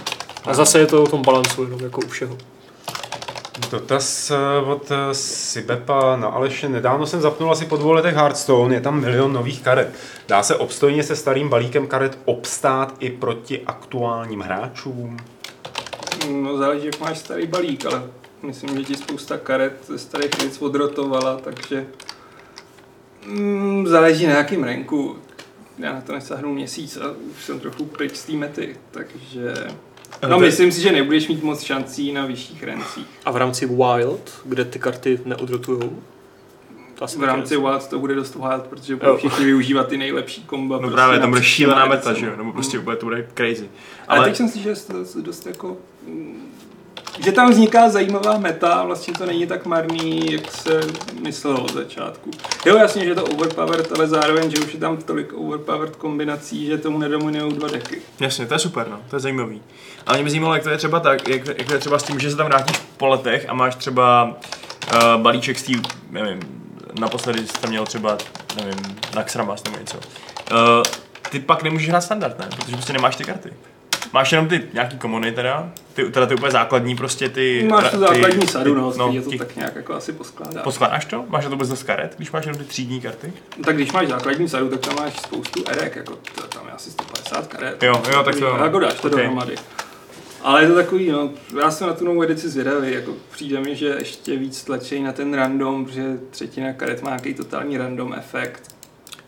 [0.44, 2.38] A zase je to o tom balancu, jenom jako u všeho.
[3.70, 4.36] Dotaz eh,
[4.66, 6.68] od eh, Sibepa na Aleše.
[6.68, 9.94] Nedávno jsem zapnul asi po dvou letech Hearthstone, je tam milion nových karet.
[10.28, 15.16] Dá se obstojně se starým balíkem karet obstát i proti aktuálním hráčům?
[16.32, 18.02] No záleží, jak máš starý balík, ale
[18.42, 21.86] myslím, že ti spousta karet ze starých věc odrotovala, takže
[23.26, 25.16] mm, záleží na jakým ranku.
[25.78, 29.54] Já na to nesahnu měsíc a už jsem trochu pryč z té mety, takže...
[30.28, 33.06] No myslím si, že nebudeš mít moc šancí na vyšších rancích.
[33.24, 36.02] A v rámci Wild, kde ty karty neodrotujou?
[37.00, 40.78] Asi V rámci Wild to bude dost wild, protože budou všichni využívat ty nejlepší komba.
[40.80, 43.70] No právě, tam bude šílená meta, že jo, nebo prostě úplně to bude crazy.
[44.08, 45.76] Ale, Ale teď jsem si, že je to dost, dost jako...
[47.24, 50.80] Že tam vzniká zajímavá meta a vlastně to není tak marný, jak se
[51.22, 52.30] myslelo od začátku.
[52.66, 56.66] Jo, jasně, že je to overpowered, ale zároveň, že už je tam tolik overpowered kombinací,
[56.66, 58.02] že tomu nedominují dva deky.
[58.20, 59.62] Jasně, to je super, no, to je zajímavý.
[60.06, 62.02] Ale mě by zajímalo, jak to je třeba tak, jak, jak to je třeba s
[62.02, 65.74] tím, že se tam vrátíš po letech a máš třeba uh, balíček z tý,
[66.10, 66.40] nevím,
[67.00, 68.18] naposledy jsi tam měl třeba,
[68.56, 69.96] nevím, Naxramas nebo něco.
[69.96, 70.82] Uh,
[71.30, 72.48] ty pak nemůžeš hrát standard, ne?
[72.56, 73.52] Protože prostě nemáš ty karty.
[74.12, 77.66] Máš jenom ty nějaký komony teda, ty, teda ty úplně základní prostě ty...
[77.70, 80.62] Máš tu ty- základní sadu, no, no, je to tak nějak jako asi poskládá.
[80.62, 81.24] Poskládáš to?
[81.28, 83.32] Máš to vůbec dost karet, když máš jenom ty třídní karty?
[83.64, 86.90] Tak když máš základní sadu, tak tam máš spoustu erek, jako to, tam je asi
[86.90, 87.82] 150 karet.
[87.82, 89.14] Jo, jo, tak to- Jako dáš to ok.
[89.14, 89.54] dohromady.
[90.42, 91.30] Ale je to takový, no,
[91.60, 95.12] já jsem na tu novou edici zvědavý, jako přijde mi, že ještě víc tlačí na
[95.12, 98.75] ten random, protože třetina karet má nějaký totální random efekt.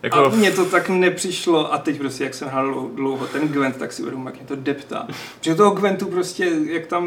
[0.03, 3.49] Jako, A mně to tak nepřišlo a teď prostě, jak jsem hrál dlou- dlouho ten
[3.49, 5.09] Gwent, tak si uvědomím, jak mě to deptá.
[5.39, 7.05] Protože toho Gwentu prostě, jak tam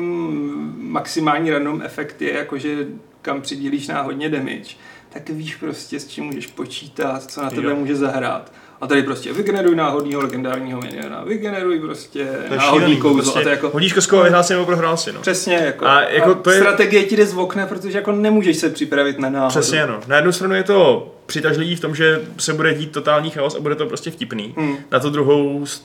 [0.78, 2.88] maximální random efekt je, jakože
[3.22, 4.76] kam přidílíš náhodně damage,
[5.10, 7.76] tak víš prostě, s čím můžeš počítat, co na tebe Jo.
[7.76, 8.52] může zahrát.
[8.82, 13.22] A tady prostě vygeneruj náhodného legendárního miniona, vygeneruj prostě to náhodný kouzlo.
[13.22, 15.22] prostě, a to jako, hodíš kostkou a vyhrál si nebo prohrál si, no.
[15.22, 18.70] přesně jako, A jako to je- strategie ti jde z okna, protože jako nemůžeš se
[18.70, 19.50] připravit na náhodu.
[19.50, 20.00] Přesně no.
[20.08, 23.60] Na jednu stranu je to přitažlivý v tom, že se bude dít totální chaos a
[23.60, 24.54] bude to prostě vtipný.
[24.58, 24.76] Hmm.
[24.92, 25.84] Na to druhou z,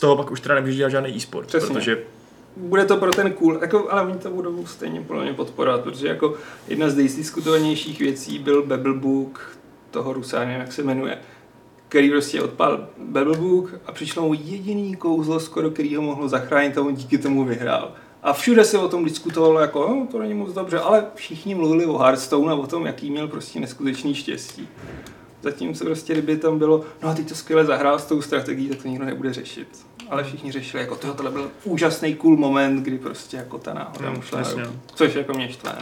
[0.00, 1.74] toho pak už teda nemůžeš dělat žádný e-sport, Přesně.
[1.74, 1.98] protože
[2.56, 6.08] bude to pro ten cool, jako, ale oni to budou stejně podle mě podporovat, protože
[6.08, 6.34] jako
[6.68, 9.56] jedna z nejdiskutovanějších věcí byl Babelbook
[9.90, 11.18] toho nevím jak se jmenuje,
[11.88, 16.82] který prostě odpal Babelbook a přišlo mu jediný kouzlo skoro, který ho mohlo zachránit a
[16.82, 17.92] on díky tomu vyhrál.
[18.22, 21.86] A všude se o tom diskutovalo jako, no, to není moc dobře, ale všichni mluvili
[21.86, 24.68] o Hearthstone a o tom, jaký měl prostě neskutečný štěstí.
[25.42, 28.82] Zatímco prostě, kdyby tam bylo, no a teď to skvěle zahrál s tou strategií, tak
[28.82, 29.68] to nikdo nebude řešit.
[30.10, 34.10] Ale všichni řešili, jako tohle tohle byl úžasný cool moment, kdy prostě jako ta náhoda
[34.10, 34.42] mu šla.
[34.94, 35.72] Což jako mě štve.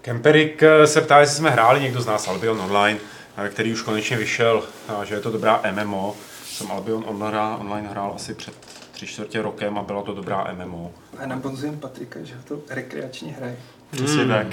[0.00, 2.98] Kemperik eh, se ptá, jestli jsme hráli někdo z nás Albion Online,
[3.48, 6.16] který už konečně vyšel, a že je to dobrá MMO.
[6.44, 8.54] Jsem Albion Online, online hrál asi před
[8.92, 10.92] tři čtvrtě rokem a byla to dobrá MMO.
[11.18, 13.56] A nabonzujem Patrika, že to rekreačně hraje.
[13.90, 14.32] přesně Hmm.
[14.32, 14.46] tak.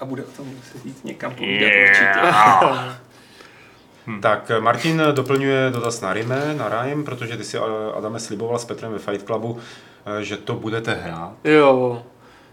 [0.00, 2.20] A bude o tom muset jít někam povídat určitě.
[4.22, 7.60] Tak eh, Martin doplňuje dotaz na Rime, na Rime, protože ty si eh,
[7.96, 9.58] Adame sliboval s Petrem ve Fight Clubu,
[10.20, 11.32] eh, že to budete hrát.
[11.44, 12.02] Jo.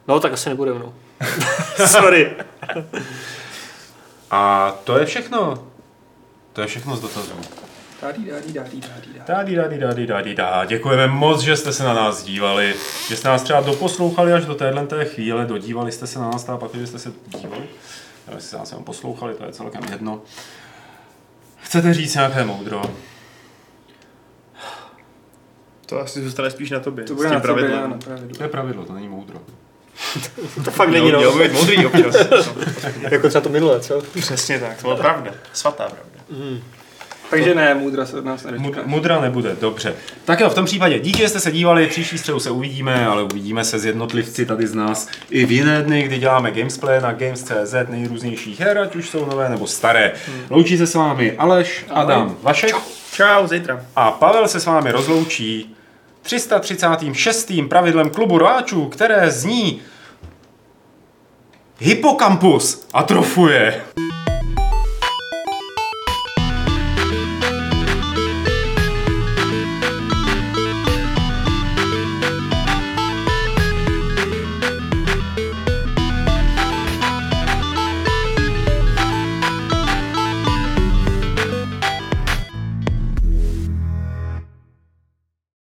[0.07, 0.94] No, tak asi nebudem, no.
[1.88, 2.31] Sorry.
[4.34, 5.68] A to je všechno.
[6.53, 7.34] To je všechno z dotazů.
[8.01, 8.53] Dádi, dádi,
[9.77, 10.65] dádi, dádi, dá.
[10.65, 12.76] Děkujeme moc, že jste se na nás dívali,
[13.07, 16.49] že jste nás třeba doposlouchali až do téhle té chvíle, dodívali jste se na nás,
[16.49, 17.64] a pak, že jste se dívali.
[18.27, 20.22] Ale jestli jste nás jenom poslouchali, to je celkem jedno.
[21.61, 22.81] Chcete říct nějaké moudro?
[25.85, 27.05] To asi zůstane spíš na tobě.
[27.05, 27.99] To bude na na pravidlu.
[28.38, 29.41] To je pravidlo, to není moudro.
[30.65, 31.18] To fakt není, no.
[31.18, 32.15] měl být moudrý občas.
[33.11, 34.02] Jako třeba to minulé, co?
[34.20, 35.32] Přesně tak, to byla pravda.
[35.53, 36.14] Svatá pravda.
[37.30, 38.82] Takže ne, můdra se od nás Mud, nedočká.
[38.86, 39.94] mudra nebude, dobře.
[40.26, 43.24] Tak jo, v tom případě díky, že jste se dívali, příští středu se uvidíme, ale
[43.24, 47.14] uvidíme se z jednotlivci tady z nás i v jiné dny, kdy děláme gamesplay na
[47.14, 50.11] Games.cz nejrůznějších her, ať už jsou nové nebo staré.
[50.49, 52.76] Loučí se s vámi Aleš, Adam, Vašek
[53.14, 53.86] Čau, zítra.
[53.95, 55.76] a Pavel se s vámi rozloučí
[56.23, 57.51] 336.
[57.69, 59.81] pravidlem klubu rváčů, které zní
[61.79, 63.81] Hippocampus atrofuje.